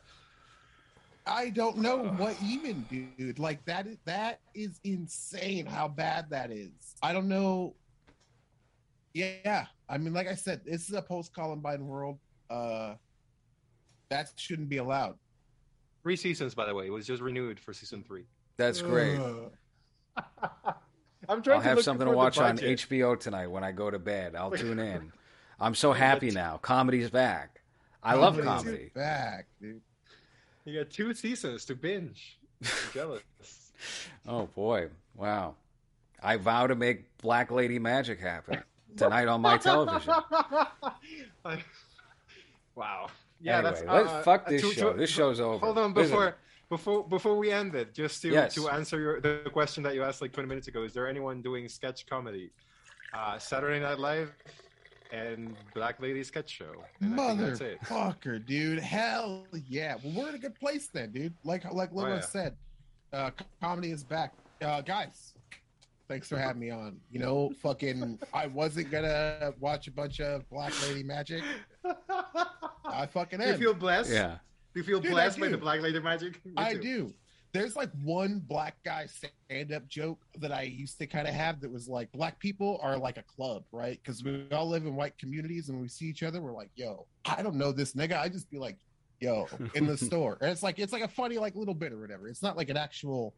[1.27, 2.85] I don't know what even,
[3.19, 3.39] dude.
[3.39, 6.71] Like that is that is insane how bad that is.
[7.03, 7.75] I don't know.
[9.15, 12.19] Yeah, I mean, like I said, this is a post Columbine world.
[12.51, 12.95] Uh,
[14.11, 15.17] that shouldn't be allowed.
[16.03, 16.87] Three seasons, by the way.
[16.87, 18.25] It was just renewed for season three.
[18.57, 19.19] That's great.
[19.19, 20.23] Uh,
[21.29, 22.59] I'm trying I'll to have something to watch on.
[22.59, 24.35] HBO tonight when I go to bed.
[24.35, 25.13] I'll tune in.
[25.61, 26.59] I'm so happy now.
[26.59, 27.61] Comedy's back.
[28.03, 28.91] I love comedy.
[28.95, 29.81] Back, dude.
[30.65, 32.39] You got two seasons to binge.
[32.63, 33.23] I'm jealous.
[34.27, 35.55] Oh boy, wow!
[36.23, 38.63] I vow to make Black Lady magic happen
[38.97, 40.15] tonight on my television.
[42.75, 43.09] Wow.
[43.41, 44.93] Yeah, anyway, that's let's uh, fuck uh, this to- show.
[44.93, 45.65] to- this show's over.
[45.65, 46.37] Hold on, Listen, before
[46.69, 48.55] before before we end it, just to Yes.
[48.55, 51.41] to answer your the question that you asked like 20 minutes ago, is there anyone
[51.43, 52.51] doing sketch comedy?
[53.15, 54.35] Uh, Saturday Night Live
[55.13, 56.73] and Black Lady Sketch Show.
[57.01, 57.81] And I think that's it.
[57.83, 58.79] Motherfucker, dude.
[58.81, 59.97] Hell yeah.
[60.05, 61.33] Well, we're in a good place then, dude.
[61.45, 62.21] Like like Lola Oh, yeah.
[62.21, 62.57] said,
[63.15, 63.31] uh,
[63.63, 64.35] comedy is back.
[64.61, 65.33] Uh, guys,
[66.09, 67.01] thanks for having me on.
[67.11, 71.43] You know, fucking, I wasn't gonna watch a bunch of Black Lady Magic.
[72.93, 74.13] I fucking Do you feel blessed?
[74.13, 74.39] Yeah,
[74.75, 76.41] Do you feel Dude, blessed by the Black Lady Magic?
[76.57, 77.13] I do.
[77.53, 81.61] There's like one black guy stand up joke that I used to kind of have
[81.63, 83.99] that was like black people are like a club, right?
[84.03, 86.71] Because we all live in white communities and when we see each other, we're like,
[86.75, 88.21] yo, I don't know this nigga.
[88.21, 88.77] I just be like,
[89.21, 90.37] yo, in the store.
[90.43, 92.29] And it's like it's like a funny like little bit or whatever.
[92.29, 93.35] It's not like an actual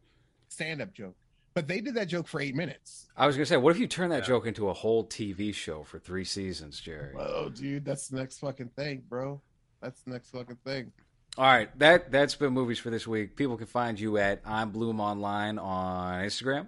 [0.49, 1.15] stand up joke.
[1.53, 3.07] But they did that joke for eight minutes.
[3.17, 4.27] I was gonna say, what if you turn that Yeah.
[4.27, 7.13] joke into a whole TV show for three seasons, Jerry?
[7.17, 9.41] Oh, dude, that's the next fucking thing, bro.
[9.81, 10.93] That's the next fucking thing.
[11.37, 13.35] All right, that that's been movies for this week.
[13.35, 16.67] People can find you at I'm Bloom Online on Instagram,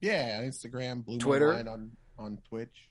[0.00, 1.50] Yeah, Instagram, Blue Twitter.
[1.50, 2.88] Online on on Twitch.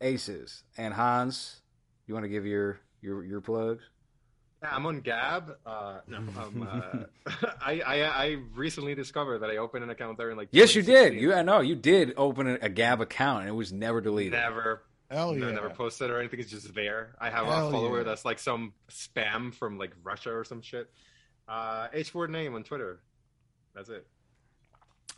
[0.00, 1.62] Aces, and Hans.
[2.06, 3.82] You want to give your your your plugs?
[4.64, 5.56] Yeah, I'm on Gab.
[5.66, 6.68] Uh, no, um,
[7.26, 7.26] uh,
[7.60, 10.48] I, I I recently discovered that I opened an account there in like.
[10.52, 11.12] Yes, you did.
[11.12, 14.32] You I know you did open a, a Gab account, and it was never deleted.
[14.32, 15.50] never Hell yeah.
[15.50, 16.40] never posted or anything.
[16.40, 17.14] It's just there.
[17.20, 18.04] I have Hell a follower yeah.
[18.04, 20.90] that's like some spam from like Russia or some shit.
[21.46, 23.00] Uh, H word name on Twitter.
[23.74, 24.06] That's it.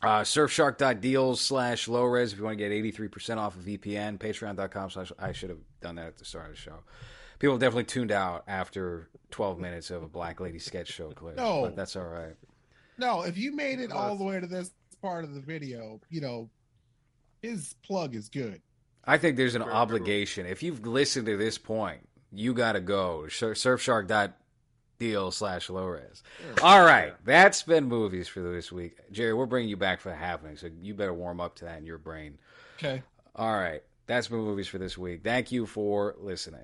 [0.02, 4.18] Uh, surfshark.deals slash low res if you want to get 83% off of VPN.
[4.18, 6.80] Patreon.com slash I should have done that at the start of the show.
[7.38, 11.36] People definitely tuned out after 12 minutes of a Black Lady sketch show clip.
[11.36, 11.62] No.
[11.62, 12.34] But that's all right.
[12.98, 14.70] No, if you made it all the way to this
[15.02, 16.48] part of the video, you know,
[17.42, 18.62] his plug is good.
[19.04, 20.46] I think there's an obligation.
[20.46, 26.22] If you've listened to this point, you got to go to surfshark.deal slash low res.
[26.62, 27.14] All right.
[27.24, 28.96] That's been movies for this week.
[29.12, 31.78] Jerry, we're bringing you back for the happening, so you better warm up to that
[31.78, 32.38] in your brain.
[32.78, 33.02] Okay.
[33.36, 33.82] All right.
[34.06, 35.22] That's been movies for this week.
[35.22, 36.60] Thank you for listening.